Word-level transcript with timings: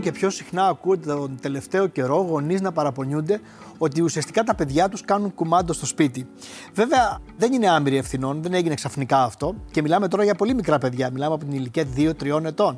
Και 0.00 0.12
πιο 0.12 0.30
συχνά 0.30 0.66
ακούτε 0.66 1.14
τον 1.14 1.38
τελευταίο 1.40 1.86
καιρό 1.86 2.16
γονείς 2.16 2.60
να 2.60 2.72
παραπονιούνται 2.72 3.40
ότι 3.78 4.02
ουσιαστικά 4.02 4.42
τα 4.42 4.54
παιδιά 4.54 4.88
τους 4.88 5.00
κάνουν 5.00 5.34
κουμάντο 5.34 5.72
στο 5.72 5.86
σπίτι. 5.86 6.26
Βέβαια, 6.74 7.18
δεν 7.36 7.52
είναι 7.52 7.70
άμυροι 7.70 7.96
ευθυνών, 7.96 8.42
δεν 8.42 8.54
έγινε 8.54 8.74
ξαφνικά 8.74 9.22
αυτό 9.22 9.54
και 9.70 9.82
μιλάμε 9.82 10.08
τώρα 10.08 10.24
για 10.24 10.34
πολύ 10.34 10.54
μικρά 10.54 10.78
παιδιά. 10.78 11.10
Μιλάμε 11.10 11.34
από 11.34 11.44
την 11.44 11.52
ηλικία 11.52 11.84
2-3 11.96 12.44
ετών. 12.44 12.76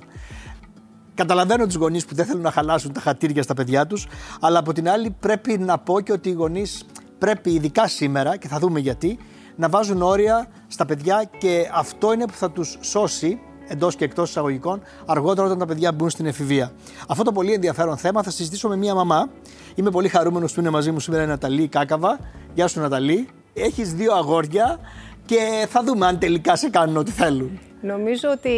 Καταλαβαίνω 1.14 1.66
τους 1.66 1.74
γονείς 1.74 2.04
που 2.04 2.14
δεν 2.14 2.26
θέλουν 2.26 2.42
να 2.42 2.50
χαλάσουν 2.50 2.92
τα 2.92 3.00
χατήρια 3.00 3.42
στα 3.42 3.54
παιδιά 3.54 3.86
τους, 3.86 4.06
αλλά 4.40 4.58
από 4.58 4.72
την 4.72 4.88
άλλη 4.88 5.16
πρέπει 5.20 5.58
να 5.58 5.78
πω 5.78 6.00
και 6.00 6.12
ότι 6.12 6.28
οι 6.28 6.32
γονείς 6.32 6.84
πρέπει, 7.18 7.50
ειδικά 7.50 7.88
σήμερα, 7.88 8.36
και 8.36 8.48
θα 8.48 8.58
δούμε 8.58 8.80
γιατί, 8.80 9.18
να 9.56 9.68
βάζουν 9.68 10.02
όρια 10.02 10.46
στα 10.66 10.86
παιδιά 10.86 11.30
και 11.38 11.70
αυτό 11.72 12.12
είναι 12.12 12.24
που 12.26 12.32
θα 12.32 12.50
τους 12.50 12.78
σώσει 12.80 13.40
εντός 13.72 13.96
και 13.96 14.04
εκτός 14.04 14.28
εισαγωγικών, 14.28 14.82
αργότερα 15.06 15.46
όταν 15.46 15.58
τα 15.58 15.66
παιδιά 15.66 15.92
μπουν 15.92 16.10
στην 16.10 16.26
εφηβεία. 16.26 16.72
Αυτό 17.08 17.22
το 17.22 17.32
πολύ 17.32 17.52
ενδιαφέρον 17.52 17.96
θέμα 17.96 18.22
θα 18.22 18.30
συζητήσω 18.30 18.68
με 18.68 18.76
μία 18.76 18.94
μαμά. 18.94 19.28
Είμαι 19.74 19.90
πολύ 19.90 20.08
χαρούμενος 20.08 20.52
που 20.52 20.60
είναι 20.60 20.70
μαζί 20.70 20.90
μου 20.90 21.00
σήμερα 21.00 21.22
η 21.22 21.26
Ναταλή 21.26 21.68
Κάκαβα. 21.68 22.18
Γεια 22.54 22.68
σου, 22.68 22.80
Ναταλή. 22.80 23.28
Έχεις 23.54 23.94
δύο 23.94 24.12
αγόρια 24.14 24.78
και 25.26 25.66
θα 25.70 25.84
δούμε 25.84 26.06
αν 26.06 26.18
τελικά 26.18 26.56
σε 26.56 26.68
κάνουν 26.70 26.96
ό,τι 26.96 27.10
θέλουν. 27.10 27.60
Νομίζω 27.84 28.30
ότι 28.30 28.50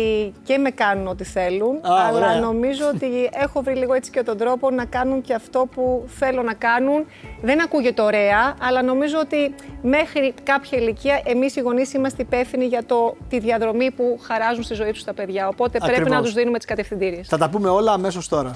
και 0.44 0.58
με 0.58 0.70
κάνουν 0.70 1.06
ό,τι 1.06 1.24
θέλουν, 1.24 1.78
αλλά 1.82 2.12
ωραία. 2.12 2.40
νομίζω 2.40 2.84
ότι 2.94 3.30
έχω 3.32 3.62
βρει 3.62 3.74
λίγο 3.74 3.94
έτσι 3.94 4.10
και 4.10 4.22
τον 4.22 4.36
τρόπο 4.36 4.70
να 4.70 4.84
κάνουν 4.84 5.20
και 5.20 5.34
αυτό 5.34 5.68
που 5.74 6.04
θέλω 6.08 6.42
να 6.42 6.54
κάνουν. 6.54 7.06
Δεν 7.42 7.62
ακούγεται 7.62 8.02
ωραία, 8.02 8.56
αλλά 8.60 8.82
νομίζω 8.82 9.18
ότι 9.18 9.54
μέχρι 9.82 10.34
κάποια 10.42 10.78
ηλικία 10.78 11.20
εμείς 11.24 11.56
οι 11.56 11.60
γονείς 11.60 11.92
είμαστε 11.92 12.22
υπεύθυνοι 12.22 12.64
για 12.64 12.84
το, 12.86 13.16
τη 13.28 13.38
διαδρομή 13.38 13.90
που 13.90 14.18
χαράζουν 14.22 14.62
στη 14.62 14.74
ζωή 14.74 14.90
τους 14.90 15.04
τα 15.04 15.14
παιδιά. 15.14 15.48
Οπότε 15.48 15.78
πρέπει 15.78 15.92
Ακριβώς. 15.92 16.12
να 16.16 16.22
τους 16.22 16.32
δίνουμε 16.32 16.56
τις 16.56 16.66
κατευθυντήριες. 16.66 17.28
Θα 17.28 17.38
τα 17.38 17.48
πούμε 17.48 17.68
όλα 17.68 17.92
αμέσως 17.92 18.28
τώρα. 18.28 18.54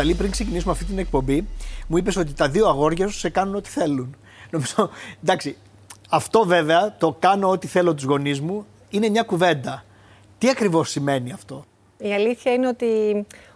Ναταλή, 0.00 0.18
πριν 0.18 0.30
ξεκινήσουμε 0.30 0.72
αυτή 0.72 0.84
την 0.84 0.98
εκπομπή, 0.98 1.46
μου 1.86 1.96
είπες 1.96 2.16
ότι 2.16 2.32
τα 2.32 2.48
δύο 2.48 2.68
αγόρια 2.68 3.08
σου 3.08 3.18
σε 3.18 3.28
κάνουν 3.28 3.54
ό,τι 3.54 3.68
θέλουν. 3.68 4.16
Νομίζω, 4.50 4.90
εντάξει, 5.22 5.56
αυτό 6.08 6.44
βέβαια 6.44 6.96
το 6.98 7.16
κάνω 7.18 7.48
ό,τι 7.50 7.66
θέλω 7.66 7.94
τους 7.94 8.04
γονείς 8.04 8.40
μου 8.40 8.66
είναι 8.90 9.08
μια 9.08 9.22
κουβέντα. 9.22 9.84
Τι 10.38 10.48
ακριβώς 10.48 10.90
σημαίνει 10.90 11.32
αυτό; 11.32 11.64
Η 11.98 12.12
αλήθεια 12.12 12.52
είναι 12.52 12.68
ότι 12.68 12.86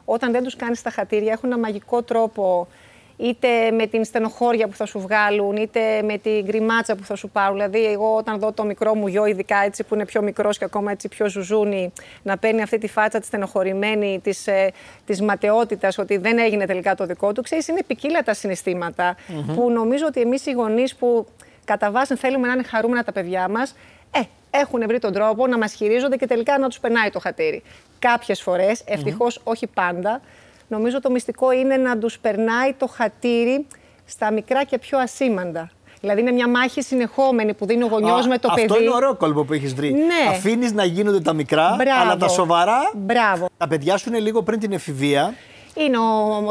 όταν 0.05 0.33
δεν 0.33 0.42
τους 0.42 0.56
κάνεις 0.56 0.83
τα 0.83 0.91
χατήρια 0.91 1.33
έχουν 1.33 1.53
ένα 1.53 1.61
μαγικό 1.61 2.03
τρόπο 2.03 2.69
είτε 3.17 3.70
με 3.70 3.87
την 3.87 4.05
στενοχώρια 4.05 4.69
που 4.69 4.75
θα 4.75 4.87
σου 4.87 5.01
βγάλουν, 5.01 5.57
είτε 5.57 6.03
με 6.03 6.19
την 6.19 6.45
γκριμάτσα 6.45 6.97
που 6.97 7.05
θα 7.05 7.17
σου 7.17 7.29
πάρουν. 7.29 7.55
Δηλαδή, 7.55 7.86
εγώ 7.86 8.17
όταν 8.17 8.39
δω 8.39 8.52
το 8.52 8.64
μικρό 8.64 8.95
μου 8.95 9.07
γιο, 9.07 9.27
ειδικά 9.27 9.57
έτσι 9.64 9.85
που 9.85 9.95
είναι 9.95 10.05
πιο 10.05 10.23
μικρός 10.23 10.58
και 10.58 10.64
ακόμα 10.64 10.91
έτσι 10.91 11.08
πιο 11.08 11.29
ζουζούνι, 11.29 11.92
να 12.23 12.39
παίρνει 12.39 12.63
αυτή 12.63 12.79
τη 12.79 12.89
φάτσα 12.89 13.19
της 13.19 13.27
στενοχωρημένη, 13.29 14.20
της, 14.23 14.47
ε, 14.47 14.73
της 15.07 15.20
ματαιότητας, 15.20 15.98
ότι 15.98 16.17
δεν 16.17 16.39
έγινε 16.39 16.67
τελικά 16.67 16.95
το 16.95 17.07
δικό 17.07 17.33
του, 17.33 17.42
ξέρεις, 17.42 17.69
είναι 17.69 17.83
ποικίλα 17.86 18.23
τα 18.23 18.35
συναισθηματα 18.35 19.17
που 19.55 19.70
νομίζω 19.70 20.07
ότι 20.07 20.20
εμείς 20.20 20.47
οι 20.47 20.51
γονείς 20.51 20.95
που 20.95 21.27
κατά 21.64 21.91
βάση 21.91 22.17
θέλουμε 22.17 22.47
να 22.47 22.53
είναι 22.53 22.63
χαρούμενα 22.63 23.05
τα 23.05 23.13
παιδιά 23.13 23.48
μας, 23.48 23.74
ε, 24.11 24.20
έχουν 24.51 24.83
βρει 24.86 24.98
τον 24.98 25.13
τρόπο 25.13 25.47
να 25.47 25.58
μας 25.58 25.73
χειρίζονται 25.73 26.17
και 26.17 26.27
τελικά 26.27 26.58
να 26.58 26.69
τους 26.69 26.79
περνάει 26.79 27.11
το 27.11 27.19
χατήρι. 27.19 27.63
Κάποιες 27.98 28.42
φορές, 28.42 28.83
ευτυχώς 28.86 29.41
όχι 29.45 29.67
πάντα, 29.67 30.20
νομίζω 30.69 31.01
το 31.01 31.11
μυστικό 31.11 31.52
είναι 31.52 31.77
να 31.77 31.98
τους 31.98 32.19
περνάει 32.19 32.73
το 32.73 32.86
χατήρι 32.86 33.67
στα 34.05 34.33
μικρά 34.33 34.64
και 34.64 34.79
πιο 34.79 34.98
ασήμαντα. 34.98 35.70
Δηλαδή 36.01 36.20
είναι 36.20 36.33
μια 36.33 36.48
μάχη 36.48 36.83
συνεχόμενη 36.83 37.55
που 37.55 37.67
δίνει 37.67 37.83
ο 37.83 37.86
γονιός 37.86 38.25
Α, 38.25 38.29
με 38.29 38.39
το 38.39 38.48
αυτό 38.52 38.67
παιδί. 38.74 38.85
είναι 38.85 38.95
ωραίο 38.95 39.14
κόλπο 39.14 39.45
που 39.45 39.53
έχεις 39.53 39.74
βρει. 39.74 39.92
Ναι. 39.92 40.29
Αφήνεις 40.30 40.73
να 40.73 40.85
γίνονται 40.85 41.20
τα 41.20 41.33
μικρά, 41.33 41.74
Μπράβο. 41.79 42.01
αλλά 42.03 42.17
τα 42.17 42.29
σοβαρά. 42.29 42.79
Μπράβο. 42.95 43.48
Τα 43.57 43.69
παιδιά 43.69 43.97
σου 43.97 44.08
είναι 44.08 44.19
λίγο 44.19 44.42
πριν 44.42 44.58
την 44.58 44.73
εφηβεία. 44.73 45.35
Είναι 45.74 45.98
ο, 45.98 46.03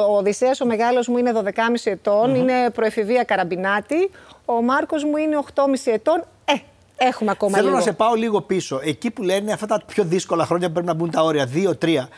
ο 0.10 0.18
Οδυσσέας, 0.18 0.62
ο 0.62 0.66
μεγάλος 0.66 1.08
μου 1.08 1.18
είναι 1.18 1.32
12,5 1.44 1.50
ετων 1.84 2.36
είναι 2.36 2.70
προεφηβεία 2.74 3.24
καραμπινάτη. 3.24 4.10
Ο 4.46 4.62
Μάρκος 4.62 5.04
μου 5.04 5.18
είναι 5.18 5.40
8,5 5.56 5.64
ετών. 5.86 6.24
Ε, 6.46 6.54
έχουμε 6.98 7.32
ακόμα 7.32 7.52
Θέλω 7.56 7.66
λίγο. 7.68 7.78
να 7.78 7.84
σε 7.84 7.92
πάω 7.94 8.14
λίγο 8.14 8.42
πίσω. 8.42 8.80
Εκεί 8.84 9.12
που 9.12 9.22
λένε 9.24 9.52
αυτά 9.52 9.66
τα 9.66 9.82
πιο 9.88 10.04
δύσκολα 10.04 10.46
χρόνια 10.46 10.68
που 10.68 10.74
πρέπει 10.74 10.88
να 10.88 10.94
μπουν 10.94 11.12
τα 11.12 11.22
όρια, 11.24 11.46
δύο-τρία. 11.46 12.10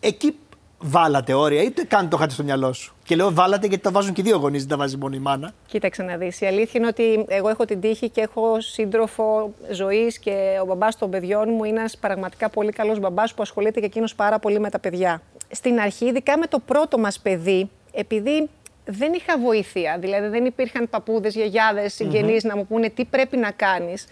Εκεί 0.00 0.36
βάλατε 0.78 1.34
όρια 1.34 1.62
ή 1.62 1.70
το 1.70 1.82
καν 1.88 2.08
το 2.08 2.16
είχατε 2.16 2.32
στο 2.32 2.42
μυαλό 2.42 2.72
σου. 2.72 2.94
Και 3.04 3.16
λέω 3.16 3.32
βάλατε 3.32 3.66
γιατί 3.66 3.82
τα 3.82 3.90
βάζουν 3.90 4.12
και 4.12 4.20
οι 4.20 4.24
δύο 4.24 4.36
γονείς, 4.36 4.60
δεν 4.60 4.68
τα 4.68 4.76
βάζει 4.76 4.96
μόνο 4.96 5.14
η 5.14 5.18
μάνα. 5.18 5.52
Κοίταξε 5.66 6.02
να 6.02 6.16
δεις. 6.16 6.40
Η 6.40 6.46
αλήθεια 6.46 6.72
είναι 6.74 6.86
ότι 6.86 7.24
εγώ 7.28 7.48
έχω 7.48 7.64
την 7.64 7.80
τύχη 7.80 8.08
και 8.08 8.20
έχω 8.20 8.60
σύντροφο 8.60 9.54
ζωής 9.70 10.18
και 10.18 10.58
ο 10.62 10.64
μπαμπάς 10.64 10.98
των 10.98 11.10
παιδιών 11.10 11.48
μου 11.48 11.64
είναι 11.64 11.78
ένας 11.78 11.96
πραγματικά 11.96 12.48
πολύ 12.48 12.72
καλός 12.72 12.98
μπαμπάς 12.98 13.34
που 13.34 13.42
ασχολείται 13.42 13.80
και 13.80 13.86
εκείνος 13.86 14.14
πάρα 14.14 14.38
πολύ 14.38 14.60
με 14.60 14.70
τα 14.70 14.78
παιδιά. 14.78 15.22
Στην 15.50 15.80
αρχή, 15.80 16.04
ειδικά 16.04 16.38
με 16.38 16.46
το 16.46 16.58
πρώτο 16.58 16.98
μας 16.98 17.20
παιδί, 17.20 17.70
επειδή 17.92 18.48
δεν 18.84 19.12
είχα 19.12 19.38
βοήθεια, 19.38 19.96
δηλαδή 20.00 20.28
δεν 20.28 20.44
υπήρχαν 20.44 20.88
παππούδες, 20.88 21.34
γιαγιάδες, 21.34 21.94
συγγενείς 21.94 22.44
να 22.44 22.56
μου 22.56 22.66
πούνε 22.66 22.88
τι 22.88 23.04
πρέπει 23.04 23.36
να 23.36 23.50
κάνεις, 23.50 24.06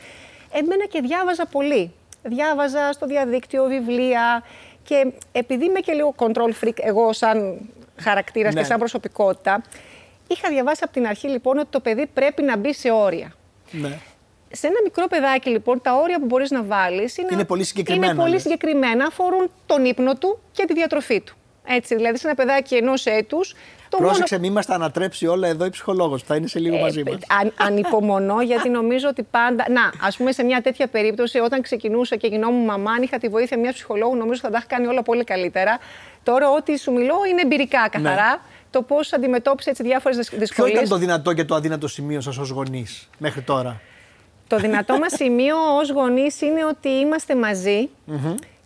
εμένα 0.53 0.87
και 0.87 1.01
διάβαζα 1.01 1.47
πολύ. 1.47 1.93
Διάβαζα 2.23 2.93
στο 2.93 3.07
διαδίκτυο 3.07 3.65
βιβλία 3.65 4.43
και 4.85 5.13
επειδή 5.33 5.65
είμαι 5.65 5.81
και 5.81 5.93
λίγο 5.93 6.15
control 6.19 6.65
freak 6.65 6.77
εγώ 6.81 7.13
σαν 7.13 7.59
χαρακτήρας 8.01 8.55
Ναι. 8.55 8.61
και 8.61 8.67
σαν 8.67 8.79
προσωπικότητα, 8.79 9.63
είχα 10.29 10.49
διαβάσει 10.49 10.81
από 10.85 10.93
την 10.93 11.07
αρχή 11.07 11.29
λοιπόν 11.29 11.59
ότι 11.59 11.69
το 11.71 11.81
παιδί 11.81 12.07
πρέπει 12.07 12.43
να 12.43 12.57
μπει 12.57 12.75
σε 12.75 12.91
όρια. 12.91 13.33
Ναι. 13.71 13.99
Σε 14.53 14.67
ένα 14.67 14.77
μικρό 14.85 15.07
παιδάκι, 15.07 15.49
λοιπόν, 15.51 15.81
τα 15.81 15.95
όρια 15.95 16.19
που 16.19 16.27
μπορείς 16.27 16.51
να 16.51 16.63
βάλεις 16.63 17.17
είναι, 17.17 17.29
Είναι 17.33 17.45
πολύ 17.45 17.65
συγκεκριμένα, 17.65 18.07
Είναι 18.13 18.21
πολύ 18.21 18.33
λες. 18.33 18.43
συγκεκριμένα, 18.43 19.07
αφορούν 19.07 19.51
τον 19.67 19.85
ύπνο 19.85 20.15
του 20.17 20.39
και 20.53 20.65
τη 20.65 20.73
διατροφή 20.75 21.21
του. 21.21 21.37
Έτσι, 21.67 21.95
δηλαδή, 21.95 22.19
σε 22.19 22.27
ένα 22.27 22.37
παιδάκι 22.37 22.75
ενός 22.77 23.07
έτους. 23.07 23.55
Πρόσεξε, 23.97 24.39
μην 24.39 24.53
μας 24.53 24.67
τα 24.67 24.75
ανατρέψει 24.75 25.27
όλα 25.27 25.49
εδώ 25.49 25.65
η 25.65 25.71
ψυχολόγος 25.71 26.21
που 26.21 26.27
θα 26.27 26.35
είναι 26.37 26.47
σε 26.47 26.59
λίγο 26.59 26.77
μαζί 26.77 27.03
μας. 27.05 27.15
Ε, 27.15 27.19
αν, 27.41 27.53
ανυπομονώ, 27.57 28.43
γιατί 28.43 28.69
νομίζω 28.69 29.09
ότι 29.09 29.23
πάντα. 29.23 29.67
Να, 29.71 30.07
ας 30.07 30.17
πούμε, 30.17 30.33
σε 30.33 30.43
μια 30.43 30.61
τέτοια 30.61 30.87
περίπτωση, 30.87 31.39
όταν 31.39 31.63
ξεκινούσα 31.63 32.17
και 32.17 32.27
γινόμουν 32.27 32.65
μαμά, 32.65 32.91
αν 32.91 33.03
είχα 33.03 33.19
τη 33.19 33.29
βοήθεια 33.29 33.59
μιας 33.59 33.75
ψυχολόγου, 33.75 34.17
νομίζω 34.17 34.41
θα 34.41 34.51
τα 34.51 34.57
είχα 34.59 34.67
κάνει 34.67 34.87
όλα 34.87 35.03
πολύ 35.03 35.25
καλύτερα. 35.25 35.79
Τώρα, 36.23 36.51
ό,τι 36.51 36.79
σου 36.79 36.93
μιλώ 36.93 37.15
είναι 37.31 37.41
εμπειρικά 37.41 37.89
καθαρά. 37.91 38.41
Το 38.71 38.83
πώς 38.83 39.13
αντιμετώπισες 39.13 39.71
έτσι 39.71 39.83
διάφορες 39.83 40.17
Ναι. 40.17 40.25
Ποιο 40.25 40.39
δυσκολίες. 40.39 40.77
ήταν 40.77 40.89
το 40.89 40.97
δυνατό 40.97 41.33
και 41.33 41.45
το 41.45 41.55
αδύνατο 41.55 41.89
σημείο 41.89 42.21
σας 42.21 42.39
ως 42.39 42.51
γονείς 42.51 43.09
μέχρι 43.19 43.43
τώρα; 43.43 43.81
Το 44.47 44.57
δυνατό 44.57 44.99
μας 44.99 45.13
σημείο 45.23 45.57
ως 45.81 45.91
γονείς 45.91 46.41
είναι 46.41 46.65
ότι 46.65 46.89
είμαστε 46.89 47.35
μαζί 47.37 47.89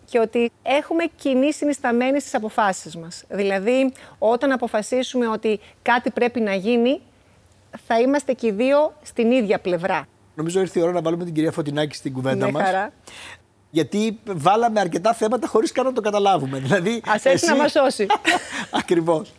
και 0.09 0.19
ότι 0.19 0.51
έχουμε 0.63 1.03
κοινή 1.15 1.53
συνισταμένη 1.53 2.19
στις 2.19 2.33
αποφάσεις 2.33 2.95
μας. 2.95 3.23
Δηλαδή, 3.29 3.93
όταν 4.19 4.51
αποφασίσουμε 4.51 5.27
ότι 5.27 5.59
κάτι 5.81 6.11
πρέπει 6.11 6.39
να 6.39 6.53
γίνει, 6.53 7.01
θα 7.87 7.99
είμαστε 7.99 8.33
και 8.33 8.47
οι 8.47 8.51
δύο 8.51 8.93
στην 9.01 9.31
ίδια 9.31 9.59
πλευρά. 9.59 10.07
Νομίζω 10.35 10.59
ήρθε 10.59 10.79
η 10.79 10.81
ώρα 10.81 10.91
να 10.91 11.01
βάλουμε 11.01 11.23
την 11.25 11.33
κυρία 11.33 11.51
Φωτεινάκη 11.51 11.95
στην 11.95 12.13
κουβέντα 12.13 12.45
Με 12.45 12.51
μας. 12.51 12.69
Χαρά. 13.73 13.87
Γιατί 13.87 14.19
βάλαμε 14.25 14.79
αρκετά 14.79 15.13
θέματα 15.13 15.47
χωρίς 15.47 15.71
καν 15.71 15.85
να 15.85 15.93
το 15.93 16.01
καταλάβουμε. 16.01 16.59
Δηλαδή, 16.65 17.01
Ας 17.07 17.25
έρθει 17.25 17.47
να 17.47 17.55
μας 17.55 17.71
σώσει. 17.71 18.05
Ακριβώς. 18.79 19.33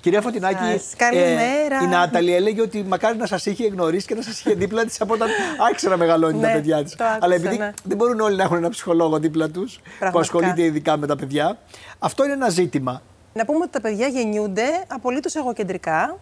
Κυρία 0.00 0.20
Φωτεινάκη, 0.20 0.64
Σας 0.78 0.92
καλημέρα. 0.96 1.80
η 1.82 1.86
Νάταλη 1.86 2.34
έλεγε 2.34 2.60
ότι 2.60 2.82
μακάρι 2.82 3.16
να 3.18 3.26
σας 3.26 3.46
είχε 3.46 3.66
γνωρίσει 3.66 4.06
και 4.06 4.14
να 4.14 4.22
σας 4.22 4.38
είχε 4.40 4.54
δίπλα 4.54 4.84
της 4.84 5.00
από 5.00 5.14
όταν 5.14 5.28
άρχισε 5.68 5.88
να 5.88 5.96
μεγαλώνει 5.96 6.40
τα 6.40 6.46
Ναι, 6.46 6.52
παιδιά 6.52 6.82
της. 6.84 6.96
το 6.96 7.04
άκουσα, 7.04 7.18
Αλλά 7.22 7.34
επειδή 7.34 7.56
ναι. 7.56 7.70
δεν 7.84 7.96
μπορούν 7.96 8.20
όλοι 8.20 8.36
να 8.36 8.42
έχουν 8.42 8.56
ένα 8.56 8.68
ψυχολόγο 8.70 9.18
δίπλα 9.18 9.48
τους 9.50 9.76
που 9.76 9.82
Πραγματικά. 9.98 10.36
ασχολείται 10.38 10.62
ειδικά 10.62 10.96
με 10.96 11.06
τα 11.06 11.16
παιδιά, 11.16 11.58
αυτό 11.98 12.24
είναι 12.24 12.32
ένα 12.32 12.48
ζήτημα. 12.48 13.02
Να 13.32 13.44
πούμε 13.44 13.58
ότι 13.58 13.70
τα 13.70 13.80
παιδιά 13.80 14.06
γεννιούνται 14.06 14.62
απολύτως 14.86 15.34
εγωκεντρικά. 15.34 16.16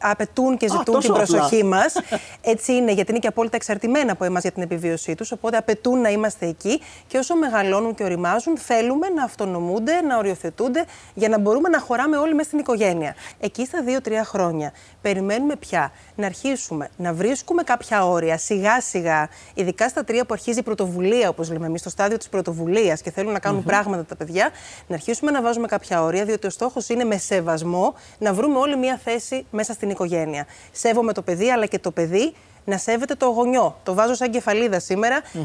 Απαιτούν 0.00 0.56
και 0.56 0.68
ζητούν 0.68 1.00
την 1.00 1.12
προσοχή 1.12 1.64
μας. 1.64 1.94
Έτσι 2.54 2.72
είναι, 2.72 2.92
γιατί 2.92 3.10
είναι 3.10 3.20
και 3.20 3.26
απόλυτα 3.26 3.56
εξαρτημένα 3.56 4.12
από 4.12 4.24
εμάς 4.24 4.42
για 4.42 4.52
την 4.52 4.62
επιβίωσή 4.62 5.14
τους. 5.14 5.32
Οπότε 5.32 5.56
απαιτούν 5.56 6.00
να 6.00 6.08
είμαστε 6.08 6.46
εκεί 6.46 6.80
και 7.06 7.18
όσο 7.18 7.36
μεγαλώνουν 7.36 7.94
και 7.94 8.04
οριμάζουν, 8.04 8.58
θέλουμε 8.58 9.08
να 9.08 9.24
αυτονομούνται, 9.24 10.00
να 10.00 10.16
οριοθετούνται 10.16 10.84
για 11.14 11.28
να 11.28 11.38
μπορούμε 11.38 11.68
να 11.68 11.80
χωράμε 11.80 12.16
όλοι 12.16 12.34
μέσα 12.34 12.46
στην 12.46 12.58
οικογένεια. 12.58 13.14
Εκεί 13.40 13.66
στα 13.66 13.84
2-3 14.04 14.12
χρόνια 14.24 14.72
περιμένουμε 15.02 15.56
πια 15.56 15.92
να 16.14 16.26
αρχίσουμε 16.26 16.88
να 16.96 17.12
βρίσκουμε 17.12 17.62
κάποια 17.62 18.06
όρια 18.06 18.38
σιγά 18.38 18.80
σιγά, 18.80 19.28
ειδικά 19.54 19.88
στα 19.88 20.04
τρία 20.04 20.24
που 20.24 20.34
αρχίζει 20.34 20.58
η 20.58 20.62
πρωτοβουλία, 20.62 21.28
όπως 21.28 21.50
λέμε 21.50 21.66
εμείς, 21.66 21.80
στο 21.80 21.90
στάδιο 21.90 22.16
της 22.16 22.28
πρωτοβουλίας 22.28 23.02
και 23.02 23.10
θέλουν 23.10 23.32
να 23.32 23.38
κάνουν 23.38 23.62
πράγματα 23.62 24.04
τα 24.04 24.16
παιδιά, 24.16 24.50
να 24.86 24.94
αρχίσουμε 24.94 25.30
να 25.30 25.42
βάζουμε 25.42 25.66
κάποια 25.66 26.02
όρια, 26.02 26.24
διότι 26.24 26.46
ο 26.46 26.50
στόχος 26.50 26.88
είναι 26.88 27.04
με 27.04 27.16
σεβασμό 27.16 27.94
να 28.18 28.32
βρούμε 28.32 28.58
όλοι 28.58 28.76
μία 28.76 29.00
θέση 29.04 29.46
μέσα 29.50 29.72
στην 29.72 29.85
οικογένεια. 29.90 30.46
Σέβομαι 30.72 31.12
το 31.12 31.22
παιδί, 31.22 31.50
αλλά 31.50 31.66
και 31.66 31.78
το 31.78 31.90
παιδί 31.90 32.34
να 32.64 32.78
σέβεται 32.78 33.14
το 33.14 33.26
γονιό. 33.26 33.76
Το 33.82 33.94
βάζω 33.94 34.14
σαν 34.14 34.30
κεφαλίδα 34.30 34.80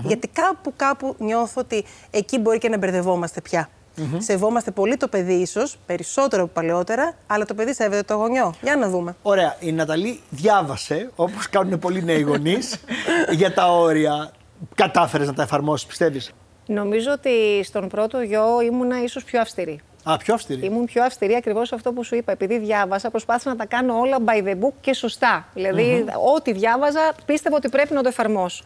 γιατί 0.03 0.27
κάπου 0.27 0.73
κάπου 0.75 1.15
νιώθω 1.17 1.61
ότι 1.61 1.85
εκεί 2.11 2.39
μπορεί 2.39 2.57
και 2.57 2.69
να 2.69 2.77
μπερδευόμαστε 2.77 3.41
πια. 3.41 3.69
Mm-hmm. 3.97 4.17
Σεβόμαστε 4.17 4.71
πολύ 4.71 4.97
το 4.97 5.07
παιδί, 5.07 5.33
ίσως 5.33 5.77
περισσότερο 5.85 6.43
από 6.43 6.51
παλαιότερα, 6.53 7.13
αλλά 7.27 7.45
το 7.45 7.53
παιδί 7.53 7.73
σέβεται 7.73 8.03
το 8.03 8.13
γονιό. 8.13 8.53
Για 8.61 8.75
να 8.75 8.89
δούμε. 8.89 9.15
Ωραία. 9.21 9.55
Η 9.59 9.71
Ναταλή 9.71 10.19
διάβασε, 10.29 11.11
όπως 11.15 11.49
κάνουν 11.49 11.79
πολλοί 11.79 12.03
νέοι 12.03 12.21
γονείς, 12.21 12.77
για 13.39 13.53
τα 13.53 13.71
όρια. 13.71 14.31
Κατάφερες 14.75 15.27
να 15.27 15.33
τα 15.33 15.43
εφαρμόσεις, 15.43 15.87
πιστεύεις; 15.87 16.31
Νομίζω 16.65 17.11
ότι 17.11 17.63
στον 17.63 17.87
πρώτο 17.87 18.21
γιο 18.21 18.61
ήμουνα 18.61 19.03
ίσως 19.03 19.23
πιο 19.23 19.41
αυστηρή. 19.41 19.79
Α, 20.03 20.17
πιο 20.17 20.33
αυστηρή. 20.33 20.65
Ήμουν 20.65 20.85
πιο 20.85 21.03
αυστηρή 21.03 21.35
ακριβώς 21.35 21.71
αυτό 21.71 21.93
που 21.93 22.03
σου 22.03 22.15
είπα. 22.15 22.31
Επειδή 22.31 22.57
διάβασα, 22.57 23.09
προσπάθησα 23.09 23.49
να 23.49 23.55
τα 23.55 23.65
κάνω 23.65 23.99
όλα 23.99 24.17
by 24.25 24.47
the 24.47 24.51
book 24.51 24.73
και 24.81 24.93
σωστά. 24.93 25.47
Δηλαδή, 25.53 26.05
ό,τι 26.35 26.51
διάβαζα, 26.51 27.13
πίστευα 27.25 27.55
ότι 27.55 27.69
πρέπει 27.69 27.93
να 27.93 28.01
το 28.01 28.07
εφαρμόσω. 28.07 28.63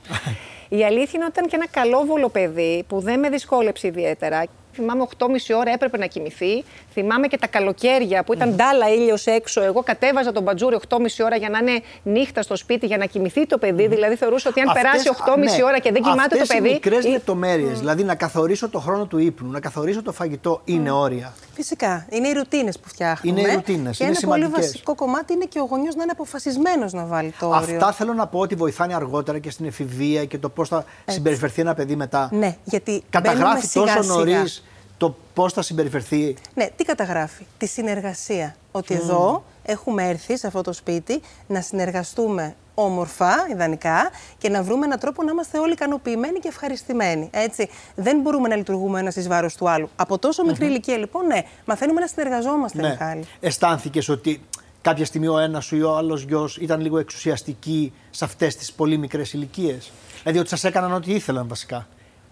Η 0.69 0.83
αλήθεια 0.83 1.11
είναι 1.13 1.23
ότι 1.23 1.33
ήταν 1.37 1.47
και 1.49 1.55
ένα 1.55 1.67
καλό 1.67 2.03
βολοπαίδι 2.05 2.83
που 2.87 2.99
δεν 2.99 3.19
με 3.19 3.29
δυσκόλεψε 3.29 3.87
ιδιαίτερα. 3.87 4.43
Θυμάμαι 4.75 5.07
8,5 5.18 5.27
ώρα 5.57 5.72
έπρεπε 5.72 5.98
να 5.98 6.06
κοιμηθεί. 6.06 6.63
Θυμάμαι 6.94 7.27
και 7.27 7.38
τα 7.38 7.48
καλοκαίρια 7.48 8.24
που 8.24 8.33
ήταν 8.33 8.56
ντάλα 8.56 8.89
ήλιος 8.89 9.25
έξω. 9.25 9.63
Εγώ 9.63 9.83
κατέβαζα 9.83 10.31
τον 10.31 10.44
μπατζούρι 10.44 10.77
8,5 10.89 10.98
ώρα 11.24 11.36
για 11.36 11.50
να 11.50 11.57
είναι 11.57 11.81
νύχτα 12.04 12.42
στο 12.42 12.56
σπίτι 12.56 12.86
για 12.86 12.98
να 12.98 13.06
κοιμηθεί 13.06 13.48
το 13.48 13.57
παιδί. 13.57 13.88
Δηλαδή 13.88 14.16
θεωρούσα 14.16 14.50
ότι 14.50 14.60
αν 14.60 14.68
Αυτές, 14.69 14.83
περάσει 14.83 15.10
8,5 15.25 15.38
ναι. 15.38 15.63
ώρα 15.63 15.80
και 15.80 15.92
δεν 15.92 16.01
κοιμάται 16.01 16.38
το 16.38 16.45
παιδί. 16.48 16.60
Είναι 16.60 16.69
μικρές 16.69 17.06
ή... 17.06 17.10
λεπτομέρειες. 17.10 17.80
Δηλαδή 17.80 18.04
να 18.04 18.16
καθορίσω 18.16 18.69
το 18.69 18.80
χρόνο 18.80 19.06
του 19.06 19.18
ύπνου, 19.18 19.51
να 19.51 19.60
καθορίσω 19.60 20.01
το 20.01 20.12
φαγητό 20.12 20.62
είναι 20.66 20.92
όρια. 20.92 21.33
Φυσικά. 21.54 22.06
Είναι 22.10 22.27
οι 22.27 22.33
ρουτίνες 22.33 22.80
που 22.80 22.88
φτιάχνουμε. 22.88 23.39
Είναι 23.39 23.50
οι 23.50 23.56
ρουτίνες. 23.56 23.98
Και 23.98 24.04
ένα 24.04 24.19
πολύ 24.25 24.48
βασικό 24.48 24.95
κομμάτι 24.95 25.33
είναι 25.33 25.45
και 25.45 25.60
ο 25.60 25.68
γονιός 25.69 25.95
να 25.95 26.04
είναι 26.04 26.12
αποφασισμένος 26.12 26.94
να 26.94 27.06
βάλει 27.06 27.33
το 27.39 27.45
όριο. 27.45 27.57
Αυτά 27.57 27.92
θέλω 27.92 28.13
να 28.13 28.27
πω 28.27 28.39
ότι 28.39 28.56
βοηθάνε 28.56 28.95
αργότερα 28.95 29.39
και 29.39 29.50
στην 29.50 29.66
εφηβεία 29.66 30.25
και 30.25 30.38
το 30.38 30.50
πώς 30.50 30.68
θα 30.69 30.77
Έτσι. 30.77 31.16
συμπεριφερθεί 31.16 31.62
ένα 31.62 31.74
παιδί 31.74 31.95
μετά. 31.95 32.30
Ναι, 32.31 32.56
γιατί 32.63 33.04
καταγράφει 33.10 33.68
τόσο 33.68 34.04
νωρίς 34.04 34.63
το 34.97 35.15
πώς 35.33 35.53
θα 35.53 35.62
συμπεριφερθεί; 35.62 36.36
Ναι, 36.53 36.69
τι 36.75 36.83
καταγράφει; 36.83 37.45
Τη 37.57 37.65
συνεργασία. 37.68 38.56
Ότι 38.71 38.94
εδώ 38.94 39.44
έχουμε 39.63 40.09
έρθει 40.09 40.38
σε 40.38 40.47
αυτό 40.47 40.62
το 40.62 40.74
σπίτι 40.74 41.21
να 41.47 41.62
συνεργαστούμε 41.62 42.56
όμορφα, 42.74 43.47
ιδανικά, 43.51 44.09
και 44.38 44.50
να 44.50 44.63
βρούμε 44.63 44.86
έναν 44.86 45.00
τρόπο 45.00 45.24
να 45.24 45.31
είμαστε 45.31 45.59
όλοι 45.59 45.74
ικανοποιημένοι 45.74 46.39
και 46.39 46.47
ευχαριστημένοι. 46.47 47.30
Έτσι. 47.33 47.69
Δεν 47.95 48.19
μπορούμε 48.21 48.47
να 48.47 48.56
λειτουργούμε 48.56 49.00
ένας 49.00 49.15
εις 49.15 49.27
βάρος 49.27 49.56
του 49.56 49.69
άλλου. 49.69 49.89
Από 49.95 50.18
τόσο 50.18 50.44
μικρή 50.44 50.65
ηλικία, 50.65 50.98
λοιπόν, 50.98 51.25
ναι, 51.25 51.41
μαθαίνουμε 51.65 52.00
να 52.00 52.07
συνεργαζόμαστε, 52.07 52.81
ναι. 52.81 52.89
Μιχάλη. 52.89 53.24
Αισθάνθηκες 53.39 54.09
ότι 54.09 54.41
κάποια 54.81 55.06
στιγμή 55.06 55.27
ο 55.27 55.38
ένας 55.38 55.65
σου 55.65 55.75
ή 55.75 55.81
ο 55.81 55.95
άλλος 55.95 56.21
γιος 56.24 56.57
ήταν 56.57 56.81
λίγο 56.81 56.98
εξουσιαστικοί 56.98 57.94
σε 58.09 58.25
αυτές 58.25 58.56
τις 58.56 58.74
πολύ 58.74 58.98
μικρές 58.98 59.33
ηλικίες; 59.33 59.91
Δηλαδή 60.21 60.39
ότι 60.39 60.50
σας 60.50 60.63
έκαναν 60.63 60.94
ό,τι 60.94 61.13
ήθελαν 61.13 61.48
βασικά; 61.48 61.88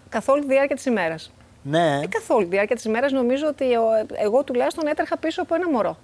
Καθ' 0.09 0.29
όλη 0.29 0.41
τη 0.41 0.47
διάρκεια 0.47 0.75
της 0.75 0.85
ημέρας. 0.85 1.31
Ναι. 1.63 1.99
Ε, 2.03 2.07
καθ' 2.07 2.29
όλη 2.29 2.43
τη 2.43 2.49
διάρκεια 2.49 2.75
της 2.75 2.85
ημέρας 2.85 3.11
νομίζω 3.11 3.47
ότι 3.47 3.65
εγώ 4.13 4.43
τουλάχιστον 4.43 4.87
έτρεχα 4.87 5.17
πίσω 5.17 5.41
από 5.41 5.55
ένα 5.55 5.69
μωρό. 5.69 5.97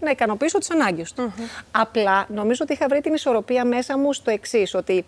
Να 0.00 0.10
ικανοποιήσω 0.10 0.58
τι 0.58 0.66
ανάγκες 0.72 1.12
του. 1.12 1.32
Απλά 1.70 2.26
νομίζω 2.28 2.60
ότι 2.62 2.72
είχα 2.72 2.86
βρει 2.88 3.00
την 3.00 3.14
ισορροπία 3.14 3.64
μέσα 3.64 3.98
μου 3.98 4.12
στο 4.12 4.30
εξής, 4.30 4.74
ότι 4.74 5.04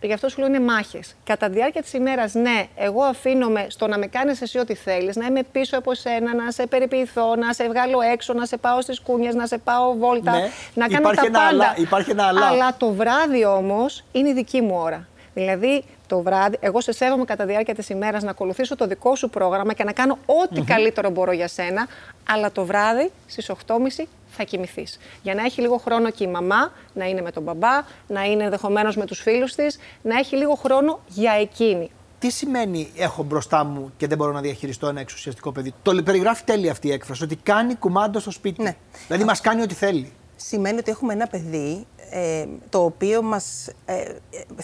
γι' 0.00 0.12
αυτό 0.12 0.28
σου 0.28 0.38
λέω 0.38 0.48
είναι 0.48 0.60
μάχες. 0.60 1.14
Κατά 1.24 1.46
τη 1.46 1.52
διάρκεια 1.52 1.82
της 1.82 1.92
ημέρας, 1.92 2.34
ναι, 2.34 2.66
εγώ 2.76 3.02
αφήνομαι 3.02 3.66
στο 3.68 3.86
να 3.86 3.98
με 3.98 4.06
κάνεις 4.06 4.40
εσύ 4.40 4.58
ό,τι 4.58 4.74
θέλεις, 4.74 5.16
να 5.16 5.26
είμαι 5.26 5.42
πίσω 5.52 5.78
από 5.78 5.94
σένα, 5.94 6.34
να 6.34 6.50
σε 6.50 6.66
περιποιηθώ, 6.66 7.36
να 7.36 7.52
σε 7.52 7.68
βγάλω 7.68 8.00
έξω, 8.00 8.32
να 8.32 8.46
σε 8.46 8.56
πάω 8.56 8.80
στις 8.80 9.00
κούνιες, 9.00 9.34
να 9.34 9.46
σε 9.46 9.58
πάω 9.58 9.96
βόλτα, 9.96 10.32
ναι. 10.32 10.48
να 10.74 10.88
κάνω 10.88 11.10
υπάρχει 11.10 11.30
τα 11.30 11.38
πάντα. 11.38 11.74
υπάρχει 11.76 12.10
ένα 12.10 12.26
αλλά. 12.26 12.46
Αλλά 12.46 12.76
το 12.76 12.92
βράδυ 12.92 13.44
όμως 13.44 14.04
είναι 14.12 14.28
η 14.28 14.32
δική 14.32 14.60
μου 14.60 14.76
ώρα. 14.76 15.06
Δηλαδή 15.38 15.84
το 16.06 16.22
βράδυ, 16.22 16.56
εγώ 16.60 16.80
σε 16.80 16.92
σέβομαι 16.92 17.24
κατά 17.24 17.44
τη 17.44 17.50
διάρκεια 17.50 17.74
της 17.74 17.88
ημέρας 17.88 18.22
να 18.22 18.30
ακολουθήσω 18.30 18.76
το 18.76 18.86
δικό 18.86 19.16
σου 19.16 19.30
πρόγραμμα 19.30 19.72
και 19.72 19.84
να 19.84 19.92
κάνω 19.92 20.18
ό,τι 20.26 20.60
καλύτερο 20.60 21.10
μπορώ 21.10 21.32
για 21.32 21.48
σένα, 21.48 21.86
αλλά 22.28 22.52
το 22.52 22.64
βράδυ 22.64 23.10
στις 23.26 23.50
8.30 23.66 24.04
θα 24.30 24.44
κοιμηθείς. 24.44 24.98
Για 25.22 25.34
να 25.34 25.42
έχει 25.42 25.60
λίγο 25.60 25.76
χρόνο 25.76 26.10
και 26.10 26.24
η 26.24 26.26
μαμά 26.26 26.72
να 26.94 27.04
είναι 27.04 27.20
με 27.20 27.30
τον 27.30 27.42
μπαμπά, 27.42 27.82
να 28.06 28.24
είναι 28.24 28.44
ενδεχομένως 28.44 28.96
με 28.96 29.04
τους 29.04 29.20
φίλους 29.20 29.54
της, 29.54 29.78
να 30.02 30.18
έχει 30.18 30.36
λίγο 30.36 30.54
χρόνο 30.54 31.00
για 31.08 31.32
εκείνη. 31.32 31.90
Τι 32.18 32.30
σημαίνει 32.30 32.92
έχω 32.96 33.22
μπροστά 33.22 33.64
μου 33.64 33.92
και 33.96 34.06
δεν 34.06 34.16
μπορώ 34.18 34.32
να 34.32 34.40
διαχειριστώ 34.40 34.88
ένα 34.88 35.00
εξουσιαστικό 35.00 35.52
παιδί. 35.52 35.74
Το 35.82 36.02
περιγράφει 36.02 36.44
τέλεια 36.44 36.70
αυτή 36.70 36.88
η 36.88 36.92
έκφραση, 36.92 37.24
ότι 37.24 37.36
κάνει 37.36 37.74
κουμάντο 37.74 38.18
στο 38.18 38.30
σπίτι. 38.30 38.62
Ναι. 38.62 38.76
Δηλαδή 39.06 39.24
μας 39.24 39.40
κάνει 39.40 39.62
ό,τι 39.62 39.74
θέλει. 39.74 40.12
Σημαίνει 40.36 40.78
ότι 40.78 40.90
έχουμε 40.90 41.12
ένα 41.12 41.26
παιδί 41.26 41.86
ε, 42.10 42.46
το 42.68 42.84
οποίο 42.84 43.22
μας 43.22 43.68
ε, 43.84 44.04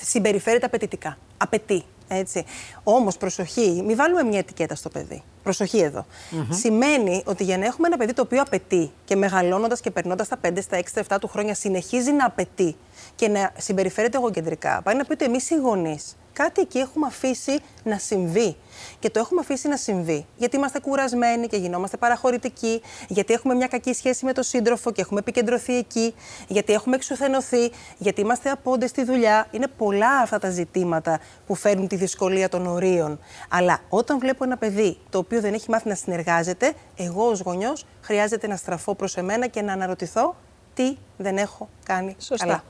συμπεριφέρεται 0.00 0.66
απαιτητικά. 0.66 1.18
Απαιτεί. 1.36 1.84
Έτσι. 2.08 2.44
Όμως, 2.82 3.16
προσοχή, 3.16 3.82
μην 3.86 3.96
βάλουμε 3.96 4.22
μια 4.22 4.38
ετικέτα 4.38 4.74
στο 4.74 4.88
παιδί. 4.88 5.22
Προσοχή 5.42 5.78
εδώ. 5.78 6.06
Σημαίνει 6.50 7.22
ότι 7.26 7.44
για 7.44 7.58
να 7.58 7.66
έχουμε 7.66 7.86
ένα 7.86 7.96
παιδί 7.96 8.12
το 8.12 8.22
οποίο 8.22 8.42
απαιτεί 8.42 8.90
και 9.04 9.16
μεγαλώνοντας 9.16 9.80
και 9.80 9.90
περνώντας 9.90 10.28
τα 10.28 10.38
5, 10.42 10.58
στα 10.60 10.78
6, 10.78 10.82
στα 10.86 11.02
7 11.08 11.16
του 11.20 11.28
χρόνια 11.28 11.54
συνεχίζει 11.54 12.12
να 12.12 12.26
απαιτεί 12.26 12.76
και 13.14 13.28
να 13.28 13.52
συμπεριφέρεται 13.56 14.16
εγωκεντρικά, 14.16 14.82
πάει 14.82 14.96
να 14.96 15.04
πει 15.04 15.12
ότι 15.12 15.24
εμείς 15.24 15.50
οι 15.50 15.54
γονείς 15.54 16.16
κάτι 16.34 16.60
εκεί 16.60 16.78
έχουμε 16.78 17.06
αφήσει 17.06 17.58
να 17.84 17.98
συμβεί. 17.98 18.56
Και 18.98 19.10
το 19.10 19.18
έχουμε 19.18 19.40
αφήσει 19.40 19.68
να 19.68 19.76
συμβεί 19.76 20.26
γιατί 20.36 20.56
είμαστε 20.56 20.80
κουρασμένοι 20.80 21.46
και 21.46 21.56
γινόμαστε 21.56 21.96
παραχωρητικοί, 21.96 22.82
γιατί 23.08 23.32
έχουμε 23.32 23.54
μια 23.54 23.66
κακή 23.66 23.92
σχέση 23.92 24.24
με 24.24 24.32
τον 24.32 24.44
σύντροφο 24.44 24.92
και 24.92 25.00
έχουμε 25.00 25.20
επικεντρωθεί 25.20 25.76
εκεί, 25.76 26.14
γιατί 26.48 26.72
έχουμε 26.72 26.96
εξουθενωθεί, 26.96 27.70
γιατί 27.98 28.20
είμαστε 28.20 28.50
απόντες 28.50 28.90
στη 28.90 29.04
δουλειά. 29.04 29.46
Είναι 29.50 29.66
πολλά 29.76 30.18
αυτά 30.18 30.38
τα 30.38 30.50
ζητήματα 30.50 31.20
που 31.46 31.54
φέρνουν 31.54 31.88
τη 31.88 31.96
δυσκολία 31.96 32.48
των 32.48 32.66
ορίων. 32.66 33.18
Αλλά 33.48 33.78
όταν 33.88 34.18
βλέπω 34.18 34.44
ένα 34.44 34.56
παιδί 34.56 34.98
το 35.10 35.18
οποίο 35.18 35.40
δεν 35.40 35.54
έχει 35.54 35.70
μάθει 35.70 35.88
να 35.88 35.94
συνεργάζεται, 35.94 36.72
εγώ 36.96 37.28
ως 37.28 37.40
γονιός 37.40 37.86
χρειάζεται 38.00 38.46
να 38.46 38.56
στραφώ 38.56 38.94
προς 38.94 39.16
εμένα 39.16 39.46
και 39.46 39.62
να 39.62 39.72
αναρωτηθώ 39.72 40.36
τι 40.74 40.96
δεν 41.16 41.36
έχω 41.36 41.68
κάνει 41.84 42.16
Σωστά. 42.18 42.46
καλά. 42.46 42.64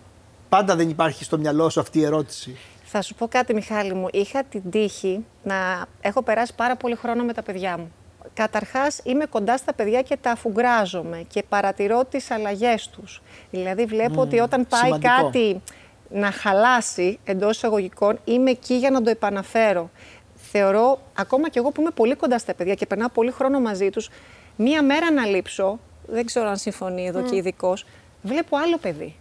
Πάντα 0.49 0.77
δεν 0.77 0.89
υπάρχει 0.89 1.25
στο 1.25 1.39
μυαλό 1.39 1.71
σου 1.71 1.81
αυτή 1.81 1.99
η 1.99 2.05
ερώτηση. 2.05 2.57
Θα 2.97 3.03
σου 3.03 3.15
πω 3.15 3.29
κάτι, 3.29 3.55
Μιχάλη 3.55 3.95
μου. 3.95 4.09
Είχα 4.13 4.43
την 4.45 4.71
τύχη 4.71 5.25
να 5.43 5.87
έχω 6.01 6.23
περάσει 6.23 6.55
πάρα 6.55 6.77
πολύ 6.77 6.95
χρόνο 6.95 7.25
με 7.25 7.33
τα 7.33 7.43
παιδιά 7.43 7.79
μου. 7.79 7.93
Καταρχάς 8.35 9.01
είμαι 9.05 9.25
κοντά 9.27 9.57
στα 9.57 9.75
παιδιά 9.75 10.03
και 10.03 10.17
τα 10.17 10.31
αφουγκράζομαι 10.31 11.25
και 11.29 11.43
παρατηρώ 11.49 12.05
τις 12.05 12.31
αλλαγές 12.31 12.89
τους. 12.89 13.23
Δηλαδή 13.51 13.85
βλέπω 13.85 14.21
ότι 14.21 14.39
όταν 14.39 14.67
πάει 14.67 14.99
κάτι 14.99 15.63
να 16.11 16.31
χαλάσει 16.31 17.19
εντός 17.25 17.57
εισαγωγικών, 17.57 18.19
είμαι 18.25 18.51
εκεί 18.51 18.75
για 18.75 18.91
να 18.91 19.03
το 19.03 19.11
επαναφέρω. 19.11 19.91
Θεωρώ, 20.35 20.99
ακόμα 21.15 21.49
και 21.49 21.59
εγώ 21.59 21.71
που 21.71 21.81
είμαι 21.81 21.91
πολύ 21.91 22.15
κοντά 22.15 22.39
στα 22.39 22.55
παιδιά 22.55 22.75
και 22.75 22.87
περνάω 22.87 23.09
πολύ 23.09 23.31
χρόνο 23.31 23.61
μαζί 23.61 23.91
τους, 23.91 24.11
μία 24.57 24.83
μέρα 24.83 25.13
να 25.13 25.27
λείψω, 25.27 25.79
δεν 26.07 26.27
ξέρω 26.27 26.49
αν 26.49 26.57
συμφωνεί 26.57 27.07
εδώ 27.07 27.21
mm. 27.21 27.31
και 27.31 27.37
ειδικός, 27.37 27.87
βλέπω 28.23 28.57
άλλο 28.57 28.79
παιδί. 28.79 29.17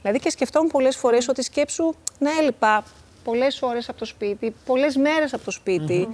Δηλαδή 0.00 0.18
και 0.18 0.30
σκεφτόμουν 0.30 0.70
πολλές 0.70 0.96
φορές 0.96 1.28
ότι 1.28 1.42
σκέψου 1.42 1.94
να 2.18 2.30
έλειπα 2.40 2.84
πολλές 3.26 3.62
ώρες 3.62 3.88
από 3.88 3.98
το 3.98 4.04
σπίτι, 4.04 4.54
πολλές 4.66 4.96
μέρες 4.96 5.34
από 5.34 5.44
το 5.44 5.50
σπίτι. 5.50 6.08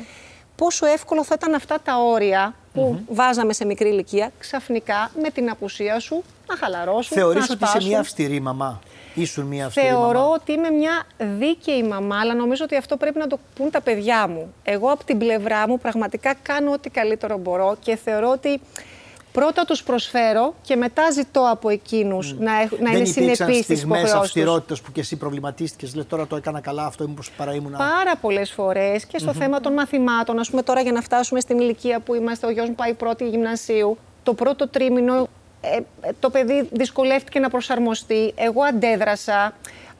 Πόσο 0.56 0.86
εύκολο 0.86 1.24
θα 1.24 1.34
ήταν 1.38 1.54
αυτά 1.54 1.80
τα 1.84 1.96
όρια 1.96 2.54
που 2.72 3.04
βάζαμε 3.08 3.52
σε 3.52 3.64
μικρή 3.64 3.88
ηλικία 3.88 4.30
ξαφνικά 4.38 5.10
με 5.22 5.30
την 5.30 5.50
απουσία 5.50 5.98
σου 6.00 6.22
να 6.48 6.56
χαλαρώσουν. 6.56 7.16
Θεωρείς 7.16 7.50
ότι 7.50 7.64
είσαι 7.64 7.86
μια 7.86 7.98
αυστηρή 8.00 8.40
μαμά; 8.40 8.80
Ήσουν 9.14 9.44
μια 9.44 9.66
αυστηρή 9.66 9.86
Θεωρώ 9.86 10.20
μαμά; 10.20 10.34
ότι 10.34 10.52
είμαι 10.52 10.70
μια 10.70 11.06
δίκαιη 11.38 11.82
μαμά, 11.82 12.18
αλλά 12.20 12.34
νομίζω 12.34 12.64
ότι 12.64 12.76
αυτό 12.76 12.96
πρέπει 12.96 13.18
να 13.18 13.26
το 13.26 13.38
πούν 13.54 13.70
τα 13.70 13.80
παιδιά 13.80 14.28
μου. 14.28 14.54
Εγώ 14.64 14.90
από 14.90 15.04
την 15.04 15.18
πλευρά 15.18 15.68
μου 15.68 15.78
πραγματικά 15.78 16.34
κάνω 16.42 16.72
ό,τι 16.72 16.90
καλύτερο 16.90 17.38
μπορώ 17.38 17.76
και 17.80 17.96
θεωρώ 17.96 18.30
ότι 18.30 18.60
Πρώτα 19.32 19.64
τους 19.64 19.82
προσφέρω 19.82 20.54
και 20.62 20.76
μετά 20.76 21.10
ζητώ 21.10 21.48
από 21.50 21.68
εκείνους 21.68 22.32
mm. 22.32 22.36
να, 22.38 22.52
να 22.80 22.90
είναι 22.90 23.04
συνεπείς 23.04 23.64
στις 23.64 23.82
υποχρεώσεις. 23.82 24.14
αυστηρότητας 24.14 24.80
που 24.80 24.92
και 24.92 25.00
εσύ 25.00 25.16
προβληματίστηκες. 25.16 25.94
Λες 25.94 26.06
τώρα 26.06 26.26
το 26.26 26.36
έκανα 26.36 26.60
καλά, 26.60 26.86
αυτό 26.86 27.08
μήπω 27.08 27.22
παρά 27.36 27.54
ήμουν. 27.54 27.72
Πάρα 27.72 28.16
πολλές 28.20 28.50
φορές 28.50 29.06
και 29.06 29.18
στο 29.18 29.32
θέμα 29.32 29.60
των 29.60 29.72
μαθημάτων. 29.72 30.38
Α 30.38 30.44
πούμε 30.50 30.62
τώρα 30.62 30.80
για 30.80 30.92
να 30.92 31.00
φτάσουμε 31.00 31.40
στην 31.40 31.58
ηλικία 31.58 32.00
που 32.00 32.14
είμαστε, 32.14 32.46
ο 32.46 32.50
γιος 32.50 32.68
μου 32.68 32.74
πάει 32.74 32.94
πρώτη 32.94 33.28
γυμνασίου. 33.28 33.98
Το 34.22 34.34
πρώτο 34.34 34.68
τρίμηνο 34.68 35.28
ε, 35.60 35.78
το 36.20 36.30
παιδί 36.30 36.68
δυσκολεύτηκε 36.72 37.38
να 37.38 37.48
προσαρμοστεί. 37.48 38.32
Εγώ 38.34 38.62
αντέδρασα. 38.62 39.54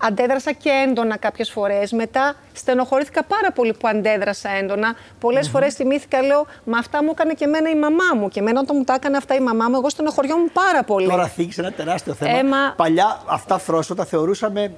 Αντέδρασα 0.05 0.53
και 0.53 0.69
έντονα 0.89 1.17
κάποιες 1.17 1.51
φορές. 1.51 1.93
Μετά 1.93 2.35
στενοχωρήθηκα 2.53 3.23
πάρα 3.25 3.53
πολύ 3.53 3.73
που 3.73 3.89
αντέδρασα 3.89 4.49
έντονα. 4.51 4.95
Πολλές 5.21 5.49
φορές 5.49 5.75
θυμήθηκα, 5.75 6.23
λέω, 6.23 6.47
μα 6.65 6.79
αυτά 6.79 7.03
μου 7.05 7.11
έκανε 7.13 7.33
και 7.35 7.45
εμένα 7.45 7.71
η 7.71 7.75
μαμά 7.79 8.05
μου. 8.17 8.29
Και 8.29 8.41
εμένα 8.41 8.61
όταν 8.61 8.77
μου 8.79 8.85
τα 8.85 8.95
έκανε 8.95 9.17
αυτά 9.17 9.35
η 9.35 9.41
μαμά 9.41 9.69
μου, 9.69 9.77
εγώ 9.77 9.89
στενοχωριόμουν 9.91 10.53
πάρα 10.53 10.83
πολύ. 10.85 11.09
Τώρα 11.09 11.27
θίξε 11.27 11.61
ένα 11.61 11.73
τεράστιο 11.73 12.15
θέμα. 12.15 12.39
Έμα- 12.39 12.75
Παλιά 12.77 13.23
αυτά 13.27 13.59
φρόσο 13.59 13.95
τα 13.95 14.05
θεωρούσαμε. 14.05 14.73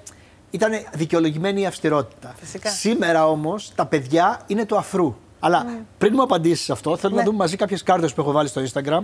Ήταν 0.50 0.71
δικαιολογημένη 0.93 1.61
η 1.61 1.66
αυστηρότητα. 1.66 2.35
Φυσικά. 2.40 2.71
Σήμερα 2.71 3.26
όμως 3.28 3.73
τα 3.75 3.87
παιδιά 3.87 4.40
είναι 4.47 4.64
του 4.64 4.76
αφρού. 4.76 5.16
Αλλά 5.40 5.66
πριν 5.99 6.12
μου 6.16 6.23
απαντήσεις 6.23 6.71
αυτό, 6.71 6.97
θέλω 6.97 7.14
να 7.14 7.19
Ναι. 7.21 7.25
δούμε 7.26 7.38
μαζί 7.38 7.57
κάποιες 7.57 7.83
κάρτες 7.83 8.14
που 8.14 8.21
έχω 8.21 8.33
βάλει 8.33 8.49
στο 8.49 8.62
Instagram. 8.62 9.00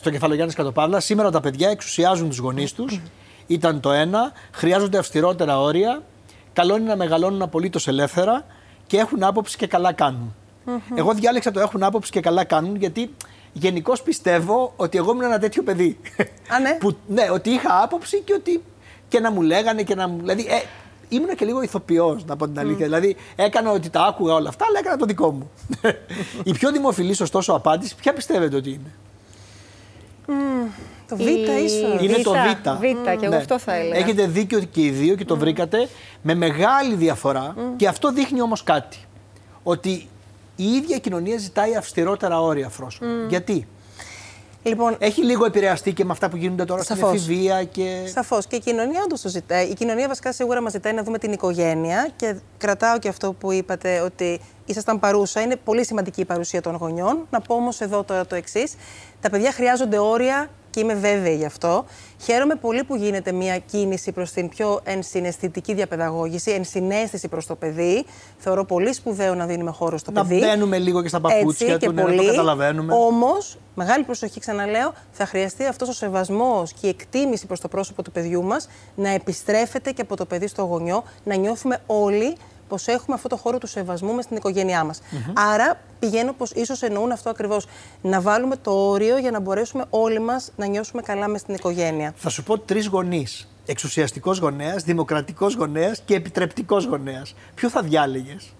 Στο 0.00 0.10
κεφαλογιάννης 0.10 0.54
Κατοπαύλα. 0.54 1.00
Σήμερα 1.00 1.30
τα 1.30 1.40
παιδιά 1.40 1.68
εξουσιάζουν 1.70 2.28
τους 2.28 2.38
γονείς 2.38 2.72
τους. 2.72 3.00
Ήταν 3.46 3.80
το 3.80 3.92
ένα. 3.92 4.32
Χρειάζονται 4.52 4.98
αυστηρότερα 4.98 5.60
όρια. 5.60 6.02
Καλό 6.52 6.76
είναι 6.76 6.88
να 6.88 6.96
μεγαλώνουν 6.96 7.42
απολύτως 7.42 7.88
ελεύθερα 7.88 8.44
και 8.86 8.98
έχουν 8.98 9.22
άποψη 9.22 9.56
και 9.56 9.66
καλά 9.66 9.92
κάνουν. 9.92 10.34
Εγώ 10.94 11.12
διάλεξα 11.14 11.50
το 11.50 11.60
έχουν 11.60 11.82
άποψη 11.82 12.10
και 12.10 12.20
καλά 12.20 12.44
κάνουν 12.44 12.76
γιατί 12.76 13.10
γενικώς 13.52 14.02
πιστεύω 14.02 14.72
ότι 14.76 14.98
εγώ 14.98 15.10
ήμουν 15.10 15.24
ένα 15.24 15.38
τέτοιο 15.38 15.62
παιδί. 15.62 15.98
Α, 16.48 16.58
ναι. 16.58 16.76
που, 16.80 16.96
ναι, 17.06 17.28
ότι 17.32 17.50
είχα 17.50 17.82
άποψη 17.82 18.20
και 18.20 18.34
ότι 18.34 18.62
και 19.08 19.20
να 19.20 19.30
μου 19.30 19.42
λέγανε 19.42 19.82
και 19.82 19.94
να 19.94 20.08
μου. 20.08 20.18
Δηλαδή, 20.18 20.46
ε, 20.48 20.62
ήμουν 21.08 21.36
και 21.36 21.44
λίγο 21.44 21.62
ηθοποιός, 21.62 22.24
να 22.24 22.36
πω 22.36 22.46
την 22.46 22.58
αλήθεια. 22.58 22.84
Δηλαδή, 22.84 23.16
έκανα 23.36 23.70
ότι 23.70 23.90
τα 23.90 24.04
άκουγα 24.04 24.34
όλα 24.34 24.48
αυτά, 24.48 24.64
αλλά 24.68 24.78
έκανα 24.78 24.96
το 24.96 25.04
δικό 25.04 25.30
μου. 25.30 25.50
Η 26.44 26.52
πιο 26.52 26.72
δημοφιλής, 26.72 27.20
ωστόσο, 27.20 27.52
απάντηση, 27.52 27.94
ποια 27.96 28.12
πιστεύετε 28.12 28.56
ότι 28.56 28.70
είναι; 28.70 28.92
Το 31.08 31.16
Β, 31.16 31.20
Η- 31.20 31.64
ίσως. 31.64 32.00
Είναι 32.00 32.16
το 32.16 32.30
Β. 32.32 32.36
Β, 32.78 32.80
και 33.18 33.26
εγώ 33.26 33.36
αυτό 33.36 33.58
θα 33.58 33.74
έλεγα. 33.74 33.96
Έχετε 33.96 34.26
δίκιο 34.26 34.60
και 34.60 34.80
οι 34.80 34.90
δύο 34.90 35.14
και 35.14 35.24
το 35.24 35.36
βρήκατε 35.36 35.88
με 36.22 36.34
μεγάλη 36.34 36.94
διαφορά. 36.94 37.54
Και 37.76 37.88
αυτό 37.88 38.12
δείχνει 38.12 38.40
όμως 38.42 38.62
κάτι. 38.64 38.98
Ότι 39.62 40.08
η 40.56 40.64
ίδια 40.64 40.96
η 40.96 41.00
κοινωνία 41.00 41.38
ζητάει 41.38 41.76
αυστηρότερα 41.76 42.40
όρια 42.40 42.68
φρόσο. 42.68 43.04
Γιατί; 43.28 43.66
Λοιπόν, 44.62 44.96
έχει 44.98 45.22
λίγο 45.24 45.44
επηρεαστεί 45.44 45.92
και 45.92 46.04
με 46.04 46.12
αυτά 46.12 46.28
που 46.28 46.36
γίνονται 46.36 46.64
τώρα 46.64 46.82
Σαφώς. 46.82 47.08
στην 47.20 47.32
εφηβεία 47.32 47.64
και. 47.64 48.02
Σαφώς. 48.14 48.46
Και 48.46 48.56
η 48.56 48.60
κοινωνία 48.60 49.00
όντως 49.04 49.20
το 49.20 49.28
ζητάει. 49.28 49.66
Η 49.66 49.74
κοινωνία 49.74 50.08
βασικά 50.08 50.32
σίγουρα 50.32 50.62
μας 50.62 50.72
ζητάει 50.72 50.92
να 50.92 51.02
δούμε 51.02 51.18
την 51.18 51.32
οικογένεια 51.32 52.08
και 52.16 52.36
κρατάω 52.58 52.98
και 52.98 53.08
αυτό 53.08 53.32
που 53.32 53.52
είπατε 53.52 54.00
ότι 54.00 54.40
ήσασταν 54.64 54.98
παρούσα. 54.98 55.40
Είναι 55.40 55.56
πολύ 55.56 55.84
σημαντική 55.84 56.20
η 56.20 56.24
παρουσία 56.24 56.60
των 56.62 56.74
γονιών. 56.76 57.26
Να 57.30 57.40
πω 57.40 57.54
όμως 57.54 57.80
εδώ 57.80 58.02
τώρα 58.04 58.26
το 58.26 58.34
εξής. 58.34 58.74
Τα 59.20 59.30
παιδιά 59.30 59.52
χρειάζονται 59.52 59.98
όρια 59.98 60.48
και 60.74 60.80
είμαι 60.80 60.94
βέβαιη 60.94 61.36
γι' 61.36 61.44
αυτό. 61.44 61.84
Χαίρομαι 62.22 62.54
πολύ 62.54 62.84
που 62.84 62.96
γίνεται 62.96 63.32
μια 63.32 63.58
κίνηση 63.58 64.12
προς 64.12 64.30
την 64.30 64.48
πιο 64.48 64.80
ενσυναισθητική 64.84 65.74
διαπαιδαγώγηση, 65.74 66.50
ενσυναίσθηση 66.50 67.28
προς 67.28 67.46
το 67.46 67.54
παιδί. 67.54 68.04
Θεωρώ 68.38 68.64
πολύ 68.64 68.92
σπουδαίο 68.92 69.34
να 69.34 69.46
δίνουμε 69.46 69.70
χώρο 69.70 69.98
στο 69.98 70.10
Να 70.10 70.22
παιδί. 70.22 70.38
μπαίνουμε 70.40 70.78
λίγο 70.78 71.02
και 71.02 71.08
στα 71.08 71.20
παπούτσια 71.20 71.66
Έτσι, 71.74 71.86
του, 71.86 71.94
και 71.94 72.00
ναι, 72.00 72.02
να 72.02 72.08
το 72.10 72.16
πολύ. 72.16 72.30
καταλαβαίνουμε. 72.30 72.94
Όμως, 72.94 73.58
μεγάλη 73.74 74.04
προσοχή, 74.04 74.40
ξαναλέω, 74.40 74.92
θα 75.12 75.26
χρειαστεί 75.26 75.64
αυτός 75.64 75.88
ο 75.88 75.92
σεβασμός 75.92 76.72
και 76.72 76.86
η 76.86 76.88
εκτίμηση 76.88 77.46
προς 77.46 77.60
το 77.60 77.68
πρόσωπο 77.68 78.02
του 78.02 78.12
παιδιού 78.12 78.42
μας 78.42 78.68
να 78.94 79.08
επιστρέφεται 79.08 79.90
και 79.90 80.02
από 80.02 80.16
το 80.16 80.24
παιδί 80.24 80.46
στο 80.46 80.62
γονιό, 80.62 81.04
να 81.24 81.34
νιώθουμε 81.34 81.78
όλοι 81.86 82.36
πως 82.68 82.86
έχουμε 82.86 83.16
αυτό 83.16 83.28
το 83.28 83.36
χώρο 83.36 83.58
του 83.58 83.66
σεβασμού 83.66 84.12
μες 84.12 84.24
στην 84.24 84.36
οικογένειά 84.36 84.84
μας. 84.84 85.00
Άρα, 85.34 85.80
πηγαίνω 85.98 86.32
πως 86.32 86.50
ίσως 86.50 86.82
εννοούν 86.82 87.12
αυτό 87.12 87.30
ακριβώς. 87.30 87.66
Να 88.02 88.20
βάλουμε 88.20 88.56
το 88.56 88.70
όριο 88.70 89.18
για 89.18 89.30
να 89.30 89.40
μπορέσουμε 89.40 89.84
όλοι 89.90 90.18
μας 90.18 90.52
να 90.56 90.66
νιώσουμε 90.66 91.02
καλά 91.02 91.28
μες 91.28 91.40
στην 91.40 91.54
οικογένεια. 91.54 92.12
Θα 92.16 92.28
σου 92.28 92.42
πω 92.42 92.58
τρεις 92.58 92.86
γονείς. 92.86 93.48
Εξουσιαστικός 93.66 94.38
γονέας, 94.38 94.82
δημοκρατικός 94.82 95.54
γονέας 95.54 96.02
και 96.04 96.14
επιτρεπτικός 96.14 96.84
γονέας. 96.84 97.34
Ποιο 97.54 97.68
θα 97.68 97.82
διάλεγες, 97.82 98.52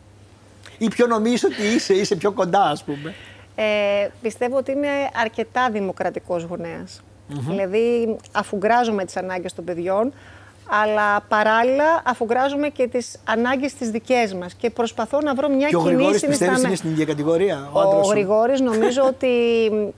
ή 0.79 0.89
ποιο 0.89 1.07
νομίζεις 1.07 1.45
ότι 1.45 1.63
είσαι, 1.75 1.95
είσαι 1.95 2.17
πιο 2.17 2.33
κοντά, 2.33 2.63
ας 2.63 2.85
πούμε; 2.85 3.15
Ε, 3.55 4.09
πιστεύω 4.23 4.57
ότι 4.57 4.73
είναι 4.73 4.89
αρκετά 5.15 5.71
δημοκρατικός 5.71 6.43
γονέας. 6.43 7.03
Δηλαδή, 7.29 8.17
αφουγκράζομαι 8.33 9.05
τις 9.05 9.17
ανάγκες 9.17 9.53
των 9.53 9.65
παιδιών, 9.65 10.13
αλλά 10.69 11.21
παράλληλα 11.29 12.03
αφουγκράζομαι 12.05 12.69
και 12.69 12.87
τις 12.87 13.17
ανάγκες 13.25 13.75
τις 13.75 13.91
δικές 13.91 14.35
μας 14.35 14.55
και 14.55 14.71
προσπαθώ 14.71 15.21
να 15.21 15.35
βρω 15.35 15.49
μια 15.49 15.69
Και 15.69 15.77
ο 15.77 15.79
κοινή 15.79 15.91
Γρηγόρης 15.93 16.13
πιστεύεις 16.13 16.37
συνισταμένη. 16.37 16.67
είναι 16.67 16.77
στην 16.77 16.91
ίδια 16.91 17.05
κατηγορία. 17.05 17.69
Ο, 17.73 17.79
Ο 17.79 17.83
άντρας 17.83 18.07
σου; 18.07 18.13
Γρηγόρης 18.13 18.61
νομίζω 18.61 19.03
ότι 19.07 19.29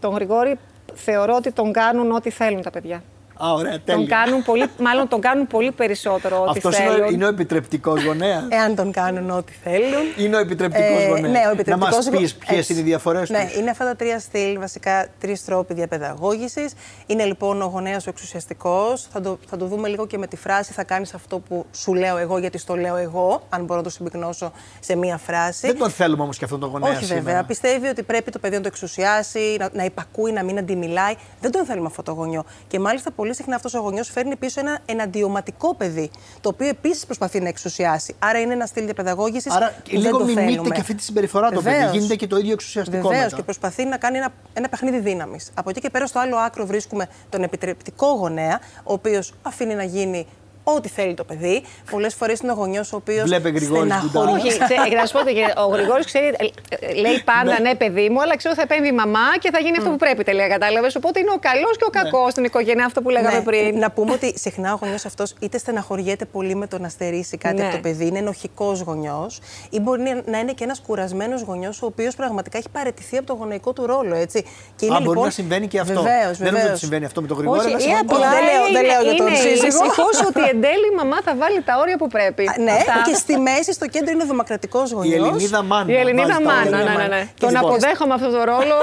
τον 0.01 0.15
Γρηγόρη 0.15 0.59
θεωρώ 0.95 1.35
ότι 1.35 1.53
τον 1.53 1.73
κάνουν 1.73 2.11
ό,τι 2.13 2.31
θέλουν 2.31 2.63
τα 2.63 2.71
παιδιά. 2.71 3.03
Α, 3.45 3.52
ωραία, 3.52 3.73
Τον 3.73 3.83
τέλεια. 3.85 4.07
κάνουν 4.07 4.43
πολύ, 4.43 4.66
μάλλον 4.81 5.09
τον 5.09 5.21
κάνουν 5.21 5.47
πολύ 5.47 5.73
περισσότερο 5.73 6.40
ό,τι 6.40 6.50
Αυτός 6.50 6.76
θέλουν. 6.76 6.97
είναι, 6.97 7.05
ο- 7.07 7.11
είναι 7.11 7.25
ο 7.25 7.28
επιτρεπτικός 7.28 8.05
γονέας; 8.05 8.45
Εάν 8.49 8.75
τον 8.75 8.93
κάνουν 8.93 9.31
ό,τι 9.31 9.52
θέλουν. 9.64 10.02
είναι 10.16 10.37
ο 10.37 10.38
επιτρεπτικός 10.38 11.02
Ε, 11.02 11.07
γονέας; 11.09 11.33
Ναι, 11.33 11.38
ο 11.38 11.43
να 11.45 11.50
επιτρεπτικός 11.50 12.05
μα 12.07 12.11
πεις 12.19 12.33
γο- 12.33 12.38
ποιες 12.47 12.59
Έτσι. 12.59 12.73
είναι 12.73 12.81
οι 12.81 12.85
διαφορές 12.85 13.21
τους. 13.21 13.38
Ναι, 13.38 13.50
είναι 13.59 13.71
αυτά 13.71 13.85
τα 13.85 13.97
τρία 13.97 14.19
στυλ, 14.19 14.59
βασικά 14.59 15.07
τρεις 15.21 15.45
τρόποι 15.45 15.75
διαπαιδαγώγησης. 15.75 16.73
Είναι 17.07 17.25
λοιπόν 17.25 17.62
ο 17.62 17.66
γονέας 17.66 18.07
ο 18.07 18.11
εξουσιαστικός. 18.11 19.07
Θα 19.12 19.21
το, 19.21 19.38
θα 19.49 19.57
το 19.57 19.66
δούμε 19.66 19.88
λίγο 19.88 20.07
και 20.07 20.19
με 20.19 20.26
τη 20.26 20.37
φράση. 20.37 20.73
Θα 20.73 20.85
κάνεις 20.85 21.14
αυτό 21.14 21.38
που 21.38 21.66
σου 21.73 21.95
λέω 21.95 22.16
εγώ, 22.16 22.38
γιατί 22.38 22.59
στο 22.59 22.76
λέω 22.76 22.97
εγώ, 22.97 23.43
αν 23.49 23.64
μπορώ 23.64 23.76
να 23.78 23.85
το 23.85 23.90
συμπυκνώσω 23.90 24.52
σε 24.81 24.97
μία 24.97 25.16
φράση. 25.16 25.66
Δεν 25.66 25.78
τον 25.78 25.90
θέλουμε 25.90 26.23
όμως 26.23 26.38
και 26.38 26.45
αυτόν 26.45 26.61
τον 26.61 26.71
γονέα. 26.71 26.90
Όχι 26.90 27.05
σήμερα. 27.05 27.23
βέβαια. 27.23 27.45
Πιστεύει 27.45 27.87
ότι 27.88 28.02
πρέπει 28.02 28.31
το 28.31 28.38
παιδί 28.38 28.55
να 28.57 28.61
το 28.61 28.69
εξουσιάσει, 28.69 29.57
να, 29.59 29.69
να 29.73 29.85
υπακούει, 29.85 30.33
να 30.33 30.45
μην 30.45 30.59
αντιμιλάει. 30.59 31.14
Δεν 31.40 31.50
τον 31.50 31.64
θέλουμε 31.64 31.87
αυτό 31.87 32.02
το 32.02 32.12
γονιό. 32.12 32.45
Και 32.69 32.78
μάλιστα 32.78 33.11
πολύ 33.26 33.38
συχνά 33.38 33.56
αυτός 33.56 33.75
ο 33.75 33.78
γονιός 33.78 34.11
φέρνει 34.11 34.37
πίσω 34.37 34.61
ένα 34.61 34.78
εναντιωματικό 34.87 35.75
παιδί, 35.75 36.11
το 36.40 36.49
οποίο 36.49 36.68
επίσης 36.68 37.04
προσπαθεί 37.04 37.40
να 37.40 37.49
εξουσιάσει. 37.49 38.14
Άρα 38.18 38.40
είναι 38.40 38.52
ένα 38.52 38.66
στυλ 38.66 38.85
διαπαιδαγώγησης. 38.85 39.52
Άρα 39.52 39.75
που 39.85 39.90
δεν 39.90 40.00
λίγο 40.00 40.18
το 40.18 40.25
μιμείται 40.25 40.45
θέλουμε. 40.45 40.75
και 40.75 40.80
αυτή 40.80 40.95
τη 40.95 41.02
συμπεριφορά 41.02 41.50
το 41.50 41.62
παιδί. 41.62 41.76
Βεβαίως. 41.76 41.92
Γίνεται 41.92 42.14
και 42.14 42.26
το 42.26 42.37
ίδιο 42.37 42.52
εξουσιαστικό 42.52 43.09
Βεβαίως 43.09 43.25
μετά. 43.25 43.37
και 43.37 43.42
προσπαθεί 43.42 43.85
να 43.85 43.97
κάνει 43.97 44.16
ένα, 44.16 44.33
ένα 44.52 44.68
παιχνίδι 44.68 44.99
δύναμης. 44.99 45.50
Από 45.54 45.71
εκεί 45.71 45.80
και 45.80 45.90
πέρα, 45.90 46.06
στο 46.06 46.18
άλλο 46.18 46.37
άκρο 46.37 46.66
βρίσκουμε 46.66 47.09
τον 47.28 47.42
επιτρεπτικό 47.42 48.06
γονέα, 48.06 48.61
ο 48.85 48.92
οποίος 48.92 49.33
αφήνει 49.42 49.75
να 49.75 49.85
γίνει 49.85 50.26
ό,τι 50.75 50.89
θέλει 50.89 51.15
το 51.15 51.25
παιδί. 51.25 51.63
Πολλές 51.91 52.15
φορές 52.15 52.39
είναι 52.41 52.53
ο 52.53 52.55
γονιός 52.55 52.93
ο 52.93 52.97
οποίος. 52.97 53.23
Βλέπε 53.29 53.49
Γρηγόρης 53.49 53.93
Γκουντάρα. 54.01 54.31
Όχι, 54.31 54.49
ξέ- 54.49 54.95
να 55.01 55.07
σου 55.07 55.13
πω, 55.13 55.19
ότι 55.21 55.33
ο 55.57 55.67
Γρηγόρης 55.75 56.05
ξέρει, 56.07 56.27
ε, 56.27 56.47
ε, 56.87 56.95
λέει 56.95 57.23
πάντα 57.25 57.61
ναι. 57.61 57.75
παιδί 57.75 58.09
μου, 58.09 58.23
αλλά 58.23 58.37
ξέρω 58.37 58.55
ότι 58.59 58.67
θα 58.67 58.75
επέμβει 58.75 58.89
η 58.95 58.97
μαμά 58.97 59.27
και 59.41 59.51
θα 59.53 59.59
γίνει 59.59 59.77
αυτό 59.79 59.91
που 59.91 59.97
πρέπει 59.97 60.23
τελεία. 60.25 60.49
Κατάλαβες. 60.49 60.95
Οπότε 60.97 61.21
είναι 61.21 61.31
ο 61.31 61.39
καλός 61.41 61.77
και 61.77 61.85
ο 61.87 61.91
κακός 61.91 62.31
στην 62.33 62.45
οικογένεια, 62.45 62.85
αυτό 62.85 63.03
που 63.03 63.11
λέγαμε 63.11 63.37
Ναι, 63.37 63.43
πριν. 63.43 63.79
Να 63.79 63.91
πούμε 63.91 64.13
ότι 64.13 64.39
συχνά 64.39 64.73
ο 64.73 64.79
γονιός 64.81 65.05
αυτός 65.05 65.35
είτε 65.41 65.59
στεναχωριέται 65.59 66.25
πολύ 66.25 66.55
με 66.55 66.67
το 66.67 66.79
να 66.79 66.89
στερήσει 66.89 67.37
κάτι 67.37 67.55
Ναι. 67.57 67.63
από 67.63 67.73
το 67.75 67.79
παιδί, 67.81 68.07
είναι 68.07 68.19
ενοχικός 68.19 68.81
γονιός, 68.81 69.39
ή 69.71 69.81
μπορεί 69.81 70.23
να 70.27 70.39
είναι 70.39 70.53
και 70.53 70.65
ένας 70.65 70.81
κουρασμένος 70.87 71.43
γονιός, 71.43 71.83
ο 71.83 71.87
οποίος 71.87 72.15
πραγματικά 72.15 72.59
έχει 72.59 72.69
παραιτηθεί 72.69 73.17
από 73.17 73.27
το 73.27 73.33
γονεϊκό 73.35 73.73
του 73.73 73.87
ρόλο. 73.87 74.15
Έτσι. 74.15 74.45
Και 74.77 74.87
Α, 74.87 75.01
μπορεί 75.01 75.21
να 75.21 75.31
συμβαίνει 75.31 75.67
και 75.67 75.81
αυτό. 75.81 76.03
Βεβαίως, 76.03 76.39
Δεν 76.39 76.53
νομίζω 76.53 76.69
ότι 76.71 76.79
συμβαίνει 76.79 77.05
αυτό 77.05 77.21
με 77.21 77.27
τον 77.27 77.37
Γρηγόρη. 77.37 77.59
Όχι, 77.59 77.69
αλλά 77.69 77.77
ή 77.77 77.81
συμβαίνει- 77.81 78.11
απλά 78.13 78.31
δεν 78.31 78.43
λέω- 78.45 78.63
δεν 78.63 78.85
είναι- 78.85 78.93
λέω 78.93 79.03
για 79.03 79.15
τον 79.17 79.27
είναι 79.27 79.37
σύζυγο. 79.37 79.67
ήσυχος 79.67 80.21
ότι 80.29 80.41
εν 80.57 80.61
τέλει 80.61 80.87
η 80.93 80.95
μαμά 80.97 81.17
θα 81.25 81.37
βάλει 81.37 81.63
τα 81.63 81.75
όρια 81.81 81.97
που 81.97 82.09
πρέπει. 82.09 82.45
Ναι, 82.65 82.71
Αυτά. 82.73 82.93
και 83.07 83.15
στη 83.15 83.37
μέση, 83.39 83.73
στο 83.73 83.87
κέντρο 83.89 84.11
είναι 84.11 84.23
ο 84.23 84.27
δημοκρατικός 84.27 84.91
γονιός. 84.93 85.13
Η 85.13 85.25
Ελληνίδα 85.27 85.63
μάνα. 85.63 85.93
Η 85.93 85.97
Ελληνίδα 85.97 86.27
βάζει 86.27 86.45
τα 86.45 86.51
μάνα, 86.51 86.79
όρια. 86.83 86.93
ναι, 86.93 87.03
ναι, 87.03 87.17
ναι. 87.17 87.23
Και 87.35 87.41
Τον 87.47 87.51
λοιπόν, 87.51 87.71
αποδέχομαι 87.71 88.15
αυτό 88.15 88.31
το 88.31 88.45
ρόλο. 88.45 88.75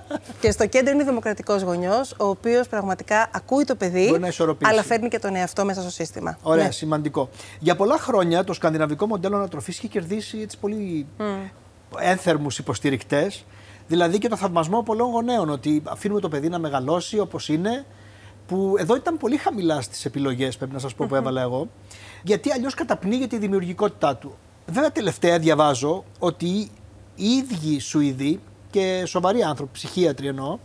Και 0.40 0.50
στο 0.50 0.66
κέντρο 0.66 0.92
είναι 0.92 1.02
ο 1.02 1.06
δημοκρατικός 1.06 1.62
γονιός, 1.62 2.14
ο 2.18 2.24
οποίος 2.26 2.68
πραγματικά 2.68 3.28
ακούει 3.34 3.64
το 3.64 3.74
παιδί, 3.74 4.06
Μπορεί 4.08 4.20
να 4.20 4.26
ισορροπήσει. 4.28 4.70
αλλά 4.70 4.82
φέρνει 4.82 5.08
και 5.08 5.18
τον 5.18 5.34
εαυτό 5.36 5.64
μέσα 5.64 5.80
στο 5.80 5.90
σύστημα. 5.90 6.38
Ωραία, 6.42 6.64
Ναι. 6.64 6.70
σημαντικό. 6.70 7.28
Για 7.58 7.76
πολλά 7.76 7.98
χρόνια 7.98 8.44
το 8.44 8.52
σκανδιναβικό 8.52 9.06
μοντέλο 9.06 9.36
ανατροφής 9.36 9.78
είχε 9.78 9.88
κερδίσει 9.88 10.38
έτσι 10.42 10.58
πολύ 10.58 11.06
ένθερμους 11.98 12.58
υποστηρικτές. 12.58 13.44
Δηλαδή 13.86 14.18
και 14.18 14.28
το 14.28 14.36
θαυμασμό 14.36 14.82
πολλών 14.82 15.10
γονέων 15.10 15.50
ότι 15.50 15.82
αφήνουμε 15.88 16.20
το 16.20 16.28
παιδί 16.28 16.48
να 16.48 16.58
μεγαλώσει 16.58 17.18
όπως 17.18 17.48
είναι. 17.48 17.84
Που 18.50 18.74
εδώ 18.78 18.96
ήταν 18.96 19.16
πολύ 19.16 19.36
χαμηλά 19.36 19.80
στις 19.80 20.04
επιλογές, 20.04 20.56
πρέπει 20.56 20.72
να 20.72 20.78
σας 20.78 20.94
πω, 20.94 21.06
που 21.08 21.14
έβαλα 21.14 21.40
εγώ. 21.40 21.68
Γιατί 22.22 22.52
αλλιώς 22.52 22.74
καταπνίγεται 22.74 23.36
η 23.36 23.38
δημιουργικότητά 23.38 24.16
του. 24.16 24.34
Βέβαια, 24.66 24.92
τελευταία 24.92 25.38
διαβάζω 25.38 26.04
ότι 26.18 26.46
οι 27.14 27.28
ίδιοι 27.28 27.78
Σουηδοί 27.78 28.40
και 28.70 29.02
σοβαροί 29.06 29.42
άνθρωποι, 29.42 29.72
ψυχίατροι 29.72 30.26
εννοώ, 30.26 30.58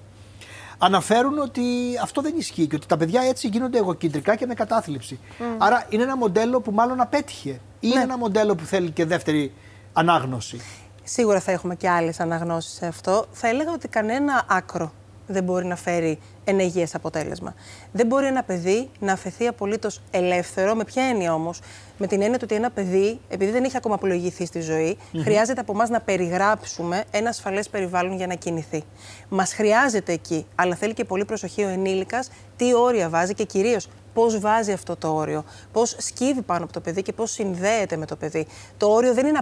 αναφέρουν 0.77 1.39
ότι 1.39 1.63
αυτό 2.01 2.21
δεν 2.21 2.33
ισχύει 2.37 2.67
και 2.67 2.75
ότι 2.75 2.87
τα 2.87 2.97
παιδιά 2.97 3.21
έτσι 3.21 3.47
γίνονται 3.47 3.77
εγωκεντρικά 3.77 4.35
και 4.35 4.45
με 4.45 4.53
κατάθλιψη. 4.53 5.19
Άρα 5.57 5.85
είναι 5.89 6.03
ένα 6.03 6.17
μοντέλο 6.17 6.61
που 6.61 6.71
μάλλον 6.71 7.01
απέτυχε. 7.01 7.49
Ή 7.49 7.59
είναι 7.79 8.01
ένα 8.01 8.17
μοντέλο 8.17 8.55
που 8.55 8.63
θέλει 8.65 8.91
και 8.91 9.05
δεύτερη 9.05 9.53
ανάγνωση; 9.93 10.61
Σίγουρα 11.03 11.39
θα 11.39 11.51
έχουμε 11.51 11.75
και 11.75 11.89
άλλες 11.89 12.19
αναγνώσεις 12.19 12.73
σε 12.73 12.85
αυτό. 12.85 13.25
Θα 13.31 13.47
έλεγα 13.47 13.71
ότι 13.71 13.87
κανένα 13.87 14.45
άκρο 14.47 14.91
δεν 15.27 15.43
μπορεί 15.43 15.65
να 15.65 15.75
φέρει 15.75 16.19
ενεργέ 16.45 16.85
αποτέλεσμα. 16.93 17.55
Δεν 17.91 18.07
μπορεί 18.07 18.25
ένα 18.25 18.43
παιδί 18.43 18.89
να 18.99 19.13
αφαιθεί 19.13 19.47
απολύτως 19.47 20.01
ελεύθερο. 20.11 20.75
Με 20.75 20.83
ποια 20.83 21.03
έννοια 21.03 21.33
όμως, 21.33 21.61
με 21.97 22.07
την 22.07 22.21
έννοια 22.21 22.39
ότι 22.43 22.55
ένα 22.55 22.71
παιδί, 22.71 23.19
επειδή 23.29 23.51
δεν 23.51 23.63
έχει 23.63 23.77
ακόμα 23.77 23.95
απολογηθεί 23.95 24.45
στη 24.45 24.61
ζωή, 24.61 24.97
χρειάζεται 25.23 25.61
από 25.61 25.71
εμάς 25.71 25.89
να 25.89 26.01
περιγράψουμε 26.01 27.03
ένα 27.11 27.29
ασφαλές 27.29 27.69
περιβάλλον 27.69 28.15
για 28.15 28.27
να 28.27 28.33
κινηθεί. 28.33 28.83
Μας 29.29 29.53
χρειάζεται 29.53 30.11
εκεί, 30.11 30.45
αλλά 30.55 30.75
θέλει 30.75 30.93
και 30.93 31.05
πολύ 31.05 31.25
προσοχή 31.25 31.63
ο 31.63 31.67
ενήλικας 31.69 32.29
τι 32.55 32.73
όρια 32.73 33.09
βάζει 33.09 33.33
και 33.33 33.43
κυρίως 33.43 33.87
πώς 34.13 34.39
βάζει 34.39 34.71
αυτό 34.71 34.95
το 34.95 35.13
όριο, 35.13 35.43
πώς 35.71 35.95
σκύβει 35.99 36.41
πάνω 36.41 36.63
από 36.63 36.73
το 36.73 36.79
παιδί 36.79 37.01
και 37.01 37.13
πώς 37.13 37.31
συνδέεται 37.31 37.97
με 37.97 38.05
το 38.05 38.15
παιδί. 38.15 38.47
Το 38.77 38.87
όριο 38.87 39.13
δεν 39.13 39.25
είναι 39.25 39.37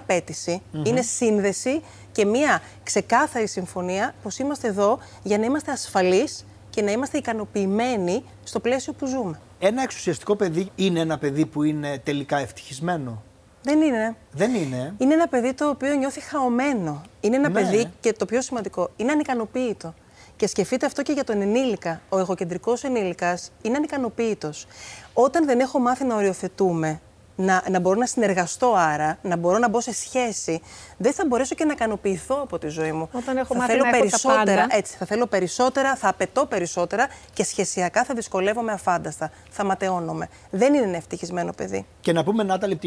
είναι 0.83 1.01
σύνδεση 1.01 1.81
και 2.11 2.25
μια 2.25 2.61
ξεκάθαρη 2.83 3.47
συμφωνία 3.47 4.13
πως 4.23 4.37
είμαστε 4.37 4.67
εδώ 4.67 4.99
για 5.23 5.37
να 5.37 5.45
είμαστε 5.45 5.71
ασφαλείς 5.71 6.45
και 6.73 6.81
να 6.81 6.91
είμαστε 6.91 7.17
ικανοποιημένοι 7.17 8.23
στο 8.43 8.59
πλαίσιο 8.59 8.93
που 8.93 9.05
ζούμε. 9.05 9.39
Ένα 9.59 9.81
εξουσιαστικό 9.81 10.35
παιδί 10.35 10.71
είναι 10.75 10.99
ένα 10.99 11.17
παιδί 11.17 11.45
που 11.45 11.63
είναι 11.63 12.01
τελικά 12.03 12.37
ευτυχισμένο; 12.37 13.23
Δεν 13.63 13.81
είναι. 13.81 14.15
Δεν 14.31 14.55
είναι; 14.55 14.93
Είναι 14.97 15.13
ένα 15.13 15.27
παιδί 15.27 15.53
το 15.53 15.69
οποίο 15.69 15.93
νιώθει 15.93 16.19
χαωμένο. 16.19 17.01
Είναι 17.21 17.35
ένα 17.35 17.49
ναι. 17.49 17.61
παιδί 17.61 17.91
και 17.99 18.13
το 18.13 18.25
πιο 18.25 18.41
σημαντικό, 18.41 18.89
είναι 18.95 19.11
ανικανοποίητο. 19.11 19.93
Και 20.35 20.47
σκεφτείτε 20.47 20.85
αυτό 20.85 21.01
και 21.01 21.11
για 21.11 21.23
τον 21.23 21.41
ενήλικα. 21.41 22.01
Ο 22.09 22.19
εγωκεντρικός 22.19 22.83
ενήλικας 22.83 23.51
είναι 23.61 23.77
ανικανοποίητος. 23.77 24.67
Όταν 25.13 25.45
δεν 25.45 25.59
έχω 25.59 25.79
μάθει 25.79 26.03
να 26.03 26.15
οριοθετούμε, 26.15 27.01
να, 27.35 27.63
να 27.69 27.79
μπορώ 27.79 27.99
να 27.99 28.05
συνεργαστώ 28.05 28.73
άρα, 28.77 29.17
να 29.21 29.35
μπορώ 29.37 29.57
να 29.57 29.69
μπω 29.69 29.81
σε 29.81 29.93
σχέση, 29.93 30.61
δεν 30.97 31.13
θα 31.13 31.25
μπορέσω 31.27 31.55
και 31.55 31.65
να 31.65 31.71
ικανοποιηθώ 31.71 32.41
από 32.41 32.59
τη 32.59 32.67
ζωή 32.67 32.91
μου. 32.91 33.09
Όταν 33.11 33.37
έχω 33.37 33.53
θα 33.53 33.59
μάθει 33.59 33.71
θέλω 33.71 33.83
να 33.83 33.91
περισσότερα, 33.91 34.51
έχω 34.51 34.67
τα 34.67 34.75
έτσι, 34.75 34.95
θα 34.97 35.05
θέλω 35.05 35.27
περισσότερα, 35.27 35.95
θα 35.95 36.09
απαιτώ 36.09 36.45
περισσότερα 36.45 37.07
και 37.33 37.43
σχεσιακά 37.43 38.03
θα 38.03 38.13
δυσκολεύομαι 38.13 38.71
αφάνταστα. 38.71 39.31
Θα 39.49 39.63
ματαιώνομαι. 39.63 40.29
Δεν 40.49 40.73
είναι 40.73 40.85
ένα 40.85 40.97
ευτυχισμένο 40.97 41.51
παιδί. 41.53 41.85
Και 42.01 42.11
να 42.11 42.23
πούμε, 42.23 42.43
Νάταλη, 42.43 42.79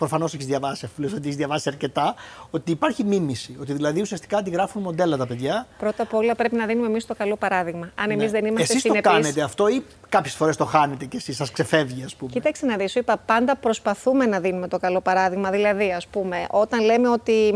προφανώς 0.00 0.34
έχεις 0.34 0.46
διαβάσει, 0.46 0.84
αφού 0.84 1.02
ότι 1.04 1.20
έχεις 1.24 1.36
διαβάσει 1.36 1.68
αρκετά, 1.68 2.14
ότι 2.50 2.70
υπάρχει 2.70 3.04
μίμηση. 3.04 3.56
Ότι 3.60 3.72
δηλαδή 3.72 4.00
ουσιαστικά 4.00 4.38
αντιγράφουν 4.38 4.82
μοντέλα 4.82 5.16
τα 5.16 5.26
παιδιά. 5.26 5.66
Πρώτα 5.78 6.02
απ' 6.02 6.14
όλα 6.14 6.34
πρέπει 6.34 6.56
να 6.56 6.66
δίνουμε 6.66 6.86
εμείς 6.86 7.06
το 7.06 7.14
καλό 7.14 7.36
παράδειγμα. 7.36 7.90
Αν 7.94 8.10
εμείς 8.10 8.24
ναι. 8.24 8.30
δεν 8.30 8.44
είμαστε 8.44 8.62
Εσείς 8.62 8.80
συνεπείς... 8.80 9.02
το 9.02 9.10
κάνετε 9.10 9.42
αυτό 9.42 9.68
ή 9.68 9.82
κάποιες 10.08 10.34
φορές 10.34 10.56
το 10.56 10.64
χάνετε 10.64 11.04
και 11.04 11.16
εσείς, 11.16 11.36
σας 11.36 11.50
ξεφεύγει, 11.50 12.02
ας 12.04 12.14
πούμε; 12.14 12.30
Κοίταξε 12.30 12.66
να 12.66 12.76
δεις, 12.76 12.90
σου 12.90 12.98
είπα, 12.98 13.16
πάντα 13.26 13.56
προσπαθούμε 13.56 14.26
να 14.26 14.40
δίνουμε 14.40 14.68
το 14.68 14.78
καλό 14.78 15.00
παράδειγμα. 15.00 15.50
Δηλαδή, 15.50 15.92
ας 15.92 16.06
πούμε, 16.06 16.46
όταν 16.50 16.84
λέμε 16.84 17.08
ότι 17.08 17.54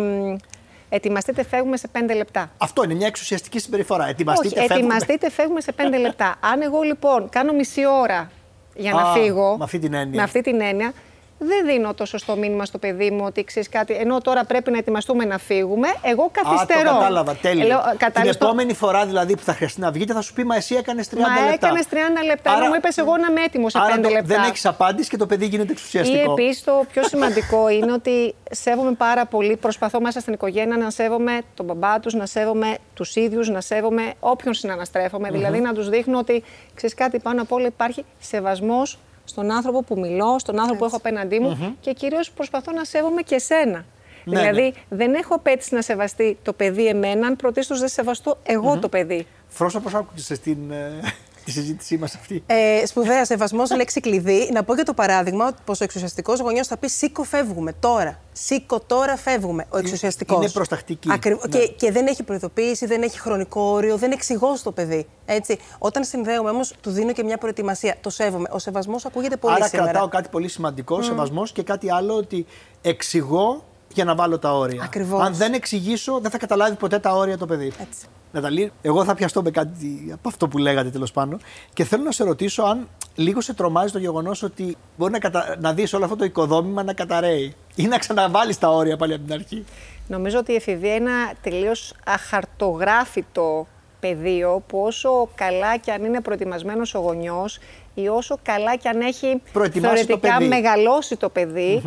Ετοιμαστείτε, 0.89 1.45
φεύγουμε 1.45 1.77
σε 1.77 1.89
5 1.93 2.15
λεπτά. 2.17 2.51
Αυτό 2.59 2.85
είναι 2.85 2.95
μια 2.95 3.07
εξουσιαστική 3.07 3.59
συμπεριφορά. 3.59 4.09
Ετοιμαστείτε, 4.09 4.49
Όχι, 4.49 4.69
φεύγουμε. 4.69 4.95
ετοιμαστείτε, 4.95 5.31
φεύγουμε 5.31 5.61
σε 5.61 5.73
5 5.77 5.99
λεπτά. 6.01 6.35
Αν 6.41 6.63
εγώ 6.63 6.81
λοιπόν 6.83 7.29
κάνω 7.29 7.53
μισή 7.53 7.87
ώρα 7.87 8.31
για 8.75 8.93
να 8.93 9.05
φύγω. 9.05 9.57
Με 9.57 9.65
αυτή 9.65 9.79
την 9.79 9.95
έννοια. 9.95 10.17
Με 10.17 10.23
αυτή 10.23 10.41
την 10.41 10.61
έννοια 10.61 10.93
δεν 11.39 11.67
δίνω 11.67 11.95
το 11.95 12.05
σωστό 12.05 12.37
μήνυμα 12.37 12.65
στο 12.65 12.79
παιδί 12.79 13.11
μου 13.11 13.25
ότι 13.25 13.45
ξέρεις 13.45 13.69
κάτι, 13.69 13.95
ενώ 13.95 14.21
τώρα 14.21 14.45
πρέπει 14.45 14.71
να 14.71 14.79
ετοιμαστούμε 14.79 15.25
να 15.25 15.39
φύγουμε, 15.39 15.89
εγώ 16.03 16.31
καθυστερώ. 16.33 16.91
Α, 16.91 16.93
το 16.93 16.99
κατάλαβα, 16.99 17.35
τέλειο. 17.35 17.67
Λέω, 17.67 17.81
Την 18.13 18.29
επόμενη 18.29 18.75
φορά 18.75 19.07
δηλαδή 19.07 19.37
που 19.37 19.43
θα 19.43 19.53
χρειαστεί 19.53 19.81
να 19.81 19.91
βγείτε 19.91 20.13
θα 20.13 20.21
σου 20.21 20.33
πει 20.33 20.45
Μα 20.45 20.57
εσύ 20.57 20.75
έκανες 20.75 21.09
30 21.11 21.19
μα 21.19 21.29
λεπτά. 21.29 21.43
Μα 21.43 21.53
έκανες 21.53 21.87
30 21.91 21.97
λεπτά, 22.27 22.53
Άρα... 22.53 22.69
μου 22.69 22.75
είπες 22.75 22.97
εγώ 22.97 23.17
να 23.17 23.27
είμαι 23.31 23.43
έτοιμος 23.43 23.73
σε 23.73 23.79
Άρα 23.79 23.95
5 23.95 24.01
λεπτά. 24.01 24.23
Δεν 24.23 24.43
έχεις 24.43 24.67
απάντηση 24.67 25.11
και 25.11 25.17
το 25.17 25.27
παιδί 25.27 25.47
γίνεται 25.47 25.73
εξουσιαστικό. 25.73 26.19
Ή 26.19 26.43
επίσης 26.43 26.65
το 26.65 26.85
πιο 26.93 27.03
σημαντικό 27.03 27.69
είναι 27.77 27.93
ότι 27.93 28.35
σέβομαι 28.51 28.93
πάρα 28.93 29.27
πολύ, 29.27 29.57
προσπαθώ 29.57 30.01
μέσα 30.01 30.21
στην 30.21 30.33
οικογένεια 30.33 30.77
να 30.77 30.91
σέβομαι 30.91 31.41
τον 31.55 31.67
μπαμπά 31.67 32.01
τους, 32.01 32.15
να 32.15 32.27
σέβομαι 32.27 32.77
τους 32.95 33.17
ίδιους, 33.17 33.49
να 33.49 33.61
σέβομαι 33.61 34.13
όποιον 34.21 34.55
συναναστρέφομαι. 34.55 35.29
Mm-hmm. 35.29 35.33
Δηλαδή 35.33 35.61
να 35.61 35.73
τους 35.73 35.89
δείχνω 35.89 36.19
ότι 36.19 36.43
ξέρεις 36.75 36.95
κάτι 36.95 37.19
πάνω 37.19 37.43
απ' 37.43 37.53
όλα 37.53 37.67
υπάρχει 37.67 38.05
σεβασμός 38.21 38.99
στον 39.25 39.51
άνθρωπο 39.51 39.83
που 39.83 39.99
μιλώ, 39.99 40.39
στον 40.39 40.59
άνθρωπο 40.59 40.79
που 40.79 40.85
έχω 40.85 40.97
απέναντί 40.97 41.39
μου 41.39 41.77
και 41.81 41.93
κυρίως 41.93 42.31
προσπαθώ 42.31 42.73
να 42.73 42.85
σέβομαι 42.85 43.23
και 43.23 43.35
εσένα. 43.35 43.85
Ναι, 44.25 44.41
δηλαδή, 44.41 44.63
ναι. 44.63 44.97
δεν 44.97 45.15
έχω 45.15 45.35
απέτηση 45.35 45.75
να 45.75 45.83
σεβαστεί 45.83 46.39
το 46.43 46.53
παιδί 46.53 46.87
εμένα, 46.87 47.27
αν 47.27 47.37
πρωτίστως 47.37 47.79
δεν 47.79 47.89
σεβαστώ 47.89 48.39
εγώ 48.43 48.79
το 48.79 48.89
παιδί. 48.89 49.27
Φρόσα, 49.49 49.81
πώς 49.81 49.95
άκουσε 49.95 50.37
την, 50.37 50.71
ε, 50.71 51.01
τη 51.45 51.51
συζήτησή 51.51 51.97
μας 51.97 52.15
αυτή. 52.15 52.43
Ε, 52.47 52.87
σπουδαία, 52.87 53.25
σεβασμός, 53.25 53.71
λέξη 53.77 54.01
κλειδί. 54.01 54.51
Να 54.53 54.63
πω 54.63 54.75
για 54.75 54.85
το 54.85 54.95
παράδειγμα 54.95 55.55
πω 55.65 55.73
ο 55.73 55.85
εξουσιαστικός 55.85 56.41
γονιός 56.41 56.67
θα 56.67 56.77
πει 56.77 56.89
Σήκω, 56.89 57.23
φεύγουμε 57.23 57.73
τώρα. 57.73 58.21
Σήκω, 58.33 58.81
τώρα 58.81 59.17
φεύγουμε. 59.17 59.67
Ο 59.71 59.79
εξουσιαστικός. 59.79 60.37
Είναι 60.37 60.51
προστακτική. 60.51 61.09
Ναι. 61.09 61.19
Και, 61.19 61.67
και 61.77 61.93
δεν 61.93 62.07
έχει 62.07 62.23
προειδοποίηση, 62.23 62.87
δεν 62.87 63.03
έχει 63.03 63.21
χρονικό 63.21 63.61
όριο, 63.61 63.97
δεν 63.97 64.13
εξηγώ 64.13 64.57
στο 64.57 64.73
παιδί. 64.73 65.07
Έτσι. 65.25 65.59
Όταν 65.79 66.05
συνδέομαι 66.05 66.51
όμως, 66.51 66.75
του 66.81 66.91
δίνω 66.91 67.13
και 67.13 67.25
μια 67.25 67.39
προετοιμασία. 67.39 67.97
Το 68.01 68.11
σέβομαι. 68.11 68.49
Ο 68.53 68.59
σεβασμός 68.59 69.05
ακούγεται 69.05 69.37
πολύ 69.37 69.55
Άρα 69.55 69.69
σήμερα. 69.69 69.91
κρατάω 69.91 70.09
κάτι 70.09 70.29
πολύ 70.29 70.49
σημαντικό, 70.49 70.97
mm. 70.97 71.05
σεβασμός 71.05 71.53
και 71.53 71.63
κάτι 71.63 71.93
άλλο 71.93 72.15
ότι 72.15 72.47
εξηγώ 72.83 73.65
για 73.95 74.05
να 74.05 74.15
βάλω 74.15 74.39
τα 74.39 74.57
όρια. 74.57 74.83
Ακριβώς. 74.85 75.23
Αν 75.23 75.35
δεν 75.35 75.53
εξηγήσω, 75.53 76.19
δεν 76.21 76.31
θα 76.31 76.39
καταλάβει 76.39 76.77
ποτέ 76.77 76.99
τα 76.99 77.15
όρια 77.15 77.39
το 77.39 77.47
παιδί. 77.47 77.67
Έτσι. 77.67 78.07
Ναταλή, 78.35 78.73
εγώ 78.83 79.05
θα 79.05 79.15
πιαστώ 79.15 79.43
με 79.43 79.51
κάτι 79.51 80.11
από 80.13 80.29
αυτό 80.29 80.49
που 80.49 80.59
λέγατε 80.59 80.91
τέλος 80.91 81.13
πάντων. 81.13 81.41
Και 81.73 81.85
θέλω 81.85 82.03
να 82.03 82.13
σε 82.13 82.25
ρωτήσω 82.25 82.63
αν 82.63 82.89
λίγο 83.15 83.41
σε 83.41 83.55
τρομάζει 83.55 83.93
το 83.93 83.99
γεγονός 83.99 84.43
ότι 84.43 84.77
μπορεί 84.97 85.13
να, 85.13 85.19
κατα... 85.19 85.57
να 85.61 85.73
δεις 85.73 85.93
όλο 85.93 86.05
αυτό 86.05 86.17
το 86.17 86.25
οικοδόμημα 86.25 86.83
να 86.83 86.93
καταραίει 86.93 87.55
ή 87.75 87.87
να 87.87 87.99
ξαναβάλεις 87.99 88.59
τα 88.59 88.69
όρια 88.69 88.97
πάλι 88.97 89.15
από 89.15 89.25
την 89.25 89.33
αρχή. 89.33 89.65
Νομίζω 90.09 90.39
ότι 90.39 90.53
η 90.53 90.55
εφηβεία 90.55 90.95
είναι 90.95 91.11
ένα 91.11 91.33
τελείως 91.43 91.95
αχαρτογράφητο 92.05 93.67
πεδίο 94.01 94.63
που 94.67 94.83
όσο 94.83 95.29
καλά 95.35 95.77
και 95.77 95.93
αν 95.93 96.05
είναι 96.05 96.21
προετοιμασμένος 96.21 96.95
ο 96.95 96.99
γονιός 96.99 97.59
ή 97.95 98.09
όσο 98.09 98.39
καλά 98.43 98.77
και 98.77 98.89
αν 98.89 99.01
έχει 99.01 99.43
θεωρητικά 99.73 100.41
μεγαλώσει 100.41 101.17
το 101.17 101.29
παιδί, 101.29 101.83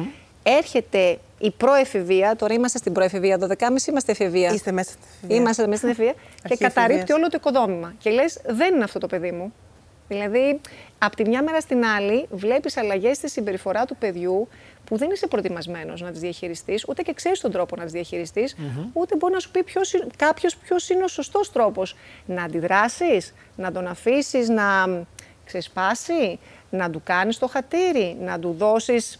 έρχεται 0.47 1.17
η 1.39 1.51
προεφηβεία, 1.51 2.35
τώρα 2.35 2.53
είμαστε 2.53 2.77
στην 2.77 2.93
προεφηβεία, 2.93 3.37
12.30 3.39 3.87
είμαστε 3.87 4.11
εφηβεία. 4.11 4.53
Είστε 4.53 4.71
μέσα 4.71 4.91
στην 4.91 5.03
εφηβεία. 5.13 5.35
Είμαστε 5.35 5.67
μέσα 5.67 5.77
στην 5.77 5.89
εφηβεία 5.89 6.13
και 6.49 6.55
καταρρύπτει 6.55 7.13
όλο 7.13 7.27
το 7.27 7.37
οικοδόμημα. 7.39 7.93
Και 7.97 8.09
λες, 8.09 8.41
δεν 8.45 8.75
είναι 8.75 8.83
αυτό 8.83 8.99
το 8.99 9.07
παιδί 9.07 9.31
μου. 9.31 9.53
Δηλαδή, 10.07 10.59
από 10.97 11.15
τη 11.15 11.27
μια 11.27 11.43
μέρα 11.43 11.61
στην 11.61 11.85
άλλη, 11.85 12.27
βλέπεις 12.31 12.77
αλλαγές 12.77 13.17
στη 13.17 13.29
συμπεριφορά 13.29 13.85
του 13.85 13.95
παιδιού 13.95 14.47
που 14.85 14.97
δεν 14.97 15.09
είσαι 15.09 15.27
προετοιμασμένος 15.27 16.01
να 16.01 16.11
τις 16.11 16.19
διαχειριστείς, 16.19 16.85
ούτε 16.87 17.01
και 17.01 17.13
ξέρεις 17.13 17.39
τον 17.39 17.51
τρόπο 17.51 17.75
να 17.75 17.83
τις 17.83 17.91
διαχειριστείς, 17.91 18.55
ούτε 18.93 19.15
μπορεί 19.15 19.33
να 19.33 19.39
σου 19.39 19.51
πει 19.51 19.65
κάποιος 20.15 20.55
ποιος 20.55 20.89
είναι 20.89 21.03
ο 21.03 21.07
σωστός 21.07 21.51
τρόπος 21.51 21.95
να 22.25 22.43
αντιδράσεις, 22.43 23.33
να 23.55 23.71
τον 23.71 23.87
αφήσεις 23.87 24.49
να 24.49 24.63
ξεσπάσει, 25.45 26.39
να 26.69 26.89
του 26.89 27.01
κάνεις 27.03 27.37
το 27.37 27.47
χατήρι, 27.47 28.17
να 28.21 28.39
του 28.39 28.55
δώσεις 28.57 29.13
ε, 29.15 29.19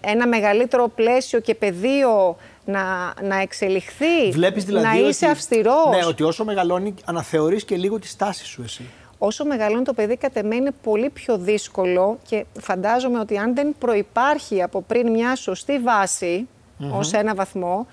ένα 0.00 0.26
μεγαλύτερο 0.26 0.88
πλαίσιο 0.88 1.40
και 1.40 1.54
πεδίο 1.54 2.36
να, 2.64 3.14
να 3.22 3.40
εξελιχθεί, 3.40 4.30
Βλέπεις 4.30 4.64
δηλαδή 4.64 4.86
να 4.86 5.08
είσαι 5.08 5.24
ότι, 5.24 5.34
αυστηρός. 5.34 5.96
Ναι, 5.96 6.04
ότι 6.06 6.22
όσο 6.22 6.44
μεγαλώνει 6.44 6.94
αναθεωρείς 7.04 7.64
και 7.64 7.76
λίγο 7.76 7.98
τη 7.98 8.06
στάση 8.06 8.44
σου 8.44 8.62
εσύ. 8.62 8.84
Όσο 9.18 9.44
μεγαλώνει 9.44 9.84
το 9.84 9.92
παιδί, 9.92 10.16
κατ' 10.16 10.36
εμέ 10.36 10.54
είναι 10.54 10.70
πολύ 10.82 11.10
πιο 11.10 11.38
δύσκολο 11.38 12.18
και 12.28 12.44
φαντάζομαι 12.60 13.18
ότι 13.18 13.38
αν 13.38 13.54
δεν 13.54 13.74
προϋπάρχει 13.78 14.62
από 14.62 14.82
πριν 14.82 15.10
μια 15.10 15.36
σωστή 15.36 15.78
βάση, 15.78 16.48
mm-hmm. 16.48 16.98
ως 16.98 17.12
ένα 17.12 17.34
βαθμό, 17.34 17.86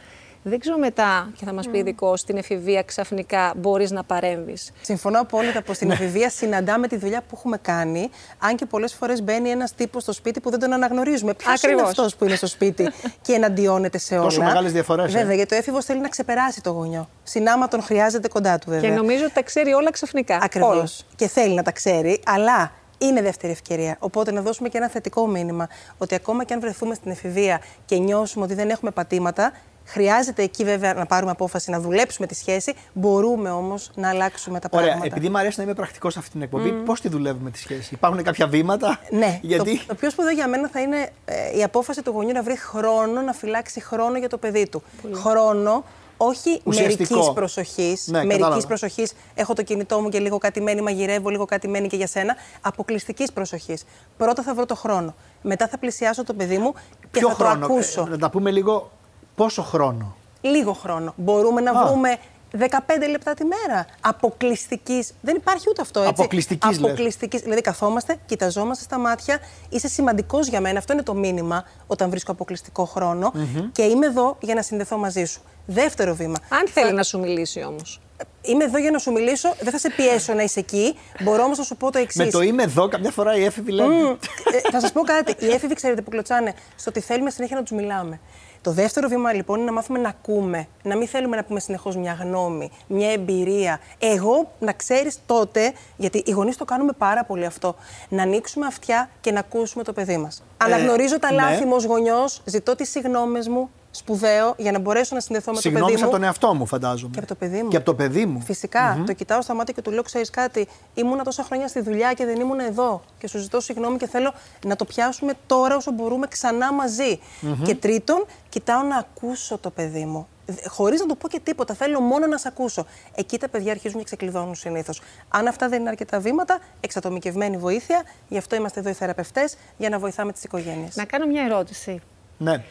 δεν 0.44 0.60
ξέρω 0.60 0.78
μετά, 0.78 1.32
και 1.38 1.46
θα 1.46 1.54
μας 1.54 1.70
πει 1.70 1.78
ειδικό, 1.78 2.18
στην 2.18 2.38
εφηβεία 2.38 2.84
ξαφνικά 2.84 3.54
μπορείς 3.56 3.92
να 3.92 4.04
παρέμβεις. 4.04 4.72
Συμφωνώ 4.82 5.20
απόλυτα 5.20 5.62
πως 5.62 5.76
στην 5.76 5.88
ναι. 5.88 5.94
εφηβεία 5.94 6.30
συναντάμε 6.30 6.88
τη 6.88 6.98
δουλειά 6.98 7.22
που 7.22 7.36
έχουμε 7.38 7.58
κάνει, 7.58 8.10
αν 8.40 8.56
και 8.56 8.66
πολλές 8.66 8.94
φορές 8.94 9.24
μπαίνει 9.24 9.50
ένας 9.50 9.74
τύπος 9.74 10.04
στο 10.04 10.14
σπίτι 10.14 10.40
που 10.40 10.50
δεν 10.50 10.60
τον 10.60 10.74
αναγνωρίζουμε. 10.74 11.34
Ποιος 11.34 11.64
είναι 11.64 11.82
αυτός 11.82 12.16
που 12.16 12.26
είναι 12.26 12.36
στο 12.36 12.48
σπίτι 12.48 12.92
και 13.26 13.34
εναντιώνεται 13.34 13.98
σε 13.98 14.16
όλα; 14.16 14.24
Τόσο 14.24 14.42
μεγάλες 14.42 14.72
διαφορές. 14.72 15.14
Ε. 15.14 15.18
Βέβαια, 15.18 15.36
γιατί 15.36 15.56
ο 15.56 15.58
έφηβος 15.58 15.86
θέλει 15.86 16.00
να 16.00 16.10
ξεπεράσει 16.10 16.62
το 16.62 16.70
γονιό. 16.70 17.10
Συνάμα 17.24 17.68
τον 17.68 17.82
χρειάζεται 17.82 18.28
κοντά 18.28 18.58
του, 18.58 18.70
βέβαια. 18.70 18.90
Και 18.90 18.96
νομίζω 18.96 19.24
ότι 19.24 19.34
τα 19.34 19.44
ξέρει 19.44 19.74
όλα 19.74 19.92
ξαφνικά. 19.92 20.40
Ακριβώς. 20.42 21.06
Και 21.16 21.28
θέλει 21.28 21.54
να 21.54 21.64
τα 21.64 21.72
ξέρει, 21.72 22.22
αλλά 22.26 22.72
είναι 22.98 23.22
δεύτερη 23.22 23.52
ευκαιρία. 23.52 23.96
Οπότε 24.00 24.32
να 24.32 24.42
δώσουμε 24.42 24.70
και 24.70 24.78
ένα 24.78 24.90
θετικό 24.90 25.28
μήνυμα 25.28 25.68
ότι 25.98 26.16
ακόμα 26.16 26.44
και 26.44 26.54
αν 26.54 26.60
βρεθούμε 26.60 26.94
στην 26.94 27.12
εφηβεία 27.12 27.62
και 27.86 27.98
νιώσουμε 27.98 28.46
ότι 28.46 28.54
δεν 28.54 28.70
έχουμε 28.70 28.92
πατήματα, 28.92 29.52
Χρειάζεται 29.92 30.44
εκεί 30.44 30.64
βέβαια 30.64 30.94
να 30.94 31.06
πάρουμε 31.06 31.32
απόφαση 31.32 31.72
να 31.72 31.80
δουλέψουμε 31.80 32.28
τη 32.28 32.36
σχέση. 32.36 32.74
Μπορούμε 32.94 33.50
όμως 33.50 33.92
να 33.96 34.10
αλλάξουμε 34.10 34.60
τα 34.60 34.70
πράγματα. 34.70 34.96
Ωραία. 34.96 35.08
Επειδή 35.08 35.30
μου 35.30 35.38
αρέσει 35.38 35.58
να 35.58 35.64
είμαι 35.64 35.74
πρακτικός 35.74 36.14
σε 36.14 36.20
αυτή 36.20 36.32
την 36.32 36.42
εκπομπή, 36.42 36.70
mm. 36.70 36.86
πώς 36.86 37.02
τη 37.02 37.10
δουλεύουμε 37.10 37.52
τη 37.52 37.58
σχέση; 37.58 37.94
Υπάρχουν 37.94 38.24
κάποια 38.24 38.48
βήματα; 38.48 39.00
Ναι. 39.10 39.40
Γιατί... 39.52 39.78
Το, 39.78 39.86
το 39.88 39.96
πιο 39.96 40.10
σπουδαίο 40.10 40.32
για 40.32 40.48
μένα 40.48 40.70
θα 40.70 40.80
είναι 40.82 41.10
ε, 41.26 41.58
η 41.58 41.64
απόφαση 41.64 42.02
του 42.02 42.12
γονιού 42.12 42.34
να 42.34 42.44
βρει 42.44 42.58
χρόνο, 42.58 43.22
να 43.22 43.34
φυλάξει 43.34 43.80
χρόνο 43.82 44.18
για 44.18 44.30
το 44.30 44.38
παιδί 44.38 44.70
του. 44.70 44.84
Χρόνο 45.14 45.84
όχι 46.22 46.62
μερικής 46.64 47.10
προσοχής. 47.34 48.08
Ναι, 48.08 48.24
μερικής 48.24 48.66
προσοχής. 48.66 49.14
Έχω 49.36 49.54
το 49.54 49.64
κινητό 49.64 50.02
μου 50.02 50.10
και 50.10 50.20
λίγο 50.20 50.38
κάτι 50.38 50.62
μένει, 50.62 50.82
μαγειρεύω, 50.82 51.30
λίγο 51.30 51.46
κάτι 51.46 51.68
μένει 51.68 51.88
και 51.88 51.96
για 51.96 52.08
σένα. 52.08 52.36
Αποκλειστικής 52.62 53.32
προσοχής. 53.32 53.84
Πρώτα 54.18 54.44
θα 54.44 54.54
βρω 54.54 54.66
το 54.66 54.76
χρόνο. 54.76 55.16
Μετά 55.42 55.68
θα 55.68 55.78
πλησιάσω 55.78 56.24
το 56.24 56.34
παιδί 56.34 56.58
μου 56.58 56.74
και 56.74 57.20
Ποιο 57.20 57.30
θα 57.30 57.36
χρόνο; 57.36 57.68
το 57.68 57.74
ακούσω. 57.74 58.02
Ε, 58.08 58.10
να 58.10 58.18
τα 58.18 58.30
πούμε 58.30 58.52
λίγο 58.52 58.92
Πόσο 59.40 59.62
χρόνο; 59.62 60.16
Λίγο 60.42 60.74
χρόνο. 60.74 61.14
Μπορούμε 61.16 61.62
να 61.62 61.86
βρούμε 61.86 62.18
15 62.58 62.66
λεπτά 63.10 63.34
τη 63.34 63.44
μέρα. 63.44 63.86
Αποκλειστικής. 64.02 65.14
Δεν 65.22 65.36
υπάρχει 65.36 65.66
ούτε 65.70 65.82
αυτό 65.82 66.00
έτσι. 66.00 66.14
Αποκλειστικής, 66.18 66.70
λες. 66.70 66.90
Αποκλειστικής. 66.90 67.42
Δηλαδή, 67.42 67.62
καθόμαστε, 67.62 68.18
κοιταζόμαστε 68.26 68.84
στα 68.84 68.98
μάτια. 68.98 69.40
Είσαι 69.70 69.88
σημαντικός 69.88 70.48
για 70.48 70.62
μένα. 70.62 70.78
Αυτό 70.78 70.94
είναι 70.94 71.04
το 71.04 71.14
μήνυμα 71.14 71.64
όταν 71.88 72.10
βρίσκω 72.10 72.32
αποκλειστικό 72.32 72.86
χρόνο. 72.86 73.32
Και 73.72 73.82
είμαι 73.82 74.06
εδώ 74.06 74.38
για 74.40 74.56
να 74.56 74.62
συνδεθώ 74.62 74.98
μαζί 74.98 75.26
σου. 75.26 75.42
Δεύτερο 75.66 76.16
βήμα. 76.16 76.38
Αν 76.50 76.68
θέλει 76.68 76.94
να 76.94 77.04
σου 77.04 77.20
μιλήσει 77.20 77.64
όμως. 77.64 78.02
Είμαι 78.42 78.64
εδώ 78.64 78.78
για 78.78 78.92
να 78.92 78.98
σου 78.98 79.12
μιλήσω. 79.12 79.56
Δεν 79.60 79.72
θα 79.72 79.78
σε 79.78 79.90
πιέσω 79.90 80.34
να 80.34 80.44
είσαι 80.44 80.60
εκεί. 80.60 80.96
Μπορώ 81.22 81.44
όμως 81.44 81.58
να 81.58 81.64
σου 81.64 81.78
πω 81.78 81.92
το 81.92 81.98
εξής. 81.98 82.26
Με 82.26 82.32
το 82.32 82.42
είμαι 82.42 82.64
εδώ, 82.64 82.88
καμιά 82.88 83.12
φορά 83.12 83.36
η 83.36 83.44
έφηβη 83.44 83.72
λέει. 83.72 83.88
Μμμ. 83.88 84.16
Ε, 84.54 84.70
θα 84.72 84.80
σας 84.80 84.92
πω 84.92 85.02
κάτι. 85.02 85.46
Οι 85.46 85.48
έφηβοι, 85.48 85.74
ξέρετε, 85.74 86.02
που 86.02 86.10
κλωτσάνε 86.10 86.54
στο 86.76 86.90
ότι 86.90 87.00
θέλουμε 87.00 87.30
συνέχεια 87.30 87.56
να 87.56 87.62
τους 87.62 87.72
μιλάμε. 87.72 88.20
Το 88.62 88.72
δεύτερο 88.72 89.08
βήμα 89.08 89.34
λοιπόν 89.34 89.58
είναι 89.58 89.66
να 89.66 89.72
μάθουμε 89.72 90.00
να 90.00 90.10
ακούμε. 90.10 90.68
Να 90.84 90.98
μην 90.98 91.08
θέλουμε 91.08 91.36
να 91.36 91.44
πούμε 91.44 91.60
συνεχώς 91.60 91.96
μια 91.96 92.18
γνώμη, 92.22 92.72
μια 92.88 93.12
εμπειρία. 93.12 93.80
Εγώ 94.00 94.52
να 94.60 94.74
ξέρεις 94.74 95.20
τότε, 95.26 95.74
γιατί 95.98 96.24
οι 96.26 96.32
γονείς 96.32 96.58
το 96.58 96.66
κάνουμε 96.66 96.92
πάρα 96.98 97.26
πολύ 97.26 97.46
αυτό, 97.46 97.76
να 98.10 98.24
ανοίξουμε 98.24 98.66
αυτιά 98.66 99.10
και 99.22 99.32
να 99.32 99.40
ακούσουμε 99.40 99.84
το 99.84 99.94
παιδί 99.94 100.18
μας. 100.18 100.44
Αναγνωρίζω 100.58 101.20
τα 101.20 101.32
ναι. 101.32 101.42
λάθη 101.42 101.66
μου 101.66 101.76
ως 101.76 101.86
γονιός, 101.86 102.42
ζητώ 102.46 102.76
τις 102.76 102.90
συγγνώμε 102.90 103.40
μου, 103.50 103.70
σπουδαίο, 103.92 104.54
για 104.58 104.72
να 104.72 104.80
μπορέσω 104.80 105.16
να 105.16 105.22
συνδεθώ 105.22 105.50
με 105.50 105.56
το 105.56 105.62
Συγγνώμη 105.62 105.86
παιδί 105.86 106.02
μου. 106.02 106.08
από 106.08 106.16
τον 106.16 106.24
εαυτό 106.24 106.54
μου, 106.54 106.66
φαντάζομαι. 106.66 107.12
Και 107.14 107.20
από 107.20 107.28
το 107.28 107.36
παιδί 107.36 107.62
μου. 107.64 107.70
Και 107.70 107.76
από 107.78 107.86
το 107.86 107.96
παιδί 107.96 108.26
μου. 108.26 108.42
Φυσικά. 108.42 109.04
Το 109.06 109.14
κοιτάω 109.14 109.42
στα 109.42 109.54
μάτια 109.54 109.74
και 109.74 109.82
του 109.82 109.92
λέω: 109.92 110.04
Ξέρεις 110.04 110.30
κάτι, 110.30 110.68
ήμουνα 110.94 111.24
τόσα 111.24 111.44
χρόνια 111.44 111.68
στη 111.68 111.82
δουλειά 111.82 112.14
και 112.14 112.26
δεν 112.26 112.40
ήμουν 112.40 112.60
εδώ. 112.60 113.02
Και 113.18 113.28
σου 113.28 113.40
ζητώ 113.40 113.60
συγγνώμη 113.60 113.98
και 113.98 114.08
θέλω 114.08 114.34
να 114.66 114.76
το 114.76 114.86
πιάσουμε 114.86 115.34
τώρα 115.48 115.76
όσο 115.76 115.92
μπορούμε 115.92 116.28
ξανά 116.28 116.74
μαζί. 116.74 117.20
Και 117.64 117.76
τρίτον, 117.76 118.26
κοιτάω 118.50 118.84
να 118.84 118.98
ακούσω 118.98 119.58
το 119.58 119.70
παιδί 119.70 120.06
μου. 120.06 120.28
Χωρίς 120.68 121.00
να 121.00 121.06
του 121.06 121.18
πω 121.18 121.28
και 121.28 121.40
τίποτα. 121.44 121.74
Θέλω 121.74 122.00
μόνο 122.00 122.28
να 122.28 122.38
σε 122.38 122.48
ακούσω. 122.48 122.86
Εκεί 123.16 123.38
τα 123.38 123.50
παιδιά 123.50 123.72
αρχίζουν 123.72 124.00
και 124.00 124.06
ξεκλειδώνουν 124.06 124.56
συνήθως. 124.56 125.02
Αν 125.30 125.48
αυτά 125.48 125.70
δεν 125.70 125.80
είναι 125.80 125.90
αρκετά 125.90 126.20
βήματα, 126.20 126.60
εξατομικευμένη 126.80 127.58
βοήθεια. 127.58 128.04
Γι' 128.28 128.38
αυτό 128.38 128.56
είμαστε 128.56 128.80
εδώ 128.80 128.90
οι 128.90 128.94
θεραπευτές, 128.94 129.58
για 129.78 129.90
να 129.90 130.00
βοηθάμε 130.00 130.32
τις 130.32 130.44
οικογένειες. 130.44 130.96
Να 130.96 131.06
κάνω 131.06 131.26
μια 131.26 131.44
ερώτηση. 131.44 132.02
Ναι. 132.38 132.64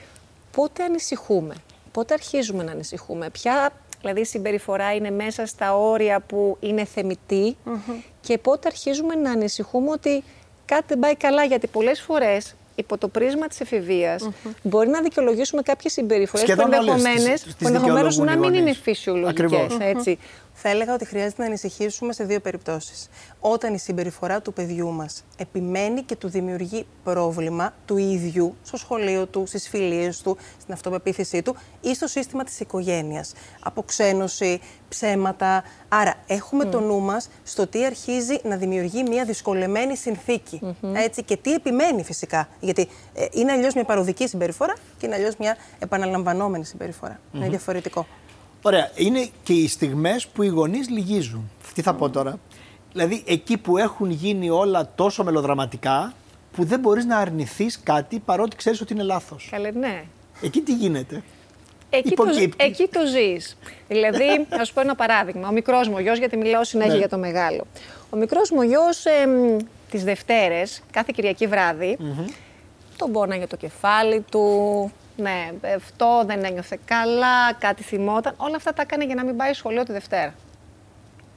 Πότε 0.50 0.82
ανησυχούμε, 0.84 1.54
πότε 1.92 2.14
αρχίζουμε 2.14 2.62
να 2.64 2.70
ανησυχούμε, 2.72 3.30
ποια 3.30 3.72
δηλαδή 4.00 4.24
συμπεριφορά 4.24 4.94
είναι 4.94 5.10
μέσα 5.10 5.46
στα 5.46 5.76
όρια 5.76 6.20
που 6.20 6.56
είναι 6.60 6.84
θεμητή 6.84 7.56
και 8.20 8.38
πότε 8.38 8.68
αρχίζουμε 8.68 9.14
να 9.14 9.30
ανησυχούμε 9.30 9.90
ότι 9.90 10.22
κάτι 10.64 10.84
δεν 10.88 10.98
πάει 10.98 11.16
καλά; 11.16 11.44
Γιατί 11.44 11.66
πολλές 11.66 12.00
φορές 12.00 12.54
υπό 12.74 12.98
το 12.98 13.08
πρίσμα 13.08 13.46
της 13.46 13.60
εφηβείας 13.60 14.28
μπορεί 14.62 14.88
να 14.88 15.00
δικαιολογήσουμε 15.02 15.62
κάποιες 15.62 15.92
συμπεριφορές 15.92 16.46
που 16.46 16.52
Σχεδόν 16.52 16.72
όλες 16.72 16.78
ενδεχομένως, 16.88 17.22
τις- 17.24 17.42
τις 17.42 17.54
που 17.54 17.66
ενδεχομένως 17.66 18.16
να 18.16 18.22
δικαιολογούν 18.24 18.44
οι 18.44 18.50
μην 18.50 18.58
είναι 18.58 18.70
γονείς. 18.70 18.78
φυσιολογικές. 18.82 20.16
Ακριβώς. 20.58 20.62
Έτσι. 20.62 20.62
Θα 20.62 20.68
έλεγα 20.68 20.94
ότι 20.94 21.04
χρειάζεται 21.04 21.42
να 21.42 21.46
ανησυχήσουμε 21.48 22.12
σε 22.12 22.24
δύο 22.24 22.40
περιπτώσεις. 22.40 23.08
Όταν 23.40 23.74
η 23.74 23.78
συμπεριφορά 23.78 24.40
του 24.40 24.52
παιδιού 24.52 24.92
μας 24.92 25.24
επιμένει 25.36 26.02
και 26.02 26.16
του 26.16 26.28
δημιουργεί 26.28 26.86
πρόβλημα 27.04 27.74
του 27.86 27.96
ίδιου 27.96 28.54
στο 28.62 28.76
σχολείο 28.76 29.26
του, 29.26 29.46
στις 29.46 29.68
φιλίες 29.68 30.20
του, 30.22 30.36
στην 30.60 30.74
αυτοπεποίθησή 30.74 31.42
του 31.42 31.56
ή 31.80 31.94
στο 31.94 32.06
σύστημα 32.06 32.44
της 32.44 32.60
οικογένειας. 32.60 33.32
Αποξένωση, 33.62 34.60
ψέματα. 34.88 35.62
Άρα, 35.88 36.14
έχουμε 36.26 36.64
το 36.64 36.80
νου 36.80 37.00
μας 37.00 37.28
στο 37.44 37.66
τι 37.66 37.84
αρχίζει 37.84 38.40
να 38.44 38.56
δημιουργεί 38.56 39.02
μια 39.02 39.24
δυσκολεμένη 39.24 39.96
συνθήκη. 39.96 40.76
Έτσι, 40.94 41.22
και 41.22 41.36
τι 41.36 41.52
επιμένει 41.52 42.04
φυσικά. 42.04 42.48
Γιατί 42.60 42.88
ε, 43.14 43.26
είναι 43.30 43.52
αλλιώς 43.52 43.74
μια 43.74 43.84
παροδική 43.84 44.28
συμπεριφορά 44.28 44.74
και 44.98 45.06
είναι 45.06 45.14
αλλιώς 45.14 45.36
μια 45.36 45.56
επαναλαμβανόμενη 45.78 46.64
συμπεριφορά. 46.64 47.20
Είναι 47.32 47.48
διαφορετικό. 47.48 48.06
Ωραία. 48.62 48.90
Είναι 48.94 49.28
και 49.42 49.52
οι 49.52 49.68
στιγμές 49.68 50.26
που 50.26 50.42
οι 50.42 50.46
γονείς 50.46 50.88
λυγίζουν. 50.90 51.50
Τι 51.74 51.82
θα 51.82 51.94
πω 51.94 52.10
τώρα; 52.10 52.38
Δηλαδή, 52.92 53.22
εκεί 53.26 53.56
που 53.56 53.78
έχουν 53.78 54.10
γίνει 54.10 54.50
όλα 54.50 54.90
τόσο 54.94 55.24
μελοδραματικά, 55.24 56.12
που 56.52 56.64
δεν 56.64 56.80
μπορείς 56.80 57.04
να 57.04 57.16
αρνηθείς 57.16 57.80
κάτι 57.82 58.18
παρότι 58.18 58.56
ξέρεις 58.56 58.80
ότι 58.80 58.92
είναι 58.92 59.02
λάθος. 59.02 59.48
Καλέ, 59.50 59.70
ναι. 59.70 60.04
Εκεί 60.42 60.60
τι 60.60 60.74
γίνεται; 60.74 61.22
Εκεί 61.90 62.14
το, 62.14 62.22
Υποκύπτει. 62.24 62.64
εκεί 62.64 62.88
το 62.92 63.00
ζεις. 63.06 63.56
δηλαδή, 63.88 64.46
να 64.50 64.64
σου 64.64 64.72
πω 64.74 64.80
ένα 64.80 64.94
παράδειγμα. 64.94 65.48
Ο 65.48 65.52
μικρός 65.52 65.88
μου 65.88 65.98
γιος, 65.98 66.18
γιατί 66.18 66.36
μιλάω 66.36 66.64
συνέχεια 66.64 66.92
Ναι. 66.92 66.98
για 66.98 67.08
το 67.08 67.18
μεγάλο. 67.18 67.66
Ο 68.10 68.16
μικρός 68.16 68.50
μου 68.50 68.62
γιος 68.62 69.02
τις 69.90 70.04
Δευτέρες, 70.04 70.82
κάθε 70.90 71.12
Κυριακή 71.14 71.46
βράδυ, 71.46 71.96
τον 72.96 73.12
πόναγε 73.12 73.46
το 73.46 73.56
κεφάλι 73.56 74.24
του. 74.30 74.90
Ναι, 75.20 75.52
αυτό 75.76 76.22
δεν 76.26 76.44
ένιωθε 76.44 76.78
καλά, 76.84 77.52
κάτι 77.58 77.82
θυμόταν. 77.82 78.34
Όλα 78.36 78.56
αυτά 78.56 78.72
τα 78.72 78.82
έκανε 78.82 79.04
για 79.04 79.14
να 79.14 79.24
μην 79.24 79.36
πάει 79.36 79.52
σχολείο 79.52 79.82
τη 79.82 79.92
Δευτέρα. 79.92 80.34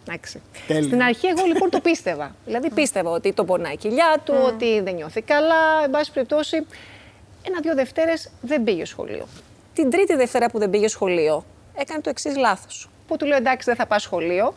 Εντάξει. 0.08 0.42
Τέλειο. 0.68 0.84
Στην 0.84 1.02
αρχή 1.02 1.28
εγώ 1.28 1.46
λοιπόν 1.46 1.70
το 1.70 1.80
πίστευα. 1.80 2.36
δηλαδή 2.46 2.70
πίστευα 2.70 3.10
ότι 3.10 3.34
το 3.34 3.46
πονάει 3.46 3.74
η 3.74 3.78
κοιλιά 3.78 4.22
του, 4.24 4.34
ότι 4.46 4.82
δεν 4.82 4.96
νιώθει 4.96 5.22
καλά. 5.22 5.84
Εν 5.84 5.90
πάση 5.90 6.12
περιπτώσει, 6.12 6.66
ένα-δύο 7.48 7.76
Δευτέρες 7.76 8.30
δεν 8.42 8.64
πήγε 8.64 8.86
σχολείο. 8.86 9.28
Την 9.74 9.90
τρίτη 9.90 10.16
Δευτέρα 10.16 10.50
που 10.50 10.60
δεν 10.60 10.70
πήγε 10.70 10.88
σχολείο, 10.88 11.46
έκανε 11.76 12.02
το 12.02 12.10
εξής 12.10 12.38
λάθος. 12.38 12.90
Που 13.08 13.18
του 13.18 13.26
λέω 13.26 13.38
εντάξει, 13.38 13.66
δεν 13.66 13.76
θα 13.76 13.86
πας 13.86 14.02
σχολείο. 14.02 14.54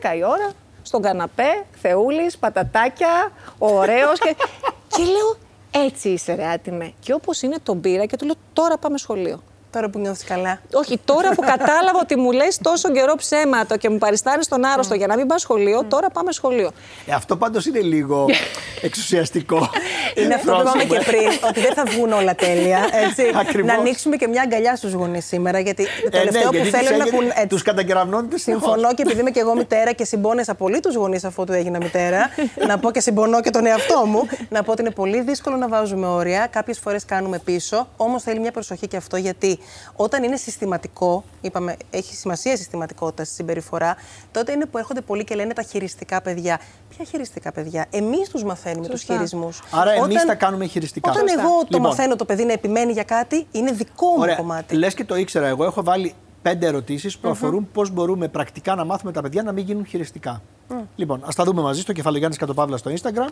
10 0.00 0.16
η 0.16 0.24
ώρα, 0.24 0.52
στον 0.82 1.02
καναπέ, 1.02 1.64
θεούλης, 1.80 2.38
πατατάκια, 2.38 3.32
ωραίος. 3.58 4.18
και... 4.18 4.36
και 4.96 5.02
λέω, 5.02 5.36
έτσι 5.76 6.08
είσαι 6.08 6.34
ρε 6.34 6.46
άτιμε. 6.46 6.92
Και 7.00 7.12
όπως 7.12 7.42
είναι 7.42 7.56
τον 7.62 7.80
πήρα 7.80 8.06
και 8.06 8.16
του 8.16 8.24
λέω, 8.24 8.34
τώρα 8.52 8.78
πάμε 8.78 8.98
σχολείο. 8.98 9.42
Τώρα 9.74 9.88
που 9.88 9.98
νιώθεις 9.98 10.24
καλά. 10.24 10.60
Όχι, 10.72 11.00
τώρα 11.04 11.30
που 11.34 11.42
κατάλαβα 11.42 11.98
ότι 12.02 12.16
μου 12.16 12.32
λες 12.32 12.58
τόσο 12.62 12.92
καιρό 12.92 13.14
ψέματα 13.16 13.76
και 13.76 13.90
μου 13.90 13.98
παριστάνεις 13.98 14.48
τον 14.48 14.64
άρρωστο 14.64 14.94
για 14.94 15.06
να 15.06 15.16
μην 15.16 15.26
πάω 15.26 15.38
σχολείο, 15.38 15.84
τώρα 15.84 16.10
πάμε 16.10 16.32
σχολείο. 16.32 16.70
Ε, 17.06 17.12
αυτό 17.12 17.36
πάντως 17.36 17.66
είναι 17.66 17.80
λίγο 17.80 18.26
εξουσιαστικό. 18.88 19.70
Είναι 20.14 20.34
αυτό 20.34 20.52
που 20.52 20.60
είπαμε 20.60 20.84
και 20.84 21.00
πριν, 21.04 21.28
ότι 21.48 21.60
δεν 21.60 21.74
θα 21.74 21.84
βγουν 21.84 22.12
όλα 22.12 22.34
τέλεια. 22.34 22.88
Έτσι. 22.92 23.22
Ακριβώς. 23.34 23.70
να 23.70 23.74
ανοίξουμε 23.74 24.16
και 24.16 24.28
μια 24.28 24.42
αγκαλιά 24.42 24.76
στους 24.76 24.92
γονείς 24.92 25.26
σήμερα. 25.26 25.58
Γιατί 25.58 25.86
το 26.04 26.10
τελευταίο 26.10 26.50
που 26.50 26.64
θέλω 26.64 26.88
είναι 26.88 26.96
να 26.96 27.04
ακούν. 27.04 27.26
έτσι. 27.26 27.46
Τους 27.46 27.62
κατακεραυνώνετε 27.62 28.38
Συμφωνώ 28.38 28.94
και 28.94 29.02
επειδή 29.02 29.20
είμαι 29.20 29.30
και 29.30 29.40
εγώ 29.40 29.54
μητέρα 29.54 29.92
και 29.92 30.04
συμπόνεσα 30.04 30.54
πολύ 30.54 30.80
τους 30.80 30.94
γονείς 30.94 31.24
αφού 31.24 31.44
του 31.44 31.52
έγινα 31.52 31.78
μητέρα, 31.78 32.30
να 32.68 32.78
πω 32.78 32.90
και 32.90 33.00
συμπονώ 33.00 33.40
και 33.40 33.50
τον 33.50 33.66
εαυτό 33.66 34.06
μου, 34.06 34.26
να 34.48 34.62
πω 34.62 34.72
ότι 34.72 34.80
είναι 34.80 34.90
πολύ 34.90 35.20
δύσκολο 35.20 35.56
να 35.56 35.68
βάζουμε 35.68 36.06
όρια. 36.06 36.46
Κάποιες 36.50 36.78
φορές 36.78 37.04
κάνουμε 37.04 37.38
πίσω, 37.38 37.88
όμως 37.96 38.22
θέλει 38.22 38.40
μια 38.40 38.52
προσοχή 38.52 38.86
και 38.86 38.96
αυτό 38.96 39.16
γιατί 39.16 39.58
όταν 39.96 40.22
είναι 40.22 40.36
συστηματικό, 40.36 41.24
είπαμε, 41.40 41.76
έχει 41.90 42.14
σημασία 42.14 42.52
η 42.52 42.56
συστηματικότητα 42.56 43.24
στη 43.24 43.34
συμπεριφορά, 43.34 43.96
τότε 44.32 44.52
είναι 44.52 44.66
που 44.66 44.78
έρχονται 44.78 45.00
πολλοί 45.00 45.24
και 45.24 45.34
λένε 45.34 45.52
τα 45.52 45.62
χειριστικά 45.62 46.22
παιδιά. 46.22 46.60
Ποια 46.88 47.04
χειριστικά 47.04 47.52
παιδιά, 47.52 47.86
εμείς 47.90 48.28
τους 48.28 48.44
μαθαίνουμε 48.44 48.88
τους 48.88 49.00
Σωστά. 49.00 49.14
χειρισμούς. 49.14 49.62
Άρα 49.70 49.92
εμείς 49.92 50.24
τα 50.24 50.34
κάνουμε 50.34 50.66
χειριστικά. 50.66 51.10
Όταν 51.10 51.28
Σωστά. 51.28 51.42
εγώ 51.42 51.58
το 51.58 51.66
Λοιπόν. 51.68 51.80
μαθαίνω 51.88 52.16
το 52.16 52.24
παιδί 52.24 52.44
να 52.44 52.52
επιμένει 52.52 52.92
για 52.92 53.04
κάτι, 53.04 53.46
είναι 53.52 53.70
δικό 53.72 54.06
μου 54.06 54.16
Ωραία. 54.18 54.34
κομμάτι. 54.36 54.74
Λες 54.76 54.94
και 54.94 55.04
το 55.04 55.16
ήξερα 55.16 55.46
εγώ. 55.46 55.64
Έχω 55.64 55.82
βάλει 55.82 56.14
πέντε 56.42 56.66
ερωτήσεις 56.66 57.18
που 57.18 57.28
αφορούν 57.28 57.68
πώς 57.72 57.90
μπορούμε 57.90 58.28
πρακτικά 58.28 58.74
να 58.74 58.84
μάθουμε 58.84 59.12
τα 59.12 59.20
παιδιά 59.22 59.42
να 59.42 59.52
μην 59.52 59.64
γίνουν 59.64 59.86
χειριστικά. 59.86 60.42
Λοιπόν, 60.96 61.22
ας 61.24 61.34
τα 61.34 61.44
δούμε 61.44 61.62
μαζί 61.62 61.80
στο 61.80 61.92
κεφάλαιο 61.92 62.18
Γιάννη 62.18 62.36
Κατοπαύλας 62.36 62.80
στο 62.80 62.90
Instagram. 62.90 63.28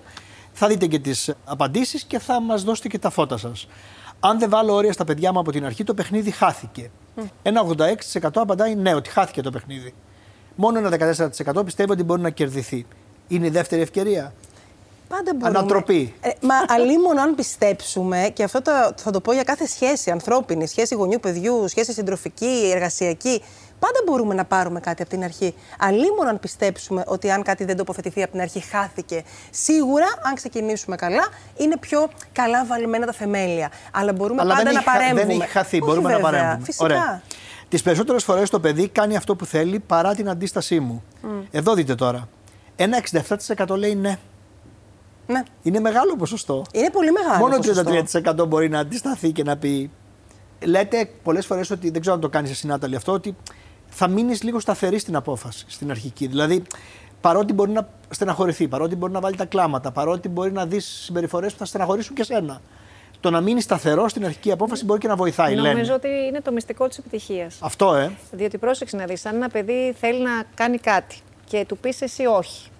Θα 0.52 0.66
δείτε 0.66 0.86
και 0.86 0.98
τις 0.98 1.32
απαντήσεις 1.44 2.04
και 2.04 2.18
θα 2.18 2.40
μας 2.40 2.62
δώσετε 2.62 2.88
και 2.88 2.98
τα 2.98 3.10
φώτα 3.10 3.36
σας. 3.36 3.68
Αν 4.24 4.38
δεν 4.38 4.50
βάλω 4.50 4.74
όρια 4.74 4.92
στα 4.92 5.04
παιδιά 5.04 5.32
μου 5.32 5.38
από 5.38 5.52
την 5.52 5.64
αρχή, 5.64 5.84
το 5.84 5.94
παιχνίδι 5.94 6.30
χάθηκε. 6.30 6.90
Ένα 7.42 7.62
86% 8.20 8.28
απαντάει 8.34 8.74
ναι, 8.74 8.94
ότι 8.94 9.10
χάθηκε 9.10 9.42
το 9.42 9.50
παιχνίδι. 9.50 9.94
Μόνο 10.54 10.78
ένα 10.78 11.16
14% 11.54 11.64
πιστεύει 11.64 11.90
ότι 11.90 12.02
μπορεί 12.02 12.20
να 12.20 12.30
κερδιθεί. 12.30 12.86
Είναι 13.28 13.46
η 13.46 13.50
δεύτερη 13.50 13.82
ευκαιρία. 13.82 14.32
Πάντα 15.08 15.34
μπορούμε. 15.34 15.58
Ανατροπή. 15.58 16.14
Ε, 16.20 16.30
μα 16.40 16.54
αλίμονο 16.68 17.20
αν 17.20 17.34
πιστέψουμε, 17.34 18.30
και 18.32 18.42
αυτό 18.42 18.62
το, 18.62 18.70
θα 18.96 19.10
το 19.10 19.20
πω 19.20 19.32
για 19.32 19.42
κάθε 19.42 19.66
σχέση 19.66 20.10
ανθρώπινη, 20.10 20.66
σχέση 20.66 20.94
γονιού-παιδιού, 20.94 21.68
σχέση 21.68 21.92
συντροφική, 21.92 22.70
εργασιακή. 22.74 23.42
Πάντα 23.84 24.00
μπορούμε 24.06 24.34
να 24.34 24.44
πάρουμε 24.44 24.80
κάτι 24.80 25.02
από 25.02 25.10
την 25.10 25.24
αρχή. 25.24 25.54
Αλίμονο 25.78 26.28
αν 26.28 26.40
πιστέψουμε 26.40 27.02
ότι 27.06 27.30
αν 27.30 27.42
κάτι 27.42 27.64
δεν 27.64 27.76
τοποθετηθεί 27.76 28.22
από 28.22 28.32
την 28.32 28.40
αρχή, 28.40 28.60
χάθηκε. 28.60 29.22
Σίγουρα, 29.50 30.06
αν 30.22 30.34
ξεκινήσουμε 30.34 30.96
καλά, 30.96 31.22
είναι 31.56 31.76
πιο 31.78 32.08
καλά 32.32 32.64
βαλμένα 32.66 33.06
τα 33.06 33.12
θεμέλια. 33.12 33.70
Αλλά 33.92 34.12
μπορούμε 34.12 34.40
Αλλά 34.40 34.50
πάντα 34.54 34.64
δεν 34.64 34.72
να 34.72 34.78
έχει, 34.78 34.88
χα- 34.88 34.94
παρέμβουμε. 34.96 35.24
δεν 35.26 35.40
έχει 35.40 35.50
χαθεί. 35.50 35.76
Όχι, 35.76 35.84
μπορούμε 35.84 36.08
βέβαια, 36.12 36.18
να 36.30 36.30
παρέμβουμε. 36.30 36.64
Φυσικά. 36.64 37.22
Τις 37.68 37.82
περισσότερες 37.82 38.24
φορές 38.24 38.50
το 38.50 38.60
παιδί 38.60 38.88
κάνει 38.88 39.16
αυτό 39.16 39.36
που 39.36 39.44
θέλει 39.46 39.78
παρά 39.78 40.14
την 40.14 40.28
αντίστασή 40.28 40.80
μου. 40.80 41.02
Εδώ 41.50 41.74
δείτε 41.74 41.94
τώρα. 41.94 42.28
Ένα 42.76 42.96
67% 42.96 43.76
λέει 43.76 43.94
ναι. 43.94 44.18
Ναι. 45.26 45.42
Είναι 45.62 45.80
μεγάλο 45.80 46.16
ποσοστό. 46.16 46.64
Είναι 46.72 46.90
πολύ 46.90 47.12
μεγάλο. 47.12 47.38
Μόνο 47.38 47.56
ποσοστό. 47.56 48.42
33% 48.42 48.48
μπορεί 48.48 48.68
να 48.68 48.78
αντισταθεί 48.78 49.30
και 49.32 49.42
να 49.42 49.56
πει. 49.56 49.90
Λέτε 50.64 51.08
πολλές 51.22 51.46
φορές 51.46 51.70
ότι 51.70 51.90
δεν 51.90 52.00
ξέρω 52.00 52.14
αν 52.16 52.20
το 52.20 52.28
κάνεις 52.28 52.50
εσύ, 52.50 52.66
Νάταλη, 52.66 52.96
αυτό 52.96 53.12
ότι 53.12 53.36
θα 53.94 54.08
μείνεις 54.08 54.42
λίγο 54.42 54.60
σταθερή 54.60 54.98
στην 54.98 55.16
απόφαση, 55.16 55.64
στην 55.68 55.90
αρχική. 55.90 56.26
Δηλαδή, 56.26 56.62
παρότι 57.20 57.52
μπορεί 57.52 57.70
να 57.70 57.88
στεναχωρηθεί, 58.10 58.68
παρότι 58.68 58.96
μπορεί 58.96 59.12
να 59.12 59.20
βάλει 59.20 59.36
τα 59.36 59.44
κλάματα, 59.44 59.90
παρότι 59.90 60.28
μπορεί 60.28 60.52
να 60.52 60.66
δεις 60.66 60.86
συμπεριφορές 61.04 61.52
που 61.52 61.58
θα 61.58 61.64
στεναχωρήσουν 61.64 62.14
και 62.14 62.24
σένα. 62.24 62.60
το 63.20 63.30
να 63.30 63.40
μείνεις 63.40 63.64
σταθερό 63.64 64.08
στην 64.08 64.24
αρχική 64.24 64.52
απόφαση 64.52 64.84
μπορεί 64.84 65.00
και 65.00 65.08
να 65.08 65.16
βοηθάει. 65.16 65.54
Νομίζω 65.54 65.76
λένε. 65.76 65.92
ότι 65.92 66.08
είναι 66.08 66.40
το 66.40 66.52
μυστικό 66.52 66.88
της 66.88 66.98
επιτυχίας. 66.98 67.58
Αυτό, 67.60 67.94
ε. 67.94 68.12
Διότι 68.32 68.58
πρόσεξε 68.58 68.96
να 68.96 69.04
δεις, 69.04 69.26
αν 69.26 69.34
ένα 69.34 69.48
παιδί 69.48 69.94
θέλει 70.00 70.22
να 70.22 70.42
κάνει 70.54 70.78
κάτι 70.78 71.16
και 71.44 71.64
του 71.68 71.78
πεις 71.78 72.00
εσύ 72.00 72.26
όχι. 72.26 72.70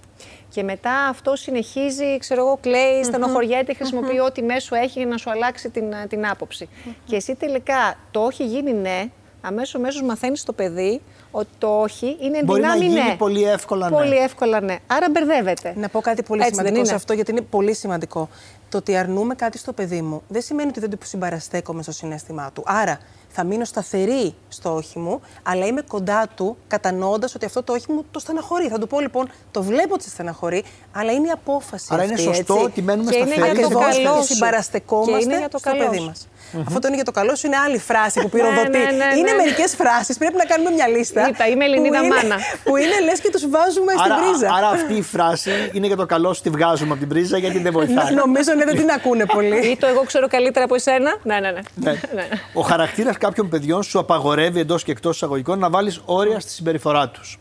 Και 0.49 0.63
μετά 0.63 0.93
αυτό 0.93 1.37
συνεχίζει, 1.37 2.19
ξέρω 2.19 2.41
εγώ, 2.41 2.59
κλαίει, 2.61 3.03
στενοχωριέται, 3.05 3.75
χρησιμοποιεί 3.75 4.19
ό,τι 4.19 4.43
μέσο 4.43 4.75
έχει 4.75 4.99
για 4.99 5.07
να 5.07 5.17
σου 5.17 5.31
αλλάξει 5.31 5.71
την, 5.71 5.85
την 6.09 6.27
άποψη. 6.27 6.69
Και 7.05 7.17
εσύ 7.17 7.35
τελικά 7.35 7.99
το 8.11 8.21
όχι 8.21 8.45
γίνει 8.45 8.73
ναι, 8.73 9.11
αμέσως 9.43 9.81
μέσω 9.81 10.05
μαθαίνεις 10.05 10.45
το 10.45 10.53
παιδί 10.53 11.01
ότι 11.31 11.49
το 11.59 11.81
όχι 11.81 12.17
είναι 12.21 12.43
Μπορεί 12.45 12.61
να 12.61 12.73
δυνάμει 12.73 12.93
γίνει 12.95 13.09
ναι. 13.09 13.17
πολύ 13.19 13.43
εύκολα 13.45 13.91
ναι. 13.91 13.97
Πολύ 13.97 14.17
εύκολα 14.17 14.61
ναι. 14.61 14.77
Άρα 14.87 15.07
μπερδεύεται. 15.11 15.75
Να 15.77 15.89
πω 15.89 16.01
κάτι 16.01 16.23
πολύ 16.23 16.41
Έτσι 16.41 16.55
δεν 16.55 16.65
σημαντικό 16.65 16.85
σε 16.85 16.91
είναι; 16.91 17.01
αυτό, 17.01 17.13
γιατί 17.13 17.31
είναι 17.31 17.41
πολύ 17.41 17.75
σημαντικό. 17.75 18.29
Το 18.73 18.79
ότι 18.79 18.97
αρνούμε 18.97 19.35
κάτι 19.35 19.59
στο 19.59 19.73
παιδί 19.73 20.03
μου 20.03 20.23
δεν 20.29 20.43
σημαίνει 20.43 20.69
ότι 20.69 20.81
δεν 20.81 20.91
του 20.91 20.99
συμπαραστέκομαι 21.03 21.83
στο 21.83 21.93
συνέστημά 21.93 22.51
του. 22.55 22.63
Άρα 22.67 22.99
θα 23.35 23.45
μείνω 23.45 23.65
σταθερή 23.65 24.35
στο 24.49 24.75
όχι 24.75 24.99
μου, 24.99 25.21
αλλά 25.43 25.67
είμαι 25.67 25.81
κοντά 25.89 26.27
του, 26.35 26.57
κατανοώντας 26.69 27.35
ότι 27.35 27.45
αυτό 27.45 27.63
το 27.63 27.73
όχι 27.73 27.93
μου 27.93 28.05
το 28.11 28.19
στεναχωρεί. 28.19 28.69
Θα 28.69 28.79
του 28.79 28.87
πω 28.87 29.01
λοιπόν, 29.01 29.29
το 29.51 29.63
βλέπω 29.63 29.95
ότι 29.95 30.03
σε 30.03 30.09
στεναχωρεί, 30.11 30.65
αλλά 30.93 31.13
είναι 31.13 31.27
η 31.27 31.31
απόφαση. 31.31 31.87
Άρα 31.91 32.03
είναι 32.05 32.13
αυτή, 32.13 32.25
σωστό 32.25 32.53
έτσι. 32.55 32.65
ότι 32.67 32.83
μένουμε 32.83 33.11
Και 33.11 33.17
είναι 33.17 33.27
σταθεροί. 33.35 33.59
για 33.59 33.69
το 33.69 33.79
σε 33.79 33.85
Ακριβώς, 33.85 33.97
καλό 34.05 34.17
ότι 34.17 34.27
σου. 34.27 34.33
συμπαραστεκόμαστε 34.33 35.17
Και 35.19 35.25
είναι 35.25 35.39
για 35.39 35.49
το 35.49 35.59
στο 35.59 35.71
καλό 35.71 35.85
παιδί 35.85 35.99
σου. 35.99 36.05
μας. 36.05 36.29
Αυτό 36.67 36.79
το 36.79 36.87
είναι 36.87 36.97
για 36.97 37.05
το 37.05 37.11
καλό 37.11 37.35
σου, 37.35 37.47
είναι 37.47 37.57
άλλη 37.57 37.79
φράση 37.79 38.21
που 38.21 38.29
πυροδοτεί. 38.29 38.69
ναι, 38.69 38.79
ναι, 38.79 38.91
ναι. 39.05 39.17
Είναι 39.19 39.33
μερικές 39.33 39.75
φράσεις, 39.75 40.19
πρέπει 40.19 40.37
να 40.37 40.45
κάνουμε 40.45 40.71
μια 40.71 40.89
λίστα. 40.89 41.29
Είπα, 41.29 41.47
είμαι 41.49 41.65
Ελληνίδα 41.65 41.99
που 41.99 42.05
είναι- 42.05 42.15
μάνα. 42.15 42.37
Που 42.65 42.77
είναι 42.77 43.01
λες 43.05 43.21
και 43.21 43.31
τους 43.31 43.45
βάζουμε 43.49 43.93
στην 43.99 44.13
Άρα, 44.13 44.17
πρίζα. 44.23 44.49
άρα 44.57 44.69
αυτή 44.69 44.95
η 44.95 45.03
φράση 45.03 45.51
είναι 45.73 45.87
για 45.87 45.97
το 45.97 46.07
καλό 46.07 46.33
σου, 46.35 46.43
τη 46.43 46.51
βγάζουμε 46.51 46.91
από 46.91 46.99
την 46.99 47.09
πρίζα 47.09 47.39
γιατί 47.39 47.59
δεν 47.59 47.73
βοηθάει. 47.73 48.15
Νομίζω 48.15 48.53
ναι, 48.65 48.73
δεν 48.73 48.81
την 48.81 48.91
ακούνε 48.91 49.25
πολύ. 49.27 49.71
Ή 49.71 49.77
το 49.77 49.87
εγώ 49.87 50.03
ξέρω 50.03 50.29
καλύτερα 50.29 50.65
από 50.65 50.75
εσένα. 50.75 51.17
Ναι, 51.23 51.41
ναι, 51.41 51.51
ναι. 51.51 51.61
Ναι. 51.75 51.91
Ναι. 52.15 52.29
Ο 52.55 52.61
χαρακτήρας 52.61 53.17
κάποιων 53.19 53.49
παιδιών 53.49 53.83
σου 53.83 53.99
απαγορεύει 53.99 54.61
εντός 54.61 54.85
και 54.85 54.91
εκτός 54.91 55.17
εισαγωγικών 55.17 55.59
να 55.59 55.71
βάλεις 55.71 56.01
όρια 56.05 56.41
στη 56.41 56.51
συμπεριφορά 56.51 57.09
τους. 57.09 57.39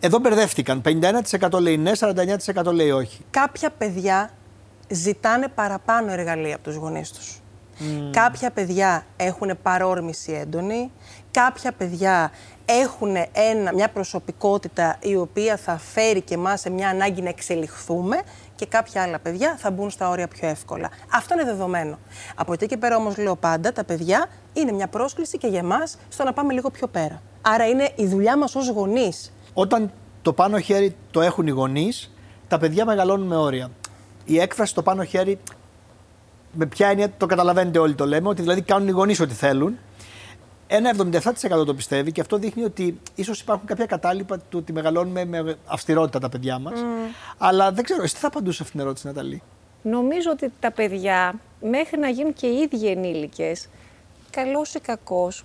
Εδώ 0.00 0.18
μπερδεύτηκαν. 0.18 0.82
51% 1.50 1.60
λέει 1.60 1.76
ναι, 1.76 1.92
49% 2.64 2.72
λέει 2.72 2.90
όχι. 2.90 3.20
κάποια 3.30 3.70
παιδιά 3.78 4.30
ζητάνε 4.88 5.48
παραπάνω 5.48 6.12
εργαλεία 6.12 6.54
από 6.54 6.64
τους 6.64 6.74
γονείς 6.74 7.12
τους. 7.12 7.36
Κάποια 8.10 8.50
παιδιά 8.50 9.06
έχουν 9.16 9.58
παρόρμηση 9.62 10.32
έντονη, 10.32 10.90
κάποια 11.30 11.72
παιδιά 11.72 12.32
έχουν 12.64 13.16
ένα, 13.32 13.72
μια 13.74 13.88
προσωπικότητα 13.88 14.96
η 15.00 15.16
οποία 15.16 15.56
θα 15.56 15.78
φέρει 15.78 16.20
και 16.20 16.34
εμάς 16.34 16.60
σε 16.60 16.70
μια 16.70 16.88
ανάγκη 16.88 17.22
να 17.22 17.28
εξελιχθούμε 17.28 18.22
και 18.62 18.68
κάποια 18.68 19.02
άλλα 19.02 19.18
παιδιά 19.18 19.56
θα 19.58 19.70
μπουν 19.70 19.90
στα 19.90 20.08
όρια 20.08 20.28
πιο 20.28 20.48
εύκολα. 20.48 20.90
Αυτό 21.12 21.34
είναι 21.34 21.44
δεδομένο. 21.44 21.98
Από 22.34 22.52
εκεί 22.52 22.66
και 22.66 22.76
πέρα 22.76 22.96
όμως 22.96 23.16
λέω 23.16 23.36
πάντα, 23.36 23.72
τα 23.72 23.84
παιδιά 23.84 24.26
είναι 24.52 24.72
μια 24.72 24.88
πρόσκληση 24.88 25.38
και 25.38 25.46
για 25.46 25.58
εμάς 25.58 25.98
στο 26.08 26.24
να 26.24 26.32
πάμε 26.32 26.52
λίγο 26.52 26.70
πιο 26.70 26.86
πέρα. 26.86 27.22
Άρα 27.42 27.68
είναι 27.68 27.90
η 27.96 28.06
δουλειά 28.06 28.38
μας 28.38 28.54
ως 28.54 28.68
γονείς 28.68 29.32
Όταν 29.54 29.90
το 30.22 30.32
πάνω 30.32 30.58
χέρι 30.58 30.96
το 31.10 31.20
έχουν 31.20 31.46
οι 31.46 31.50
γονείς, 31.50 32.10
τα 32.48 32.58
παιδιά 32.58 32.84
μεγαλώνουν 32.84 33.26
με 33.26 33.36
όρια. 33.36 33.70
Η 34.24 34.38
έκφραση 34.38 34.74
το 34.74 34.82
πάνω 34.82 35.04
χέρι, 35.04 35.38
με 36.52 36.66
ποια 36.66 36.88
έννοια 36.88 37.12
το 37.16 37.26
καταλαβαίνετε 37.26 37.78
όλοι 37.78 37.94
το 37.94 38.06
λέμε, 38.06 38.28
ότι 38.28 38.42
δηλαδή 38.42 38.62
κάνουν 38.62 38.88
οι 38.88 38.90
γονείς 38.90 39.20
ό,τι 39.20 39.34
θέλουν. 39.34 39.78
Ένα 40.66 40.94
77% 41.60 41.66
το 41.66 41.74
πιστεύει 41.74 42.12
και 42.12 42.20
αυτό 42.20 42.36
δείχνει 42.38 42.64
ότι 42.64 43.00
ίσως 43.14 43.40
υπάρχουν 43.40 43.66
κάποια 43.66 43.86
κατάλοιπα 43.86 44.38
του 44.38 44.58
ότι 44.58 44.72
μεγαλώνουμε 44.72 45.24
με 45.24 45.56
αυστηρότητα 45.66 46.18
τα 46.18 46.28
παιδιά 46.28 46.58
μας. 46.58 46.80
Αλλά 47.38 47.72
δεν 47.72 47.84
ξέρω, 47.84 48.02
εσύ 48.02 48.14
τι 48.14 48.20
θα 48.20 48.26
απαντούσε 48.26 48.62
αυτήν 48.62 48.78
την 48.78 48.86
ερώτηση, 48.86 49.06
Ναταλή; 49.06 49.42
Νομίζω 49.82 50.30
ότι 50.30 50.52
τα 50.60 50.70
παιδιά 50.70 51.34
μέχρι 51.60 51.98
να 51.98 52.08
γίνουν 52.08 52.32
και 52.32 52.46
οι 52.46 52.56
ίδιοι 52.56 52.86
ενήλικες, 52.86 53.68
καλός 54.30 54.74
ή 54.74 54.80
κακός, 54.80 55.44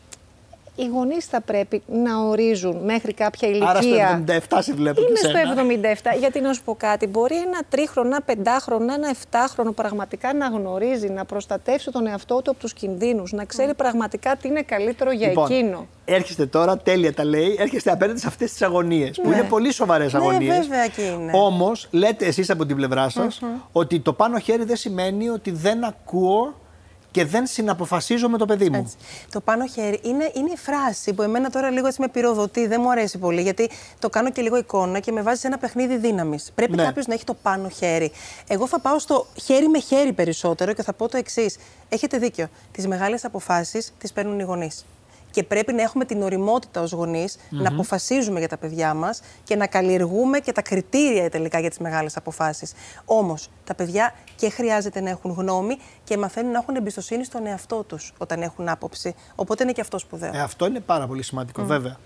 οι 0.79 0.85
γονείς 0.87 1.25
θα 1.25 1.41
πρέπει 1.41 1.81
να 1.87 2.17
ορίζουν 2.19 2.77
μέχρι 2.83 3.13
κάποια 3.13 3.47
ηλικία. 3.47 3.69
Άρα 3.69 3.81
στο 3.81 4.55
77 4.57 4.57
σε 4.61 4.73
βλέπω 4.73 5.01
Είμαι 5.01 5.09
και 5.09 5.17
στο 5.17 5.27
σένα. 5.27 5.55
77. 6.15 6.17
Γιατί 6.19 6.41
να 6.41 6.53
σου 6.53 6.61
πω 6.63 6.75
κάτι, 6.75 7.07
μπορεί 7.07 7.35
ένα 7.35 7.59
τρίχρονο, 7.69 8.07
ένα 8.07 8.21
πεντάχρονο, 8.21 8.93
ένα 8.93 9.09
εφτάχρονο 9.09 9.71
πραγματικά 9.71 10.33
να 10.33 10.47
γνωρίζει, 10.47 11.09
να 11.09 11.25
προστατεύσει 11.25 11.91
τον 11.91 12.07
εαυτό 12.07 12.41
του 12.41 12.51
από 12.51 12.59
τους 12.59 12.73
κινδύνους, 12.73 13.31
να 13.31 13.45
ξέρει 13.45 13.73
πραγματικά 13.73 14.35
τι 14.35 14.47
είναι 14.47 14.61
καλύτερο 14.61 15.11
για 15.11 15.27
Λοιπόν, 15.27 15.51
εκείνο. 15.51 15.87
Έρχεστε 16.05 16.45
τώρα, 16.45 16.77
τέλεια 16.77 17.13
τα 17.13 17.23
λέει, 17.25 17.55
έρχεστε 17.59 17.91
απέναντι 17.91 18.19
σε 18.19 18.27
αυτές 18.27 18.51
τις 18.51 18.61
αγωνίες. 18.61 19.19
Που 19.21 19.29
Ναι. 19.29 19.35
είναι 19.35 19.43
πολύ 19.47 19.71
σοβαρές 19.73 20.13
Ναι, 20.13 20.19
αγωνίες. 20.19 20.57
βέβαια 20.57 20.87
και 20.87 21.01
είναι. 21.01 21.31
Όμως, 21.35 21.87
λέτε 21.91 22.25
εσείς 22.25 22.49
από 22.49 22.65
την 22.65 22.75
πλευρά 22.75 23.09
σας 23.09 23.39
ότι 23.71 23.99
το 23.99 24.13
πάνω 24.13 24.39
χέρι 24.39 24.63
δεν 24.63 24.75
σημαίνει 24.75 25.29
ότι 25.29 25.51
δεν 25.51 25.83
ακούω 25.83 26.53
και 27.17 27.25
δεν 27.25 27.47
συναποφασίζω 27.47 28.29
με 28.29 28.37
το 28.37 28.45
παιδί 28.45 28.69
μου. 28.69 28.75
Έτσι. 28.79 28.95
Το 29.31 29.41
πάνω 29.41 29.65
χέρι 29.67 29.99
είναι, 30.03 30.31
είναι 30.33 30.49
η 30.53 30.57
φράση 30.57 31.13
που 31.13 31.21
εμένα 31.21 31.49
τώρα 31.49 31.69
λίγο 31.69 31.87
έτσι 31.87 32.01
με 32.01 32.07
πυροδοτεί, 32.07 32.67
δεν 32.67 32.79
μου 32.83 32.91
αρέσει 32.91 33.17
πολύ, 33.17 33.41
γιατί 33.41 33.69
το 33.99 34.09
κάνω 34.09 34.31
και 34.31 34.41
λίγο 34.41 34.57
εικόνα 34.57 34.99
και 34.99 35.11
με 35.11 35.21
βάζει 35.21 35.39
σε 35.39 35.47
ένα 35.47 35.57
παιχνίδι 35.57 35.97
δύναμης. 35.97 36.51
Πρέπει 36.55 36.75
Ναι. 36.75 36.83
κάποιος 36.83 37.05
να 37.07 37.13
έχει 37.13 37.23
το 37.23 37.33
πάνω 37.33 37.69
χέρι. 37.69 38.11
Εγώ 38.47 38.67
θα 38.67 38.79
πάω 38.79 38.99
στο 38.99 39.27
χέρι 39.43 39.67
με 39.67 39.79
χέρι 39.79 40.13
περισσότερο 40.13 40.73
και 40.73 40.83
θα 40.83 40.93
πω 40.93 41.09
το 41.09 41.17
εξής. 41.17 41.57
Έχετε 41.89 42.17
δίκιο. 42.17 42.47
Τις 42.71 42.87
μεγάλες 42.87 43.25
αποφάσεις 43.25 43.93
τις 43.97 44.13
παίρνουν 44.13 44.39
οι 44.39 44.43
γονείς. 44.43 44.85
Και 45.31 45.43
πρέπει 45.43 45.73
να 45.73 45.81
έχουμε 45.81 46.05
την 46.05 46.21
οριμότητα 46.21 46.81
ως 46.81 46.91
γονεις 46.91 47.37
να 47.49 47.69
αποφασίζουμε 47.69 48.39
για 48.39 48.47
τα 48.47 48.57
παιδιά 48.57 48.93
μας 48.93 49.21
και 49.43 49.55
να 49.55 49.67
καλλιεργούμε 49.67 50.39
και 50.39 50.51
τα 50.51 50.61
κριτήρια 50.61 51.29
τελικά 51.29 51.59
για 51.59 51.69
τις 51.69 51.77
μεγάλες 51.77 52.17
αποφάσεις. 52.17 52.73
Όμως, 53.05 53.49
τα 53.63 53.75
παιδιά 53.75 54.13
και 54.35 54.49
χρειάζεται 54.49 55.01
να 55.01 55.09
έχουν 55.09 55.31
γνώμη 55.31 55.77
και 56.03 56.17
μαθαίνουν 56.17 56.51
να 56.51 56.57
έχουν 56.57 56.75
εμπιστοσύνη 56.75 57.25
στον 57.25 57.45
εαυτό 57.45 57.83
τους 57.83 58.13
όταν 58.17 58.41
έχουν 58.41 58.69
άποψη. 58.69 59.15
Οπότε 59.35 59.63
είναι 59.63 59.71
και 59.71 59.81
αυτός 59.81 60.01
σπουδαίο. 60.01 60.31
Ε, 60.33 60.41
αυτό 60.41 60.65
είναι 60.65 60.79
πάρα 60.79 61.07
πολύ 61.07 61.23
σημαντικό, 61.23 61.63
βέβαια. 61.63 61.97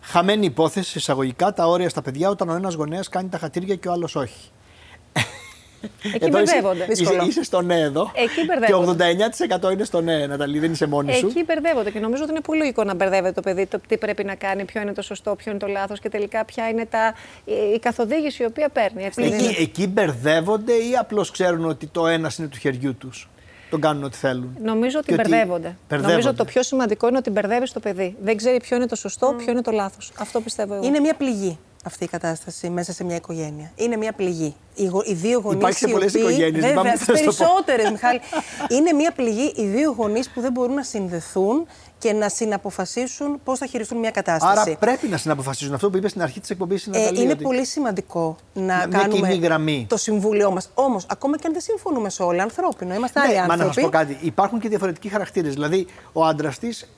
Χαμένη 0.00 0.46
υπόθεση 0.46 0.98
εισαγωγικά 0.98 1.52
τα 1.52 1.66
όρια 1.66 1.88
στα 1.88 2.02
παιδιά 2.02 2.28
όταν 2.28 2.48
ο 2.48 2.54
ένας 2.54 2.74
γονέας 2.74 3.08
κάνει 3.08 3.28
τα 3.28 3.38
χατήρια 3.38 3.76
και 3.76 3.88
ο 3.88 3.92
άλλος 3.92 4.16
όχι. 4.16 4.50
Εκεί 5.82 6.24
Εδώ 6.24 6.26
είσαι- 6.26 6.30
μπερδεύονται. 6.30 6.82
Είσαι, 6.82 7.02
Δύσκολο. 7.02 7.24
είσαι 7.28 7.42
στο 7.42 7.60
ναι 7.62 7.80
εδώ. 7.80 8.12
Εκεί 8.14 8.34
και 8.34 8.44
μπερδεύονται. 8.44 9.04
89% 9.68 9.70
είναι 9.72 9.84
στο 9.84 10.00
ναι, 10.00 10.26
Ναταλή, 10.26 10.58
δεν 10.58 10.72
είσαι 10.72 10.86
μόνη 10.86 11.12
σου. 11.12 11.26
Εκεί 11.26 11.44
μπερδεύονται 11.44 11.90
και 11.90 11.98
νομίζω 12.00 12.22
ότι 12.22 12.30
είναι 12.32 12.40
πολύ 12.40 12.58
λογικό 12.58 12.84
να 12.84 12.94
μπερδεύεται 12.94 13.32
το 13.32 13.40
παιδί 13.40 13.66
το 13.66 13.80
τι 13.88 13.96
πρέπει 13.98 14.24
να 14.24 14.34
κάνει, 14.34 14.64
ποιο 14.64 14.80
είναι 14.80 14.92
το 14.92 15.02
σωστό, 15.02 15.34
ποιο 15.34 15.50
είναι 15.50 15.60
το 15.60 15.66
λάθος 15.66 16.00
και 16.00 16.08
τελικά 16.08 16.44
ποια 16.44 16.68
είναι 16.68 16.86
τα, 16.86 17.14
η, 17.44 17.52
η 17.74 17.78
καθοδήγηση 17.78 18.42
η 18.42 18.46
οποία 18.46 18.68
παίρνει. 18.68 19.04
Έτσι, 19.04 19.22
δεν 19.22 19.38
είναι; 19.38 19.48
Εκεί, 19.48 19.62
εκεί 19.62 19.86
μπερδεύονται 19.86 20.72
ή 20.72 20.96
απλώς 21.00 21.30
ξέρουν 21.30 21.64
ότι 21.64 21.86
το 21.86 22.06
ένας 22.06 22.38
είναι 22.38 22.48
του 22.48 22.58
χεριού 22.58 22.94
τους; 22.96 23.28
Τον 23.70 23.80
κάνουν 23.80 24.04
ό,τι 24.04 24.16
θέλουν; 24.16 24.56
Νομίζω 24.62 24.98
ότι 24.98 25.06
Και 25.06 25.14
ότι 25.20 25.28
μπερδεύονται. 25.28 25.76
μπερδεύονται. 25.88 26.08
Νομίζω 26.12 26.28
ότι 26.28 26.38
το 26.38 26.44
πιο 26.44 26.62
σημαντικό 26.62 27.08
είναι 27.08 27.16
ότι 27.18 27.30
μπερδεύεις 27.30 27.72
το 27.72 27.80
παιδί. 27.80 28.16
Δεν 28.22 28.36
ξέρει 28.36 28.60
ποιο 28.60 28.76
είναι 28.76 28.86
το 28.86 28.96
σωστό, 28.96 29.34
ποιο 29.38 29.52
είναι 29.52 29.62
το 29.62 29.70
λάθος. 29.70 30.12
Αυτό 30.18 30.40
πιστεύω 30.40 30.74
εγώ. 30.74 30.86
Είναι 30.86 31.00
μια 31.00 31.14
πληγή 31.14 31.58
αυτή 31.84 32.04
η 32.04 32.08
κατάσταση 32.08 32.70
μέσα 32.70 32.92
σε 32.92 33.04
μια 33.04 33.16
οικογένεια. 33.16 33.72
Είναι 33.76 33.96
μια 33.96 34.12
πληγή. 34.12 34.54
Οι, 34.74 34.86
γο- 34.86 35.02
οι 35.06 35.14
δύο 35.14 35.38
γονείς. 35.40 35.58
Υπάρχει 35.58 35.78
σε 35.78 35.88
πολλές 35.88 36.14
οικογένειες, 36.14 36.50
Βέβαια, 36.50 36.68
λυπάμαι 36.68 36.90
που 36.90 36.98
τι 36.98 37.04
θες 37.04 37.20
το 37.20 37.30
πω. 37.30 37.36
περισσότερες, 37.36 37.90
Μιχάλη. 37.90 38.20
Είναι 38.68 38.92
μια 38.92 39.12
πληγή 39.12 39.52
οι 39.56 39.64
δύο 39.66 39.94
γονείς 39.98 40.28
που 40.30 40.40
δεν 40.40 40.52
μπορούν 40.52 40.74
να 40.74 40.82
συνδεθούν 40.82 41.66
και 41.98 42.12
να 42.12 42.28
συναποφασίσουν 42.28 43.40
πώς 43.44 43.58
θα 43.58 43.66
χειριστούν 43.66 43.98
μια 43.98 44.10
κατάσταση. 44.10 44.60
Άρα 44.60 44.76
πρέπει 44.78 45.06
να 45.08 45.16
συναποφασίζουν 45.16 45.74
αυτό 45.74 45.90
που 45.90 45.96
είπες 45.96 46.10
στην 46.10 46.22
αρχή 46.22 46.40
της 46.40 46.50
εκπομπής. 46.50 46.86
Ε, 46.92 47.10
είναι 47.14 47.34
πολύ 47.34 47.64
σημαντικό 47.66 48.36
να 48.52 48.62
μια 48.62 48.86
κάνουμε 48.90 49.28
κοινή 49.28 49.40
γραμμή. 49.44 49.86
το 49.88 49.96
συμβούλιο 49.96 50.50
μας. 50.50 50.70
Όμως, 50.74 51.06
ακόμα 51.10 51.36
και 51.38 51.46
αν 51.46 51.52
δεν 51.52 51.62
συμφωνούμε 51.62 52.10
σε 52.10 52.22
όλα, 52.22 52.42
ανθρώπινο, 52.42 52.94
είμαστε 52.94 53.20
άλλοι 53.20 53.28
Ναι, 53.32 53.36
μα 53.36 53.42
άνθρωποι. 53.42 53.66
να 53.66 53.72
σας 53.72 53.82
πω 53.84 53.88
κάτι. 53.88 54.18
Υπάρχουν 54.20 54.60
και 54.60 54.68
διαφορετικοί 54.68 55.08
χαρακτήρες. 55.08 55.54
Δηλαδή, 55.54 55.86
ο 56.12 56.24
άντρας 56.24 56.58
της 56.58 56.88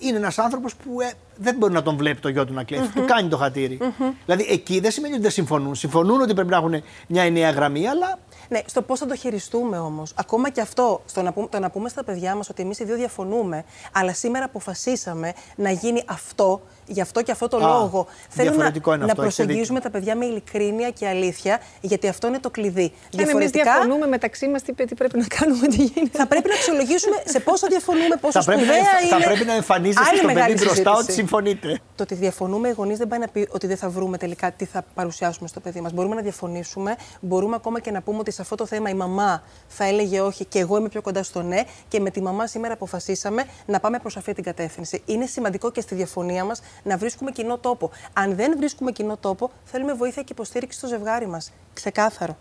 είναι 0.00 0.16
ένας 0.16 0.38
άνθρωπος 0.38 0.74
που 0.74 1.00
ε, 1.00 1.12
δεν 1.36 1.54
μπορεί 1.58 1.72
να 1.72 1.82
τον 1.82 1.96
βλέπει 1.96 2.20
το 2.20 2.28
γιο 2.28 2.46
του 2.46 2.52
να 2.52 2.64
κλαίει. 2.64 2.80
Του 2.94 3.04
κάνει 3.04 3.28
το 3.28 3.36
χατηρι 3.36 3.78
Δηλαδή, 4.24 4.46
εκεί 4.50 4.80
δεν 4.80 4.90
σημαίνει 4.90 5.12
ότι 5.12 5.22
δεν 5.22 5.30
συμφωνούν. 5.30 5.74
Συμφωνούν 5.74 6.20
ότι 6.20 6.34
πρέπει 6.34 6.50
να 6.50 6.56
έχουν 6.56 6.82
μια 7.06 7.22
ενιαία 7.22 7.50
γραμμή, 7.50 7.88
αλλά 7.88 8.18
Ναι, 8.48 8.60
στο 8.66 8.82
πώς 8.82 8.98
θα 8.98 9.06
το 9.06 9.16
χειριστούμε 9.16 9.78
όμως. 9.78 10.12
Ακόμα 10.16 10.50
και 10.50 10.60
αυτό, 10.60 11.02
στο 11.06 11.22
να 11.22 11.32
πούμε, 11.32 11.46
το 11.48 11.58
να 11.58 11.70
πούμε 11.70 11.88
στα 11.88 12.04
παιδιά 12.04 12.34
μας 12.34 12.48
ότι 12.50 12.62
εμείς 12.62 12.78
οι 12.78 12.84
δύο 12.84 12.96
διαφωνούμε, 12.96 13.64
αλλά 13.92 14.12
σήμερα 14.14 14.44
αποφασίσαμε 14.44 15.32
να 15.56 15.70
γίνει 15.70 16.02
αυτό, 16.06 16.60
γι' 16.86 17.00
αυτό 17.00 17.22
και 17.22 17.32
αυτό 17.32 17.48
το 17.48 17.56
Α, 17.56 17.60
λόγο. 17.60 18.06
Θέλω 18.28 18.48
να, 18.48 18.52
διαφορετικό 18.54 18.94
είναι 18.94 19.04
να 19.04 19.10
αυτό, 19.10 19.22
έχετε 19.22 19.42
προσεγγίζουμε 19.42 19.80
τα 19.80 19.90
παιδιά 19.90 20.16
με 20.16 20.24
ειλικρίνεια 20.24 20.90
και 20.90 21.06
αλήθεια, 21.08 21.60
γιατί 21.80 22.08
αυτό 22.08 22.26
είναι 22.26 22.38
το 22.38 22.50
κλειδί. 22.50 22.92
Και 23.08 23.22
αν 23.22 23.28
εμείς 23.28 23.50
διαφωνούμε 23.50 24.06
μεταξύ 24.06 24.48
μας, 24.48 24.62
τι, 24.62 24.72
τι 24.74 24.94
πρέπει 24.94 25.18
να 25.18 25.26
κάνουμε, 25.26 25.66
τι 25.66 25.76
γίνεται; 25.82 26.18
θα 26.18 26.26
πρέπει 26.26 26.48
να 26.48 26.54
αξιολογήσουμε 26.54 27.16
σε 27.24 27.40
πόσο 27.40 27.66
διαφωνούμε, 27.66 28.16
πόσο 28.20 28.38
θα 28.42 28.44
πρέπει, 28.44 28.60
να, 28.60 28.66
σπουδαία 28.66 28.90
εμφα- 28.90 29.00
είναι. 29.14 29.22
θα 29.22 29.28
πρέπει 29.30 29.44
να 29.44 29.52
εμφανίζεστε 29.54 30.04
Άλλη 30.08 30.16
στο 30.18 30.26
παιδί 30.26 30.38
μεγάλη 30.38 30.54
μπροστά 30.54 30.74
συζήτηση. 30.74 31.02
ότι 31.02 31.12
συμφωνείτε. 31.12 31.80
Το 31.96 32.02
ότι 32.02 32.14
διαφωνούμε 32.14 32.68
οι 32.68 32.72
γονείς 32.72 32.98
δεν 32.98 33.08
πάει 33.08 33.18
να 33.18 33.28
πει 33.28 33.48
ότι 33.50 33.66
δεν 33.66 33.76
θα 33.76 33.88
βρούμε 33.88 34.16
τελικά 34.18 34.52
τι 34.52 34.64
θα 34.64 34.84
παρουσιάσουμε 34.94 35.48
στο 35.48 35.60
παιδί 35.60 35.80
μας. 35.80 35.92
Μπορούμε 35.92 36.14
να 36.14 36.20
διαφωνήσουμε, 36.22 36.96
μπορούμε 37.20 37.54
ακόμα 37.56 37.80
και 37.80 37.90
να 37.90 38.00
πούμε 38.02 38.18
ότι 38.18 38.29
σε 38.30 38.42
αυτό 38.42 38.54
το 38.54 38.66
θέμα 38.66 38.90
η 38.90 38.94
μαμά 38.94 39.42
θα 39.68 39.84
έλεγε 39.84 40.20
όχι 40.20 40.44
και 40.44 40.58
εγώ 40.58 40.76
είμαι 40.76 40.88
πιο 40.88 41.02
κοντά 41.02 41.22
στο 41.22 41.42
ναι 41.42 41.62
και 41.88 42.00
με 42.00 42.10
τη 42.10 42.22
μαμά 42.22 42.46
σήμερα 42.46 42.74
αποφασίσαμε 42.74 43.44
να 43.66 43.80
πάμε 43.80 43.98
προς 43.98 44.16
αυτή 44.16 44.32
την 44.32 44.44
κατεύθυνση. 44.44 45.02
Είναι 45.06 45.26
σημαντικό 45.26 45.70
και 45.70 45.80
στη 45.80 45.94
διαφωνία 45.94 46.44
μας 46.44 46.62
να 46.82 46.96
βρίσκουμε 46.96 47.30
κοινό 47.30 47.58
τόπο. 47.58 47.90
Αν 48.12 48.34
δεν 48.36 48.54
βρίσκουμε 48.56 48.92
κοινό 48.92 49.16
τόπο, 49.16 49.50
θέλουμε 49.64 49.92
βοήθεια 49.92 50.22
και 50.22 50.32
υποστήριξη 50.32 50.78
στο 50.78 50.86
ζευγάρι 50.86 51.26
μας. 51.26 51.52
Ξεκάθαρο. 51.74 52.36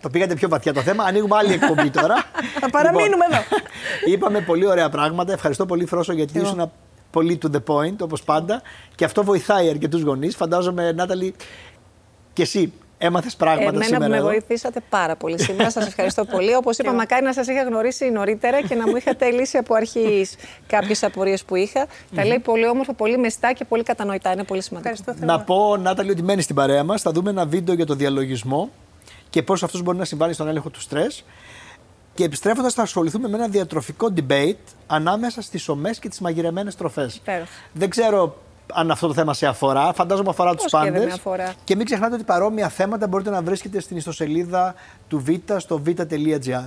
Το 0.00 0.10
πήγατε 0.10 0.34
πιο 0.34 0.48
βαθιά 0.48 0.72
το 0.72 0.80
θέμα. 0.80 1.04
Ανοίγουμε 1.04 1.36
άλλη 1.36 1.52
εκπομπή 1.52 1.90
τώρα. 1.90 2.14
Θα 2.60 2.70
παραμείνουμε 2.70 3.24
Λοιπόν, 3.24 3.32
εδώ. 3.32 3.42
Είπαμε 4.12 4.40
πολύ 4.40 4.66
ωραία 4.66 4.88
πράγματα. 4.88 5.32
Ευχαριστώ 5.32 5.66
πολύ, 5.66 5.86
Φρόσο, 5.86 6.12
γιατί 6.12 6.38
ήσουν 6.38 6.70
πολύ 7.10 7.38
to 7.42 7.50
the 7.50 7.62
point, 7.66 7.96
όπως 8.00 8.22
πάντα. 8.22 8.62
Και 8.94 9.04
αυτό 9.04 9.24
βοηθάει 9.24 9.68
αρκετούς 9.68 10.02
γονείς. 10.02 10.36
Φαντάζομαι, 10.36 10.92
Νάταλη, 10.92 11.34
και 12.32 12.42
εσύ 12.42 12.72
έμαθες 12.98 13.36
πράγματα 13.36 13.68
Εμένα 13.68 13.84
σήμερα. 13.84 14.04
που 14.04 14.10
με 14.10 14.16
εδώ. 14.16 14.26
βοηθήσατε 14.26 14.80
πάρα 14.88 15.16
πολύ 15.16 15.40
σήμερα. 15.40 15.70
Σας 15.70 15.86
ευχαριστώ 15.86 16.24
πολύ. 16.34 16.54
Όπως 16.54 16.78
είπα, 16.78 16.92
μακάρι 16.92 17.24
να 17.24 17.32
σας 17.32 17.46
είχα 17.48 17.62
γνωρίσει 17.62 18.10
νωρίτερα 18.10 18.62
και 18.62 18.74
να 18.74 18.88
μου 18.88 18.96
είχατε 18.96 19.30
λύσει 19.30 19.56
από 19.56 19.74
αρχής 19.74 20.34
κάποιες 20.66 21.02
απορίες 21.02 21.44
που 21.44 21.54
είχα. 21.56 21.86
Τα 22.14 22.24
λέει 22.24 22.38
πολύ 22.38 22.66
όμορφα, 22.68 22.92
πολύ 22.94 23.18
μεστά 23.18 23.52
και 23.52 23.64
πολύ 23.64 23.82
κατανοητά. 23.82 24.32
Είναι 24.32 24.44
πολύ 24.44 24.62
σημαντικό. 24.62 24.92
Ευχαριστώ 24.92 25.26
Να 25.26 25.32
θερμά. 25.38 25.44
πω, 25.44 25.76
Νάταλη, 25.76 26.10
ότι 26.10 26.22
μένει 26.22 26.42
στην 26.42 26.54
παρέα 26.54 26.84
μας. 26.84 27.02
Θα 27.02 27.10
δούμε 27.12 27.30
ένα 27.30 27.46
βίντεο 27.46 27.74
για 27.74 27.86
το 27.86 27.94
διαλογισμό 27.94 28.70
και 29.30 29.42
πώς 29.42 29.62
αυτός 29.62 29.82
μπορεί 29.82 29.98
να 29.98 30.04
συμβάλλει 30.04 30.32
στον 30.32 30.48
έλεγχο 30.48 30.70
του 30.70 30.80
στρες. 30.80 31.24
Και 32.14 32.24
επιστρέφοντας, 32.24 32.74
θα 32.74 32.82
ασχοληθούμε 32.82 33.28
με 33.28 33.36
ένα 33.36 33.48
διατροφικό 33.48 34.08
debate 34.16 34.56
ανάμεσα 34.86 35.42
στις 35.42 35.68
ομές 35.68 35.98
και 35.98 36.08
τις 36.08 36.20
μαγειρεμένες 36.20 36.76
τροφές. 36.76 37.14
Υπέροχα. 37.16 37.50
Δεν 37.72 37.90
ξέρω 37.90 38.36
αν 38.72 38.90
αυτό 38.90 39.06
το 39.06 39.14
θέμα 39.14 39.34
σε 39.34 39.46
αφορά. 39.46 39.92
Φαντάζομαι 39.92 40.28
αφορά 40.30 40.54
τους 40.54 40.62
Πώς 40.70 40.82
και 40.82 40.90
δεν 40.90 40.92
πάντες. 40.92 41.06
με 41.06 41.12
αφορά. 41.12 41.54
Και 41.64 41.76
μην 41.76 41.84
ξεχνάτε 41.84 42.14
ότι 42.14 42.24
παρόμοια 42.24 42.68
θέματα 42.68 43.06
μπορείτε 43.06 43.30
να 43.30 43.42
βρίσκετε 43.42 43.80
στην 43.80 43.96
ιστοσελίδα 43.96 44.74
του 45.08 45.20
Β 45.20 45.28
στο 45.56 45.82
β.gr. 45.86 46.66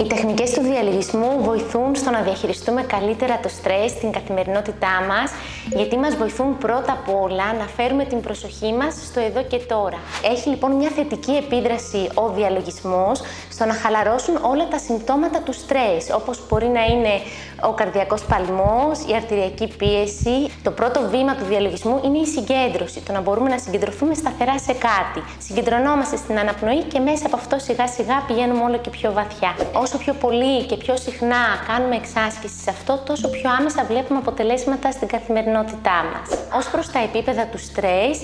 Οι 0.00 0.06
τεχνικές 0.06 0.50
του 0.50 0.60
διαλογισμού 0.62 1.40
βοηθούν 1.40 1.94
στο 1.94 2.10
να 2.10 2.20
διαχειριστούμε 2.20 2.82
καλύτερα 2.82 3.38
το 3.42 3.48
στρες 3.48 3.90
στην 3.90 4.10
καθημερινότητά 4.12 5.04
μας, 5.08 5.30
γιατί 5.68 5.96
μας 5.96 6.16
βοηθούν 6.16 6.58
πρώτα 6.58 6.92
απ' 6.92 7.14
όλα 7.22 7.52
να 7.58 7.66
φέρουμε 7.76 8.04
την 8.04 8.20
προσοχή 8.20 8.72
μας 8.72 8.94
στο 9.06 9.20
εδώ 9.20 9.42
και 9.42 9.56
τώρα. 9.56 9.98
Έχει 10.24 10.48
λοιπόν 10.48 10.72
μια 10.72 10.88
θετική 10.88 11.32
επίδραση 11.32 12.10
ο 12.14 12.28
διαλογισμός 12.28 13.20
στο 13.50 13.64
να 13.64 13.74
χαλαρώσουν 13.74 14.38
όλα 14.42 14.68
τα 14.68 14.78
συμπτώματα 14.78 15.40
του 15.40 15.52
στρες, 15.52 16.10
όπως 16.14 16.40
μπορεί 16.48 16.66
να 16.66 16.84
είναι 16.84 17.14
ο 17.62 17.72
καρδιακός 17.72 18.24
παλμός, 18.24 18.98
η 19.10 19.14
αρτηριακή 19.14 19.66
πίεση. 19.76 20.50
Το 20.62 20.70
πρώτο 20.70 21.00
βήμα 21.10 21.34
του 21.34 21.44
διαλογισμού 21.44 22.00
είναι 22.04 22.18
η 22.18 22.26
συγκέντρωση, 22.26 23.00
το 23.00 23.12
να 23.12 23.20
μπορούμε 23.20 23.48
να 23.48 23.58
συγκεντρωθούμε 23.58 24.14
σταθερά 24.14 24.58
σε 24.58 24.72
κάτι. 24.72 25.26
Συγκεντρωνόμαστε 25.38 26.16
στην 26.16 26.38
αναπνοή 26.38 26.82
και 26.82 26.98
μέσα 26.98 27.26
από 27.26 27.36
αυτό 27.36 27.58
σιγά 27.58 27.86
σιγά 27.88 28.24
πηγαίνουμε 28.26 28.62
όλο 28.64 28.78
και 28.78 28.90
πιο 28.90 29.12
βαθιά. 29.12 29.56
Όσο 29.88 29.98
πιο 29.98 30.14
πολύ 30.14 30.64
και 30.64 30.76
πιο 30.76 30.96
συχνά 30.96 31.44
κάνουμε 31.68 31.96
εξάσκηση 31.96 32.58
σε 32.64 32.70
αυτό, 32.70 33.02
τόσο 33.06 33.28
πιο 33.28 33.50
άμεσα 33.58 33.84
βλέπουμε 33.84 34.18
αποτελέσματα 34.18 34.90
στην 34.90 35.08
καθημερινότητά 35.08 35.98
μας. 36.12 36.26
Ω 36.58 36.70
προς 36.70 36.90
τα 36.90 36.98
επίπεδα 36.98 37.44
του 37.46 37.58
στρες, 37.58 38.16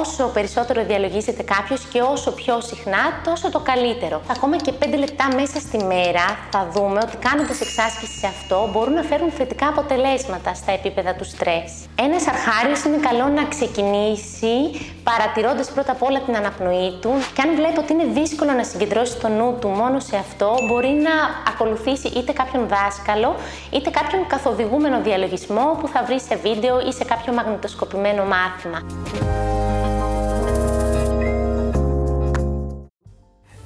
όσο 0.00 0.24
περισσότερο 0.36 0.84
διαλογίζεται 0.84 1.42
κάποιος 1.42 1.80
και 1.92 2.00
όσο 2.00 2.30
πιο 2.32 2.60
συχνά, 2.60 3.02
τόσο 3.24 3.50
το 3.50 3.60
καλύτερο. 3.60 4.20
Ακόμα 4.36 4.56
και 4.56 4.72
5 4.72 4.96
λεπτά 4.98 5.26
μέσα 5.34 5.58
στη 5.60 5.84
μέρα 5.84 6.26
θα 6.50 6.68
δούμε 6.74 6.98
ότι 7.02 7.16
κάνοντας 7.16 7.60
εξάσκηση 7.60 8.18
σε 8.18 8.26
αυτό 8.26 8.68
μπορούν 8.72 8.94
να 8.94 9.02
φέρουν 9.02 9.30
θετικά 9.30 9.66
αποτελέσματα 9.68 10.54
στα 10.54 10.72
επίπεδα 10.72 11.14
του 11.14 11.24
στρες. 11.24 11.70
Ένας 12.06 12.26
αρχάριος 12.28 12.84
είναι 12.84 12.96
καλό 13.08 13.26
να 13.38 13.44
ξεκινήσει 13.44 14.54
παρατηρώντας 15.02 15.70
πρώτα 15.70 15.92
απ' 15.92 16.02
όλα 16.02 16.20
την 16.20 16.36
αναπνοή 16.36 16.90
του 17.00 17.12
και 17.34 17.42
αν 17.42 17.50
βλέπει 17.54 17.78
ότι 17.78 17.92
είναι 17.92 18.08
δύσκολο 18.20 18.52
να 18.52 18.64
συγκεντρώσει 18.64 19.16
το 19.22 19.28
νου 19.28 19.56
του 19.60 19.68
μόνο 19.68 20.00
σε 20.00 20.16
αυτό, 20.16 20.48
μπορεί 20.68 20.92
να 21.06 21.09
ακολουθήσει 21.48 22.08
είτε 22.08 22.32
κάποιον 22.32 22.68
δάσκαλο 22.68 23.36
είτε 23.70 23.90
κάποιον 23.90 24.26
καθοδηγούμενο 24.26 25.02
διαλογισμό 25.02 25.78
που 25.80 25.88
θα 25.88 26.04
βρει 26.04 26.20
σε 26.20 26.36
βίντεο 26.36 26.80
ή 26.88 26.92
σε 26.92 27.04
κάποιο 27.04 27.32
μαγνητοσκοπημένο 27.32 28.24
μάθημα. 28.24 28.82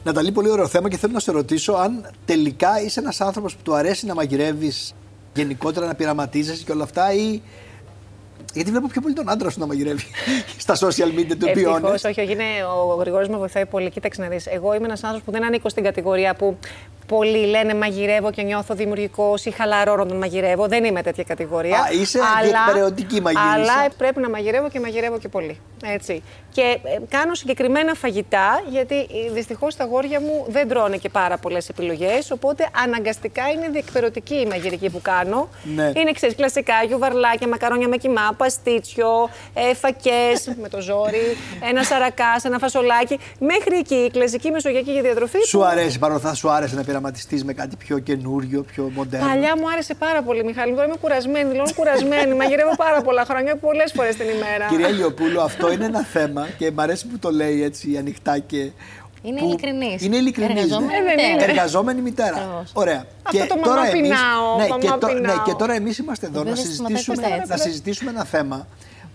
Ναταλή, 0.05 0.33
πολύ 0.33 0.51
ωραίο 0.51 0.69
θέμα 0.69 0.89
και 0.89 0.97
θέλω 0.97 1.13
να 1.13 1.21
σε 1.21 1.33
ρωτήσω 1.33 1.73
αν 1.73 2.11
τελικά 2.25 2.81
είσαι 2.81 3.01
ένας 3.01 3.21
άνθρωπος 3.21 3.57
που 3.57 3.63
του 3.63 3.75
αρέσει 3.75 4.07
να 4.07 4.15
μαγειρεύεις 4.15 4.95
γενικότερα, 5.35 5.87
να 5.87 5.95
πειραματίζεσαι 5.95 6.65
και 6.65 6.73
όλα 6.73 6.83
αυτά 6.83 7.13
ή. 7.13 7.41
Γιατί 8.55 8.71
βλέπω 8.71 8.87
πιο 8.87 9.01
πολύ 9.01 9.15
τον 9.15 9.31
άντρα 9.31 9.51
σου 9.51 9.61
να 9.61 9.67
μαγειρεύει 9.67 10.05
στα 10.65 10.75
social 10.75 11.19
media 11.19 11.37
του 11.39 11.47
Ευτυχώς, 11.47 11.81
ποιόνε. 11.81 11.89
όχι, 11.89 12.21
όχι. 12.21 12.33
Είναι, 12.33 12.45
ο 12.91 12.95
Γρηγόρης 12.95 13.29
με 13.29 13.37
βοηθάει 13.37 13.67
πολύ. 13.67 13.91
Κοίταξε 13.91 14.23
να 14.23 14.29
δεις. 14.29 14.47
Εγώ 14.47 14.75
είμαι 14.75 14.85
ένας 14.85 15.03
άνθρωπος 15.03 15.25
που 15.25 15.33
δεν 15.33 15.45
ανήκω 15.45 15.69
στην 15.69 15.83
κατηγορία 15.85 16.35
που 16.35 16.59
πολλοί 17.07 17.47
λένε 17.47 17.75
μαγειρεύω 17.75 18.31
και 18.31 18.43
νιώθω 18.43 18.75
δημιουργικός 18.75 19.45
ή 19.45 19.51
χαλαρό 19.51 19.97
όταν 20.01 20.17
μαγειρεύω. 20.17 20.67
Δεν 20.67 20.85
είμαι 20.85 21.03
τέτοια 21.03 21.25
κατηγορία. 21.25 21.79
Α, 21.79 21.93
είσαι 22.01 22.19
διεκπαιρεωτική 22.43 23.21
μαγείρισα. 23.21 23.53
Αλλά 23.53 23.91
πρέπει 23.99 24.21
να 24.21 24.31
μαγειρεύω 24.31 24.69
και 24.69 24.81
μαγειρεύω 24.81 25.19
και 25.19 25.29
πολύ. 25.29 25.59
Έτσι. 25.85 26.23
Και 26.55 26.79
ε, 26.83 26.99
κάνω 27.09 27.35
συγκεκριμένα 27.35 27.95
φαγητά, 27.95 28.63
γιατί 28.71 29.07
δυστυχώς 29.33 29.77
τα 29.77 29.85
γόρια 29.85 30.21
μου 30.21 30.45
δεν 30.49 30.69
τρώνε 30.69 30.97
και 30.97 31.09
πάρα 31.09 31.37
πολλές 31.39 31.69
επιλογές. 31.69 32.31
Οπότε 32.31 32.69
αναγκαστικά 32.85 33.43
είναι 33.51 33.69
διεκπαιρεωτική 33.69 34.35
η 34.35 34.47
μαγειρική 34.47 34.91
που 34.91 35.01
κάνω. 35.03 35.49
Ναι. 35.63 35.93
Είναι 35.95 36.13
ξέρεις 36.13 36.35
κλασικά 36.35 36.75
γιουβαρλάκια, 36.87 37.49
μακαρόνια 37.49 37.89
με 37.89 37.97
κοιμά, 37.97 38.35
παστίτσιο, 38.37 39.31
ε, 39.55 39.75
φακές 39.75 40.51
με 40.63 40.69
το 40.69 40.81
ζόρι, 40.81 41.37
ένα 41.69 41.83
σαρακάς, 41.83 42.45
ένα 42.45 42.59
φασολάκι. 42.59 43.19
Μέχρι 43.39 43.77
εκεί 43.79 43.95
η 43.95 44.11
κλασική 44.11 44.51
μεσογειακή 44.51 44.91
για 44.93 45.03
διατροφή. 45.03 45.39
Σου 45.47 45.59
που 45.59 45.65
αρέσει, 45.65 45.99
παρόλα 45.99 46.19
αυτά, 46.19 46.35
σου 46.35 46.51
άρεσε 46.51 46.75
να 46.75 46.85
πειραματιστείς 46.85 47.45
με 47.45 47.53
κάτι 47.53 47.77
πιο 47.77 47.99
καινούριο, 47.99 48.63
πιο 48.63 48.91
μοντέρνο; 48.95 49.27
Παλιά 49.27 49.57
μου 49.57 49.71
άρεσε 49.73 49.95
πάρα 49.95 50.23
πολύ, 50.23 50.45
Μιχάλη. 50.45 50.73
Τώρα 50.73 50.85
είμαι 50.87 50.97
κουρασμένη, 51.01 51.51
δηλώνω 51.51 51.71
κουρασμένη. 51.77 52.35
Μαγειρεύω 52.35 52.77
πάρα 52.77 53.03
πολλά 53.03 53.25
χρόνια, 53.25 53.57
πολλές 53.57 53.93
φορές 53.97 54.17
την 54.17 54.29
ημέρα. 54.29 54.67
Κυρία 54.69 54.89
Λιοπούλου, 54.89 55.41
αυτό 55.41 55.73
είναι 55.73 55.85
ένα 55.85 56.03
θέμα 56.05 56.44
και 56.59 56.71
μ' 56.71 56.81
αρέσει 56.81 57.07
που 57.07 57.19
το 57.19 57.31
λέει 57.31 57.63
έτσι 57.63 57.97
ανοιχτά 57.97 58.39
και. 58.39 58.71
Είναι 59.23 59.39
που- 59.41 59.47
ειλικρινής. 59.47 60.03
Είναι 60.03 60.17
ειλικρινής, 60.17 60.51
Εργαζόμενη 60.63 60.93
ναι. 60.93 61.01
μητέρα. 61.01 61.13
Ε, 61.23 61.27
δεν 61.27 61.33
είναι. 61.35 61.45
Εργαζόμενη 61.45 62.01
μητέρα. 62.01 62.37
Ακριβώς. 62.37 62.71
Ωραία. 62.73 63.07
Αυτό 63.23 63.47
το 63.47 63.61
τώρα 63.63 63.77
μαμά 63.77 63.89
εμείς- 63.89 64.01
πεινάω, 64.03 64.57
ναι, 64.59 64.67
μαμά 64.69 64.79
και, 64.83 64.89
τω- 65.01 65.07
ναι, 65.07 65.15
πεινάω. 65.15 65.43
και 65.43 65.53
τώρα 65.53 65.75
εμείς 65.75 65.99
είμαστε 65.99 66.27
εδώ 66.27 66.39
να 66.39 66.45
Βέβαια, 66.45 66.65
σταματάει 66.65 66.97
συζητήσουμε, 66.97 67.29
ποτέ, 67.39 67.47
να 67.49 67.57
συζητήσουμε 67.57 68.11
ένα 68.11 68.25
θέμα 68.25 68.67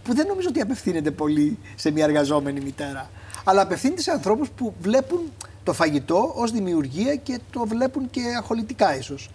που 0.03 0.13
δεν 0.15 0.27
νομίζω 0.27 0.47
ότι 0.49 0.61
απευθύνεται 0.61 1.11
πολύ 1.11 1.57
σε 1.75 1.91
μια 1.91 2.03
εργαζόμενη 2.05 2.59
μητέρα. 2.61 3.09
Αλλά 3.43 3.61
απευθύνεται 3.61 4.01
σε 4.01 4.11
ανθρώπους 4.11 4.49
που 4.49 4.73
βλέπουν 4.81 5.19
το 5.63 5.73
φαγητό 5.73 6.31
ως 6.35 6.51
δημιουργία 6.51 7.15
και 7.15 7.39
το 7.51 7.65
βλέπουν 7.67 8.09
και 8.09 8.21
αχολητικά 8.37 8.97
ίσως. 8.97 9.29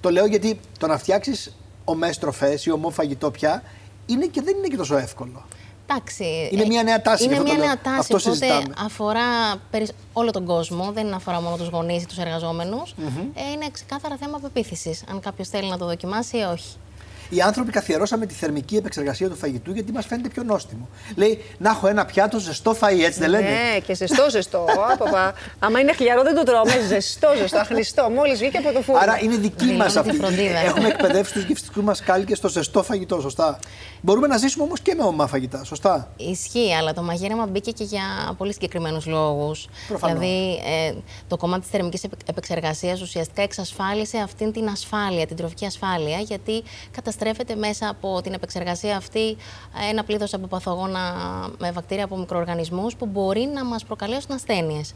Το 0.00 0.10
λέω 0.10 0.26
γιατί 0.26 0.60
το 0.78 0.86
να 0.86 0.98
φτιάξεις 0.98 1.56
ομές 1.84 2.18
τροφές 2.18 2.66
ή 2.66 2.70
ομό 2.70 2.90
φαγητό 2.90 3.30
πια 3.30 3.62
είναι 4.06 4.26
και 4.26 4.42
δεν 4.42 4.56
είναι 4.56 4.66
και 4.66 4.76
τόσο 4.76 4.96
εύκολο. 4.96 5.46
Εντάξει. 5.90 6.48
Είναι 6.52 6.62
ε, 6.62 6.66
μια 6.66 6.82
νέα 6.82 7.02
τάση, 7.02 7.24
Είναι 7.24 7.32
γι' 7.34 7.38
αυτό 7.40 7.52
μια 7.52 7.60
το 7.60 7.66
νέα 7.66 7.78
λέω. 7.84 7.96
τάση. 7.96 7.98
Αυτό 8.12 8.16
οπότε 8.30 8.30
συζητάμε. 8.46 8.74
αφορά 8.84 9.20
περι- 9.70 9.90
όλο 10.12 10.30
τον 10.30 10.44
κόσμο. 10.44 10.90
Δεν 10.94 11.14
αφορά 11.14 11.40
μόνο 11.40 11.56
τους 11.56 11.68
γονείς 11.68 12.02
ή 12.02 12.06
τους 12.06 12.18
εργαζομενου 12.18 12.82
Ε, 13.34 13.50
είναι 13.52 13.66
ξεκάθαρα 13.72 14.16
θέμα 14.20 14.38
πεποίθησης. 14.38 15.04
Αν 15.10 15.20
κάποιος 15.20 15.48
θέλει 15.48 15.68
να 15.68 15.78
το 15.78 15.86
δοκιμάσει 15.86 16.36
ή 16.36 16.42
όχι. 16.42 16.76
Οι 17.28 17.40
άνθρωποι 17.40 17.70
καθιερώσαμε 17.70 18.26
τη 18.26 18.34
θερμική 18.34 18.76
επεξεργασία 18.76 19.28
του 19.28 19.36
φαγητού 19.36 19.72
γιατί 19.72 19.92
μας 19.92 20.06
φαίνεται 20.06 20.28
πιο 20.28 20.42
νόστιμο. 20.42 20.88
Λέει 21.16 21.44
να 21.58 21.70
έχω 21.70 21.86
ένα 21.86 22.04
πιάτο 22.04 22.38
ζεστό 22.38 22.76
φαΐ, 22.80 23.00
έτσι 23.04 23.18
δεν 23.20 23.28
λένε; 23.30 23.48
Ναι, 23.48 23.78
και 23.80 23.94
ζεστό, 23.94 24.30
ζεστό. 24.30 24.66
Άπαπα. 24.92 25.34
Άμα 25.58 25.80
είναι 25.80 25.92
χλιαρό, 25.92 26.22
δεν 26.22 26.34
το 26.34 26.42
τρώμε. 26.42 26.80
Ζεστό, 26.88 27.28
ζεστό, 27.36 27.58
αχνιστό. 27.58 28.10
Μόλις 28.10 28.38
βγήκε 28.38 28.58
από 28.58 28.72
το 28.72 28.82
φούρνο. 28.82 29.00
Άρα 29.02 29.18
είναι 29.22 29.36
δική 29.36 29.64
Δηλώνω 29.64 29.82
μας 29.84 29.92
τη 29.92 29.98
αυτή. 29.98 30.12
φροντίδα. 30.16 30.58
Έχουμε 30.58 30.88
εκπαιδεύσει 30.88 31.32
τους 31.32 31.42
γευστικούς 31.44 31.82
μας 31.82 32.00
κάλικε 32.00 32.34
στο 32.34 32.48
ζεστό 32.48 32.82
φαγητό, 32.82 33.20
σωστά; 33.20 33.58
Μπορούμε 34.04 34.26
να 34.26 34.36
ζήσουμε 34.36 34.64
όμως 34.64 34.80
και 34.80 34.94
με 34.94 35.02
ομά 35.02 35.26
φαγητά, 35.26 35.64
σωστά; 35.64 36.08
Ισχύει, 36.16 36.74
αλλά 36.74 36.92
το 36.92 37.02
μαγείρεμα 37.02 37.46
μπήκε 37.46 37.70
και 37.70 37.84
για 37.84 38.34
πολύ 38.36 38.52
συγκεκριμένους 38.52 39.06
λόγους. 39.06 39.68
Προφανώς. 39.88 40.18
Δηλαδή, 40.18 40.60
ε, 40.64 40.94
το 41.28 41.36
κομμάτι 41.36 41.60
της 41.60 41.70
θερμικής 41.70 42.04
επεξεργασίας 42.26 43.00
ουσιαστικά 43.00 43.42
εξασφάλισε 43.42 44.18
αυτήν 44.18 44.52
την 44.52 44.68
ασφάλεια, 44.68 45.26
την 45.26 45.36
τροφική 45.36 45.66
ασφάλεια, 45.66 46.18
γιατί 46.18 46.62
καταστρέφεται 46.90 47.54
μέσα 47.54 47.88
από 47.88 48.20
την 48.22 48.32
επεξεργασία 48.32 48.96
αυτή 48.96 49.36
ένα 49.90 50.04
πλήθος 50.04 50.34
από 50.34 50.46
παθογόνα 50.46 51.00
με 51.58 51.72
βακτήρια 51.72 52.04
από 52.04 52.16
μικροοργανισμούς 52.16 52.96
που 52.96 53.06
μπορεί 53.06 53.50
να 53.54 53.64
μας 53.64 53.84
προκαλέσουν 53.84 54.34
ασθένειες. 54.34 54.94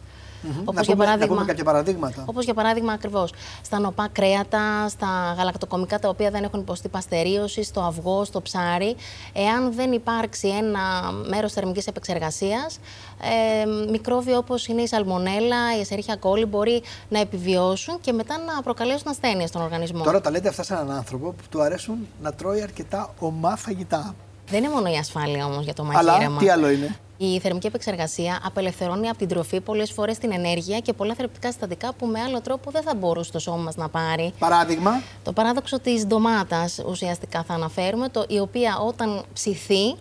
Να, 0.72 0.82
πούμε, 0.82 1.16
να 1.16 1.26
πούμε 1.26 1.44
κάποια 1.44 1.64
παραδείγματα. 1.64 2.22
Όπως 2.26 2.44
για 2.44 2.54
παράδειγμα, 2.54 2.92
ακριβώς 2.92 3.32
στα 3.62 3.78
νοπά 3.78 4.08
κρέατα, 4.12 4.88
στα 4.88 5.34
γαλακτοκομικά 5.36 5.98
τα 5.98 6.08
οποία 6.08 6.30
δεν 6.30 6.44
έχουν 6.44 6.60
υποστεί 6.60 6.88
παστερίωση, 6.88 7.62
στο 7.62 7.80
αυγό, 7.80 8.24
στο 8.24 8.42
ψάρι. 8.42 8.96
Εάν 9.32 9.72
δεν 9.72 9.92
υπάρξει 9.92 10.48
ένα 10.48 11.12
μέρος 11.28 11.52
θερμικής 11.52 11.86
επεξεργασίας, 11.86 12.78
ε, 13.22 13.86
μικρόβια 13.90 14.38
όπως 14.38 14.66
είναι 14.66 14.82
η 14.82 14.86
σαλμονέλα, 14.86 15.76
η 15.76 15.80
εσερίχια 15.80 16.16
κόλλη 16.16 16.44
μπορεί 16.44 16.82
να 17.08 17.20
επιβιώσουν 17.20 18.00
και 18.00 18.12
μετά 18.12 18.38
να 18.38 18.62
προκαλέσουν 18.62 19.08
ασθένειες 19.10 19.48
στον 19.48 19.62
οργανισμό. 19.62 20.02
Τώρα 20.02 20.20
τα 20.20 20.30
λέτε 20.30 20.48
αυτά 20.48 20.62
σε 20.62 20.72
έναν 20.74 20.90
άνθρωπο 20.90 21.30
που 21.30 21.44
του 21.50 21.62
αρέσουν 21.62 22.06
να 22.22 22.32
τρώει 22.32 22.62
αρκετά 22.62 23.14
ομά 23.18 23.56
φαγητά. 23.56 24.14
Δεν 24.50 24.64
είναι 24.64 24.72
μόνο 24.72 24.90
η 24.92 24.96
ασφάλεια 24.96 25.46
όμως 25.46 25.64
για 25.64 25.74
το 25.74 25.86
Αλλά 25.94 26.12
μαγείρεμα. 26.12 26.38
τι 26.38 26.48
άλλο 26.50 26.70
είναι; 26.70 26.96
Η 27.16 27.38
θερμική 27.40 27.66
επεξεργασία 27.66 28.40
απελευθερώνει 28.44 29.08
από 29.08 29.18
την 29.18 29.28
τροφή 29.28 29.60
πολλές 29.60 29.90
φορές 29.92 30.18
την 30.18 30.32
ενέργεια 30.32 30.78
και 30.78 30.92
πολλά 30.92 31.14
θρεπτικά 31.14 31.48
συστατικά 31.48 31.92
που 31.92 32.06
με 32.06 32.20
άλλο 32.20 32.40
τρόπο 32.40 32.70
δεν 32.70 32.82
θα 32.82 32.94
μπορούσε 32.94 33.32
το 33.32 33.38
σώμα 33.38 33.56
μας 33.56 33.76
να 33.76 33.88
πάρει. 33.88 34.32
Παράδειγμα; 34.38 35.02
Το 35.24 35.32
παράδοξο 35.32 35.80
της 35.80 36.06
ντομάτας 36.06 36.78
ουσιαστικά 36.88 37.42
θα 37.42 37.54
αναφέρουμε, 37.54 38.08
το, 38.08 38.24
η 38.28 38.38
οποία 38.38 38.78
όταν 38.78 39.24
ψηθεί, 39.32 39.84
α, 39.90 39.96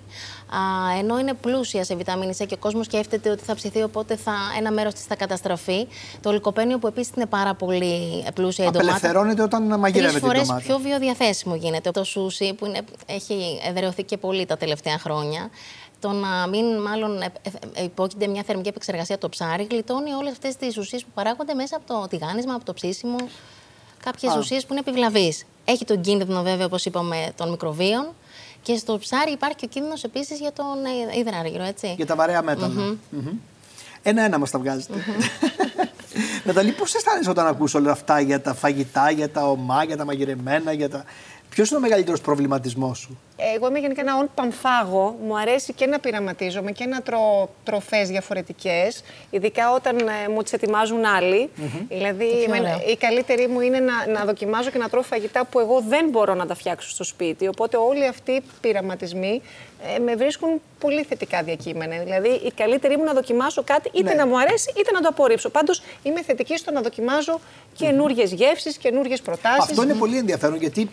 ενώ 1.00 1.20
είναι 1.20 1.34
πλούσια 1.34 1.84
σε 1.84 1.96
βιταμίνη 1.96 2.34
C 2.38 2.46
και 2.48 2.54
ο 2.54 2.58
κόσμος 2.58 2.86
σκέφτεται 2.86 3.30
ότι 3.30 3.44
θα 3.44 3.56
ψηθεί, 3.56 3.82
οπότε 3.84 4.16
θα, 4.16 4.34
ένα 4.58 4.72
μέρος 4.72 4.94
της 4.94 5.04
θα 5.04 5.16
καταστραφεί. 5.16 5.88
Το 6.22 6.32
λικοπένιο 6.32 6.80
που 6.80 6.88
επίσης 6.88 7.12
είναι 7.16 7.26
πάρα 7.26 7.54
πολύ 7.54 8.24
πλούσια 8.34 8.66
η 8.66 8.68
ντομάτα. 8.68 8.92
Απελευθερώνεται 8.92 9.42
όταν 9.42 9.80
μαγειρεύεται 9.80 10.26
η 10.26 10.30
Τρεις 10.30 10.42
ντομάτα. 10.42 10.62
φορές 10.62 10.66
πιο 10.66 10.90
βιοδιαθέσιμο 10.90 11.56
γίνεται. 11.56 11.92
Το 11.92 12.04
σούσι 12.04 12.54
που 12.54 12.66
είναι, 12.66 12.80
έχει 13.06 13.60
εδραιωθεί 13.68 14.04
και 14.04 14.18
πολύ 14.18 14.46
τα 14.46 14.58
τελευταία 14.58 15.00
χρόνια. 15.00 15.50
Το 16.00 16.12
να 16.12 16.48
μην 16.48 16.82
μάλλον 16.82 17.22
ε, 17.22 17.32
ε, 17.74 17.84
υπόκειται 17.84 18.28
μια 18.28 18.44
θερμική 18.44 18.70
επεξεργασία 18.70 19.18
το 19.18 19.30
ψάρι 19.30 19.68
γλιτώνει 19.72 20.12
όλες 20.14 20.32
αυτές 20.32 20.56
τις 20.56 20.78
ουσίες 20.78 21.04
που 21.04 21.10
παράγονται 21.14 21.54
μέσα 21.54 21.76
από 21.76 21.94
το 21.94 22.08
τηγάνισμα, 22.08 22.54
από 22.54 22.66
το 22.66 22.74
ψήσιμο. 22.74 23.16
Κάποιες 24.04 24.32
Α. 24.34 24.38
ουσίες 24.38 24.66
που 24.66 24.74
είναι 24.74 24.84
επιβλαβείς. 24.88 25.46
Έχει 25.66 25.86
τον 25.86 26.02
κίνδυνο 26.02 26.42
βέβαια 26.42 26.66
όπως 26.66 26.86
είπαμε 26.86 27.32
των 27.36 27.50
μικροβίων 27.50 28.08
και 28.68 28.78
στο 28.78 28.98
ψάρι 28.98 29.32
υπάρχει 29.32 29.56
και 29.56 29.66
ο 29.66 29.68
κίνδυνος 29.68 30.04
επίσης 30.04 30.40
για 30.40 30.54
τον 30.54 30.86
ε, 31.14 31.18
υδράργυρο, 31.18 31.64
έτσι. 31.64 31.94
Για 31.96 32.06
τα 32.06 32.16
βαρέα 32.16 32.42
μέταλλα. 32.42 32.98
Μμμ. 33.10 33.30
Ένα-ένα 34.04 34.38
μας 34.38 34.52
τα 34.52 34.60
βγάζετε. 34.60 34.94
Ναταλή, 36.46 36.72
πώς 36.72 36.96
αισθάνεσαι 36.96 37.30
όταν 37.30 37.48
ακούς 37.48 37.74
όλα 37.74 37.92
αυτά 37.92 38.20
για 38.20 38.42
τα 38.42 38.54
φαγητά, 38.54 39.12
για 39.12 39.30
τα 39.30 39.50
ομά, 39.50 39.84
για 39.84 39.98
τα 39.98 40.06
μαγειρεμένα, 40.06 40.72
για 40.72 40.90
τα... 40.90 41.04
Ποιος 41.50 41.70
είναι 41.70 41.78
ο 41.80 41.82
μεγαλύτερος 41.82 42.22
προβληματισμός 42.22 42.98
σου; 42.98 43.20
Εγώ 43.56 43.68
είμαι 43.68 43.80
γενικά 43.80 44.02
ένα 44.02 44.18
όν 44.18 44.30
πανφάγο. 44.36 45.18
Μου 45.26 45.38
αρέσει 45.40 45.74
και 45.74 45.86
να 45.86 46.00
πειραματίζομαι 46.00 46.72
και 46.72 46.86
να 46.86 47.02
τρώω 47.02 47.48
τροφές 47.64 48.08
διαφορετικές, 48.10 49.04
ειδικά 49.30 49.74
όταν 49.74 49.98
ε, 49.98 50.30
μου 50.34 50.42
τις 50.44 50.54
ετοιμάζουν 50.54 51.06
άλλοι. 51.06 51.50
Δηλαδή, 51.90 52.30
Το 52.30 52.36
πιο 52.36 52.44
εμένα- 52.54 52.76
ωραίο. 52.76 52.90
η 52.92 52.96
καλύτερη 52.98 53.48
μου 53.48 53.60
είναι 53.62 53.80
να, 53.80 54.08
να 54.08 54.26
δοκιμάζω 54.26 54.70
και 54.70 54.78
να 54.78 54.90
τρώω 54.90 55.02
φαγητά 55.02 55.46
που 55.46 55.60
εγώ 55.60 55.84
δεν 55.88 56.10
μπορώ 56.10 56.34
να 56.34 56.46
τα 56.46 56.56
φτιάξω 56.56 56.90
στο 56.90 57.04
σπίτι. 57.04 57.48
Οπότε, 57.48 57.78
όλοι 57.78 58.08
αυτοί 58.08 58.32
οι 58.32 58.44
πειραματισμοί 58.62 59.42
ε, 59.96 60.00
με 60.00 60.16
βρίσκουν 60.16 60.62
πολύ 60.80 61.04
θετικά 61.04 61.44
διακείμενα. 61.44 61.98
Δηλαδή, 62.04 62.30
η 62.30 62.52
καλύτερη 62.56 62.98
μου 62.98 63.04
να 63.04 63.14
δοκιμάσω 63.14 63.64
κάτι, 63.64 63.90
είτε 63.94 64.10
Ναι. 64.10 64.16
να 64.16 64.28
μου 64.28 64.40
αρέσει, 64.40 64.74
είτε 64.80 64.92
να 64.92 65.02
το 65.02 65.08
απορρίψω. 65.08 65.50
Πάντως, 65.50 65.82
είμαι 66.04 66.22
θετική 66.24 66.58
στο 66.58 66.72
να 66.72 66.82
δοκιμάζω 66.82 67.40
καινούριες 67.76 68.32
γεύσεις, 68.34 68.78
καινούριες 68.78 69.22
προτάσεις. 69.22 69.64
Αυτό 69.70 69.84
είναι 69.84 69.94
πολύ 69.94 70.18
ενδιαφέρον 70.18 70.58
γιατί 70.58 70.90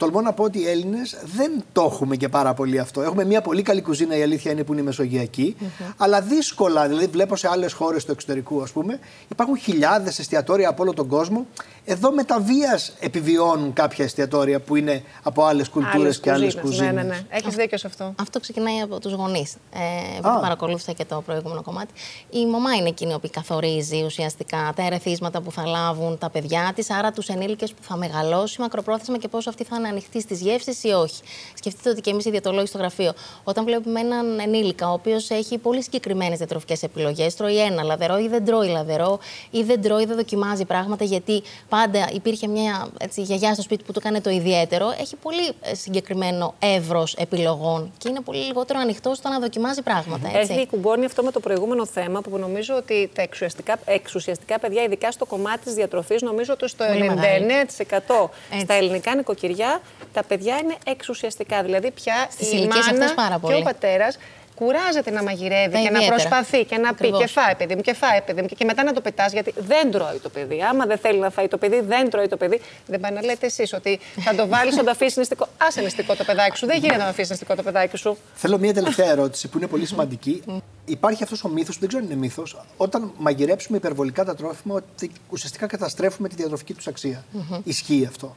τολμώ 0.00 0.20
να 0.20 0.32
πω 0.32 0.44
ότι 0.44 0.58
οι 0.58 0.68
Έλληνες 0.68 1.16
δεν 1.36 1.64
το 1.72 1.82
έχουμε 1.92 2.16
και 2.16 2.28
πάρα 2.28 2.54
πολύ 2.54 2.78
αυτό. 2.78 3.02
Έχουμε 3.02 3.24
μια 3.24 3.40
πολύ 3.40 3.62
καλή 3.62 3.82
κουζίνα, 3.82 4.16
η 4.16 4.22
αλήθεια 4.22 4.50
είναι 4.52 4.64
που 4.64 4.72
είναι 4.72 4.82
μεσογειακή, 4.82 5.56
αλλά 5.96 6.20
δύσκολα. 6.20 6.88
Δηλαδή, 6.88 7.06
βλέπω 7.06 7.36
σε 7.36 7.48
άλλες 7.48 7.72
χώρες 7.72 8.04
του 8.04 8.12
εξωτερικού, 8.12 8.62
ας 8.62 8.70
πούμε, 8.70 8.98
υπάρχουν 9.28 9.58
χιλιάδες 9.58 10.18
εστιατόρια 10.18 10.68
από 10.68 10.82
όλο 10.82 10.92
τον 10.92 11.06
κόσμο. 11.08 11.46
Εδώ 11.84 12.10
με 12.10 12.24
τα 12.24 12.40
βίας 12.40 12.92
επιβιώνουν 13.00 13.72
κάποια 13.72 14.04
εστιατόρια 14.04 14.60
που 14.60 14.76
είναι 14.76 15.02
από 15.22 15.44
άλλες 15.44 15.68
κουλτούρες 15.68 15.94
Άλλες 16.00 16.20
και 16.20 16.30
άλλες 16.30 16.54
κουζίνες. 16.54 16.76
κουζίνες. 16.78 16.94
Ναι, 16.94 17.02
ναι, 17.02 17.08
ναι. 17.08 17.26
Έχεις 17.28 17.54
δίκιο 17.54 17.78
σε 17.78 17.86
αυτό. 17.86 18.14
Αυτό 18.20 18.40
ξεκινάει 18.40 18.80
από 18.80 19.00
τους 19.00 19.12
γονείς. 19.12 19.54
Ε, 19.54 20.20
που 20.20 20.28
Α. 20.28 20.34
το 20.34 20.40
παρακολούθησα 20.40 20.92
και 20.92 21.04
το 21.04 21.22
προηγούμενο 21.26 21.62
κομμάτι. 21.62 21.92
Η 22.30 22.46
μαμά 22.46 22.74
είναι 22.74 22.88
εκείνη 22.88 23.18
που 23.18 23.30
καθορίζει 23.32 24.02
ουσιαστικά 24.04 24.72
τα 24.76 24.82
ερεθίσματα 24.86 25.40
που 25.40 25.52
θα 25.52 25.66
λάβουν 25.66 26.18
τα 26.18 26.30
παιδιά 26.30 26.72
της, 26.74 26.90
άρα 26.90 27.12
τους 27.12 27.28
ενήλικες 27.28 27.72
που 27.72 27.82
θα 27.82 27.96
μεγαλώσει 27.96 28.60
μακροπρόθεσμα 28.60 29.18
και 29.18 29.28
πόσο 29.28 29.50
αυτή 29.50 29.64
θα 29.64 29.76
είναι 29.76 29.88
ανοιχτή 29.90 30.20
στις 30.20 30.40
γεύσεις 30.40 30.84
ή 30.84 30.88
όχι. 30.88 31.22
Σκεφτείτε 31.54 31.90
ότι 31.90 32.00
και 32.00 32.10
εμείς 32.10 32.24
οι 32.24 32.30
διατολόγοι 32.30 32.66
στο 32.66 32.78
γραφείο, 32.78 33.12
όταν 33.44 33.64
βλέπουμε 33.64 34.00
έναν 34.00 34.38
ενήλικα 34.40 34.90
ο 34.90 34.92
οποίος 34.92 35.30
έχει 35.30 35.58
πολύ 35.58 35.82
συγκεκριμένες 35.82 36.38
διατροφικές 36.38 36.82
επιλογές, 36.82 37.34
τρώει 37.36 37.58
ένα 37.58 37.82
λαδερό 37.82 38.18
ή 38.18 38.28
δεν 38.28 38.44
τρώει 38.44 38.68
λαδερό 38.68 39.18
ή 39.50 39.62
δεν 39.62 39.82
τρώει, 39.82 40.04
δεν 40.04 40.16
δοκιμάζει 40.16 40.64
πράγματα 40.64 41.04
γιατί 41.04 41.42
πάντα 41.68 42.08
υπήρχε 42.12 42.46
μια 42.46 42.88
έτσι, 42.98 43.22
γιαγιά 43.22 43.52
στο 43.52 43.62
σπίτι 43.62 43.84
που 43.84 43.92
του 43.92 43.98
έκανε 43.98 44.20
το 44.20 44.30
ιδιαίτερο, 44.30 44.94
έχει 45.00 45.16
πολύ 45.16 45.52
ε, 45.60 45.74
συγκεκριμένο 45.74 46.54
εύρος 46.58 47.14
επιλογών 47.14 47.92
και 47.98 48.08
είναι 48.08 48.20
πολύ 48.20 48.38
λιγότερο 48.38 48.78
ανοιχτό 48.78 49.14
στο 49.14 49.28
να 49.28 49.38
δοκιμάζει 49.38 49.82
πράγματα. 49.82 50.30
Έτσι. 50.38 50.52
Έχει 50.52 50.66
κουμπώνει 50.66 51.04
αυτό 51.04 51.22
με 51.22 51.30
το 51.30 51.40
προηγούμενο 51.40 51.86
θέμα 51.86 52.20
που 52.20 52.38
νομίζω 52.38 52.74
ότι 52.76 53.10
τα 53.14 53.22
εξουσιαστικά, 53.22 53.78
εξουσιαστικά 53.84 54.58
παιδιά, 54.58 54.82
ειδικά 54.82 55.10
στο 55.10 55.26
κομμάτι 55.26 55.64
της 55.64 55.74
διατροφής, 55.74 56.22
νομίζω 56.22 56.52
ότι 56.52 56.68
στο 56.68 56.84
Πολύ 56.84 57.10
99% 57.14 58.30
Έτσι. 58.50 58.64
στα 58.64 58.74
ελληνικά 58.74 59.14
νοικοκυριά 59.14 59.79
τα 60.12 60.22
παιδιά 60.24 60.56
είναι 60.62 60.74
εξουσιαστικά. 60.86 61.62
Δηλαδή 61.62 61.90
πια 61.90 62.26
Στις 62.30 62.46
η 62.46 62.50
ηλικίες 62.54 62.86
μάνα 62.86 62.98
αυτές 63.04 63.14
πάρα 63.14 63.34
και 63.34 63.40
πολύ. 63.40 63.54
ο 63.56 63.62
πατέρας 63.62 64.18
κουράζεται 64.54 65.10
να 65.10 65.22
μαγειρεύει 65.22 65.72
Τα 65.72 65.78
και 65.78 65.90
να 65.90 65.98
ιδιαίτερα. 65.98 66.14
προσπαθεί 66.14 66.64
και 66.64 66.76
να 66.76 66.88
Ακριβώς. 66.88 67.18
πει 67.18 67.24
και 67.24 67.30
φάει 67.32 67.54
παιδί 67.54 67.74
μου 67.74 67.80
και 67.80 67.94
φάει 67.94 68.20
παιδί 68.20 68.40
μου 68.40 68.46
και, 68.46 68.54
και 68.54 68.64
μετά 68.64 68.82
να 68.84 68.92
το 68.92 69.00
πετάς 69.00 69.32
γιατί 69.32 69.54
δεν 69.56 69.90
τρώει 69.90 70.18
το 70.22 70.28
παιδί. 70.28 70.62
Άμα 70.62 70.86
δεν 70.86 70.98
θέλει 70.98 71.18
να 71.18 71.30
φάει 71.30 71.48
το 71.48 71.58
παιδί, 71.58 71.80
δεν 71.80 72.10
τρώει 72.10 72.28
το 72.28 72.36
παιδί. 72.36 72.60
Δεν 72.86 73.00
πάει 73.00 73.12
να 73.12 73.22
λέτε 73.22 73.46
εσείς 73.46 73.72
ότι 73.72 74.00
θα 74.20 74.34
το 74.34 74.46
βάλεις 74.48 74.76
να 74.76 74.84
το 74.84 74.90
αφήσει 74.90 75.18
νηστικό. 75.18 75.46
Άσε 75.66 75.80
νηστικό 75.80 76.14
το 76.16 76.24
παιδάκι 76.24 76.56
σου. 76.56 76.66
Δεν 76.66 76.76
γίνεται 76.78 76.96
να 76.96 77.02
το 77.04 77.08
αφήσεις 77.10 77.30
νηστικό 77.30 77.54
το 77.54 77.62
παιδάκι 77.62 77.96
σου. 77.96 78.16
Θέλω 78.34 78.58
μια 78.58 78.74
τελευταία 78.74 79.10
ερώτηση 79.10 79.48
που 79.48 79.58
είναι 79.58 79.66
πολύ 79.66 79.86
σημαντική. 79.86 80.42
Υπάρχει 80.84 81.22
αυτός 81.22 81.44
ο 81.44 81.48
μύθος, 81.48 81.78
δεν 81.78 81.88
ξέρω 81.88 82.02
αν 82.04 82.10
είναι 82.10 82.20
μύθος, 82.20 82.56
όταν 82.76 83.12
μαγειρέψουμε 83.18 83.76
υπερβολικά 83.76 84.24
τα 84.24 84.34
τρόφιμα, 84.34 84.74
ότι 84.74 85.10
ουσιαστικά 85.30 85.66
καταστρέφουμε 85.66 86.28
τη 86.28 86.34
διατροφική 86.34 86.74
τους 86.74 86.86
αξία. 86.86 87.24
Ισχύει 87.64 88.06
αυτό. 88.08 88.36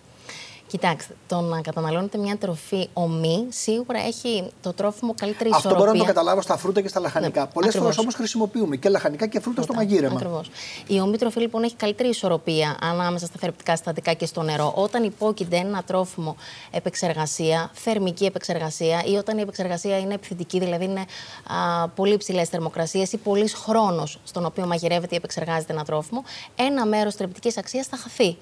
Κοιτάξτε, 0.73 1.15
το 1.27 1.39
να 1.41 1.61
καταναλώνετε 1.61 2.17
μια 2.17 2.37
τροφή 2.37 2.87
ομή 2.93 3.45
σίγουρα 3.49 3.99
έχει 3.99 4.51
το 4.61 4.73
τρόφιμο 4.73 5.13
καλύτερη 5.17 5.49
Αυτό 5.53 5.57
ισορροπία. 5.59 5.85
μπορώ 5.85 5.97
να 5.97 5.97
το 5.99 6.13
καταλάβω 6.13 6.41
στα 6.41 6.57
φρούτα 6.57 6.81
και 6.81 6.87
στα 6.87 6.99
λαχανικά. 6.99 7.41
Ναι, 7.41 7.47
Πολλές 7.53 7.53
φορές 7.53 7.75
ακριβώς. 7.75 7.97
όμως 7.97 8.13
χρησιμοποιούμε 8.15 8.75
και 8.75 8.89
λαχανικά 8.89 9.27
και 9.27 9.39
φρούτα 9.39 9.61
στο 9.61 9.73
μαγείρεμα. 9.73 10.15
Ακριβώς. 10.15 10.49
Η 10.87 10.99
ομή 10.99 11.17
τροφή 11.17 11.39
λοιπόν 11.39 11.63
έχει 11.63 11.75
καλύτερη 11.75 12.09
ισορροπία 12.09 12.77
ανάμεσα 12.81 13.25
στα 13.25 13.35
θρεπτικά 13.39 13.75
συστατικά 13.75 14.13
και 14.13 14.25
στο 14.25 14.41
νερό. 14.41 14.73
Όταν 14.75 15.03
υπόκειται 15.03 15.57
ένα 15.57 15.83
τρόφιμο 15.83 16.35
επεξεργασία, 16.71 17.69
θερμική 17.73 18.25
επεξεργασία 18.25 19.03
ή 19.05 19.15
όταν 19.15 19.37
η 19.37 19.41
επεξεργασία 19.41 19.97
είναι 19.99 20.13
επιθετική, 20.13 20.59
δηλαδή 20.59 20.83
είναι 20.85 21.05
α, 21.47 21.87
πολύ 21.87 22.17
ψηλές 22.17 22.49
θερμοκρασίες 22.49 23.11
ή 23.11 23.17
πολύς 23.17 23.53
χρόνος 23.53 24.19
στον 24.23 24.45
οποίο 24.45 24.65
μαγειρεύεται 24.65 25.13
ή 25.13 25.17
επεξεργάζεται 25.17 25.73
ένα 25.73 25.83
τρόφιμο, 25.83 26.23
ένα 26.55 26.85
μέρος 26.85 27.15
θρεπτική 27.15 27.51
αξίας 27.57 27.87
θα 27.87 27.97
χαθεί. 27.97 28.37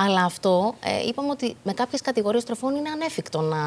Αλλά 0.00 0.24
αυτό 0.24 0.74
ε, 0.84 1.06
είπαμε 1.08 1.30
ότι 1.30 1.56
με 1.62 1.72
κάποιες 1.72 2.00
κατηγορίες 2.00 2.44
τροφών 2.44 2.74
είναι 2.74 2.88
ανέφικτο 2.90 3.40
να, 3.40 3.58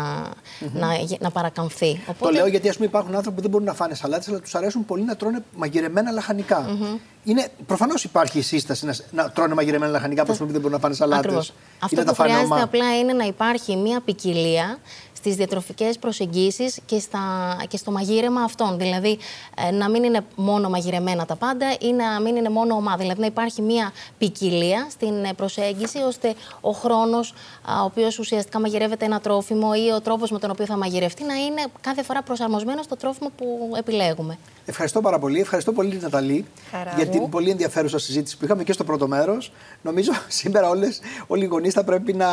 να, 0.73 0.95
γε- 0.95 1.21
να 1.21 1.31
παρακαμφθεί. 1.31 2.01
Το 2.19 2.29
λέω 2.29 2.47
γιατί 2.47 2.69
ας 2.69 2.75
πούμε, 2.75 2.87
υπάρχουν 2.87 3.15
άνθρωποι 3.15 3.35
που 3.35 3.41
δεν 3.41 3.51
μπορούν 3.51 3.65
να 3.65 3.73
φάνε 3.73 3.95
σαλάτες, 3.95 4.27
αλλά 4.27 4.39
τους 4.39 4.55
αρέσουν 4.55 4.85
πολύ 4.85 5.03
να 5.03 5.15
τρώνε 5.15 5.43
μαγειρεμένα 5.55 6.11
λαχανικά. 6.11 6.77
Είναι, 7.23 7.47
προφανώς 7.65 8.03
υπάρχει 8.03 8.37
η 8.37 8.41
σύσταση 8.41 8.85
να, 8.85 8.95
να 9.11 9.31
τρώνε 9.31 9.53
μαγειρεμένα 9.53 9.91
λαχανικά 9.91 10.21
από 10.21 10.33
που 10.33 10.45
δεν 10.45 10.55
μπορούν 10.61 10.71
να 10.71 10.79
φάνε 10.79 10.93
σαλάτες. 10.95 11.25
Ακριβώς. 11.25 11.53
Αυτό 11.79 12.03
που 12.03 12.15
χρειάζεται 12.15 12.61
απλά 12.61 12.97
είναι 12.97 13.13
να 13.13 13.23
υπάρχει 13.25 13.75
μια 13.75 13.99
ποικιλία 14.01 14.77
στις 15.21 15.35
διατροφικές 15.35 15.97
προσεγγίσεις 15.97 16.79
και, 16.85 16.99
στα, 16.99 17.19
και 17.67 17.77
στο 17.77 17.91
μαγείρεμα 17.91 18.41
αυτών. 18.41 18.77
Δηλαδή, 18.77 19.17
ε, 19.67 19.71
να 19.71 19.89
μην 19.89 20.03
είναι 20.03 20.21
μόνο 20.35 20.69
μαγειρεμένα 20.69 21.25
τα 21.25 21.35
πάντα 21.35 21.75
ή 21.79 21.91
να 21.91 22.19
μην 22.19 22.35
είναι 22.35 22.49
μόνο 22.49 22.75
ομάδα. 22.75 22.97
Δηλαδή, 22.97 23.19
να 23.19 23.25
υπάρχει 23.25 23.61
μια 23.61 23.91
ποικιλία 24.17 24.87
στην 24.89 25.23
ε, 25.23 25.33
προσέγγιση, 25.33 25.97
ώστε 25.97 26.33
ο 26.61 26.71
χρόνος 26.71 27.33
α, 27.71 27.81
ο 27.81 27.85
οποίος 27.85 28.19
ουσιαστικά 28.19 28.59
μαγειρεύεται 28.59 29.05
ένα 29.05 29.19
τρόφιμο 29.19 29.69
ή 29.87 29.91
ο 29.91 30.01
τρόπος 30.01 30.31
με 30.31 30.39
τον 30.39 30.49
οποίο 30.49 30.65
θα 30.65 30.77
μαγειρευτεί 30.77 31.23
να 31.23 31.33
είναι 31.33 31.63
κάθε 31.81 32.03
φορά 32.03 32.21
προσαρμοσμένος 32.21 32.85
στο 32.85 32.95
τρόφιμο 32.95 33.29
που 33.37 33.71
επιλέγουμε. 33.77 34.37
Ευχαριστώ 34.65 35.01
πάρα 35.01 35.19
πολύ. 35.19 35.39
Ευχαριστώ 35.39 35.71
πολύ, 35.71 35.99
Ναταλή, 36.01 36.45
Χαρά 36.71 36.93
για 36.95 37.05
μου. 37.05 37.11
την 37.11 37.29
πολύ 37.29 37.49
ενδιαφέρουσα 37.49 37.99
συζήτηση 37.99 38.37
που 38.37 38.45
είχαμε 38.45 38.63
και 38.63 38.73
στο 38.73 38.83
πρώτο 38.83 39.07
μέρος. 39.07 39.51
Νομίζω 39.81 40.11
σήμερα 40.41 40.69
όλες, 40.69 41.01
όλοι 41.27 41.43
οι 41.43 41.47
γονείς 41.47 41.73
θα 41.73 41.83
πρέπει 41.83 42.13
να, 42.13 42.27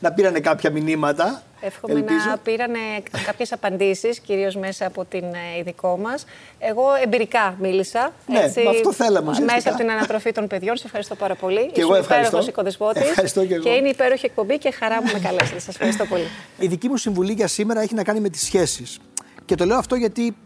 να 0.00 0.12
πήρανε 0.12 0.40
κάποια 0.40 0.70
μηνύματα. 0.70 1.42
Εύχομαι 1.60 1.92
Ελπίζω. 1.92 2.28
να 2.28 2.36
πήρανε 2.38 2.78
κάποιες 3.26 3.52
απαντήσεις, 3.52 4.18
κυρίως 4.18 4.56
μέσα 4.56 4.86
από 4.86 5.04
την 5.04 5.24
ε, 5.24 5.58
ειδικό 5.58 5.98
μας. 5.98 6.24
Εγώ 6.58 6.82
εμπειρικά 7.04 7.56
μίλησα. 7.60 8.12
Ναι, 8.26 8.38
με 8.38 8.70
αυτό 8.70 8.92
θέλαμε 8.92 9.30
ουσιαστικά. 9.30 9.54
Μέσα 9.54 9.68
από 9.68 9.78
την 9.78 9.90
ανατροφή 9.90 10.32
των 10.32 10.46
παιδιών. 10.46 10.76
Σε 10.76 10.82
ευχαριστώ 10.86 11.14
πάρα 11.14 11.34
πολύ. 11.34 11.70
Και 11.72 11.80
εγώ 11.80 11.94
ευχαριστώ. 11.94 12.26
υπέροχος 12.26 12.46
οικοδεσπότης 12.46 13.08
Ευχαριστώ 13.08 13.46
και 13.46 13.54
εγώ. 13.54 13.62
Και 13.62 13.70
είναι 13.70 13.88
υπέροχη 13.88 14.26
εκπομπή 14.26 14.58
και 14.58 14.70
χαρά 14.70 15.02
μου 15.02 15.10
με 15.12 15.18
καλέσετε. 15.18 15.58
Σας 15.58 15.68
ευχαριστώ 15.68 16.04
πολύ. 16.06 16.26
Η 16.58 16.66
δική 16.66 16.88
μου 16.88 16.96
συμβουλή 16.96 17.32
για 17.32 17.46
σήμερα 17.46 17.80
έχει 17.80 17.94
να 17.94 18.02
κάνει 18.04 18.20
με 18.20 18.28
τις 18.28 18.42
σχέσεις. 18.42 18.98
Και 19.44 19.54
το 19.54 19.64
λέω 19.64 19.76
αυτό 19.78 19.94
γιατί 19.94 20.36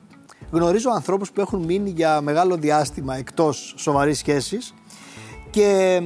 γνωρίζω 0.52 0.90
ανθρώπους 0.90 1.32
που 1.32 1.40
έχουν 1.40 1.62
μείνει 1.64 1.90
για 1.90 2.20
μεγάλο 2.20 2.56
διάστημα 2.56 3.16
εκτός 3.16 3.74
σοβαρής 3.76 4.18
σχέσης 4.18 4.74
και 5.50 6.02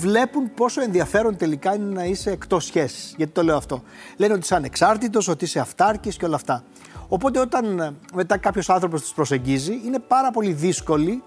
βλέπουν 0.00 0.54
πόσο 0.54 0.82
ενδιαφέρον 0.82 1.36
τελικά 1.36 1.74
είναι 1.74 1.92
να 1.92 2.04
είσαι 2.04 2.30
εκτός 2.30 2.64
σχέσης. 2.64 3.14
Γιατί 3.16 3.32
το 3.32 3.42
λέω 3.42 3.56
αυτό. 3.56 3.82
Λένε 4.16 4.32
ότι 4.32 4.42
είσαι 4.42 4.54
ανεξάρτητος, 4.54 5.28
ότι 5.28 5.44
είσαι 5.44 5.60
αυτάρκης 5.60 6.16
και 6.16 6.24
όλα 6.24 6.34
αυτά. 6.34 6.64
Οπότε 7.08 7.40
όταν 7.40 7.78
ε, 7.80 7.94
μετά 8.14 8.36
κάποιος 8.36 8.70
άνθρωπος 8.70 9.00
τους 9.00 9.12
προσεγγίζει 9.12 9.80
είναι 9.84 9.98
πάρα 9.98 10.30
πολύ 10.30 10.52
δύσκολοι 10.52 11.22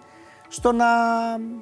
στο 0.47 0.71
να, 0.71 0.85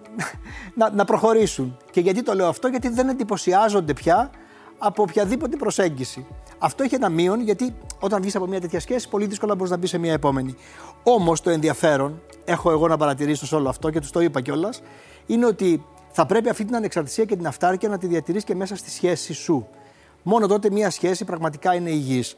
να, 0.80 0.92
να 0.92 1.06
προχωρήσουν. 1.06 1.78
Και 1.92 2.00
γιατί 2.00 2.24
το 2.24 2.34
λέω 2.34 2.48
αυτό, 2.48 2.68
γιατί 2.68 2.90
δεν 2.90 3.10
εντυπωσιάζονται 3.10 3.94
πια 3.94 4.30
από 4.78 5.02
οποιαδήποτε 5.04 5.58
προσέγγιση. 5.58 6.26
Αυτό 6.66 6.84
έχει 6.84 6.96
ένα 6.96 7.10
μείον 7.10 7.42
γιατί 7.42 7.76
όταν 8.00 8.22
βγεις 8.22 8.36
από 8.36 8.48
μια 8.48 8.62
τέτοια 8.62 8.80
σχέση, 8.80 9.10
πολύ 9.10 9.26
δύσκολα 9.26 9.56
μπορείς 9.56 9.72
να 9.72 9.78
μπεις 9.78 9.90
σε 9.90 9.98
μια 9.98 10.14
επόμενη. 10.14 10.56
Όμως 11.04 11.42
το 11.42 11.50
ενδιαφέρον, 11.50 12.22
έχω 12.46 12.72
εγώ 12.72 12.88
να 12.88 12.98
παρατηρήσω 12.98 13.46
σε 13.46 13.56
όλο 13.56 13.70
αυτό 13.70 13.90
και 13.90 14.00
τους 14.00 14.12
το 14.12 14.20
είπα 14.20 14.42
κιόλας, 14.42 14.82
είναι 15.26 15.46
ότι 15.46 15.86
θα 16.12 16.26
πρέπει 16.26 16.50
αυτή 16.50 16.66
την 16.66 16.76
ανεξαρτησία 16.76 17.26
και 17.26 17.36
την 17.36 17.48
αυτάρκεια 17.48 17.90
να 17.90 17.98
τη 17.98 18.08
διατηρείς 18.08 18.44
και 18.44 18.56
μέσα 18.56 18.76
στη 18.76 18.90
σχέση 18.90 19.34
σου. 19.34 19.68
Μόνο 20.24 20.48
τότε 20.48 20.70
μια 20.70 20.90
σχέση 20.90 21.26
πραγματικά 21.26 21.76
είναι 21.76 21.90
υγιής. 21.90 22.36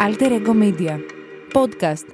Alter 0.00 0.32
Ego 0.32 0.54
Media. 0.54 1.17
Podcast 1.52 2.06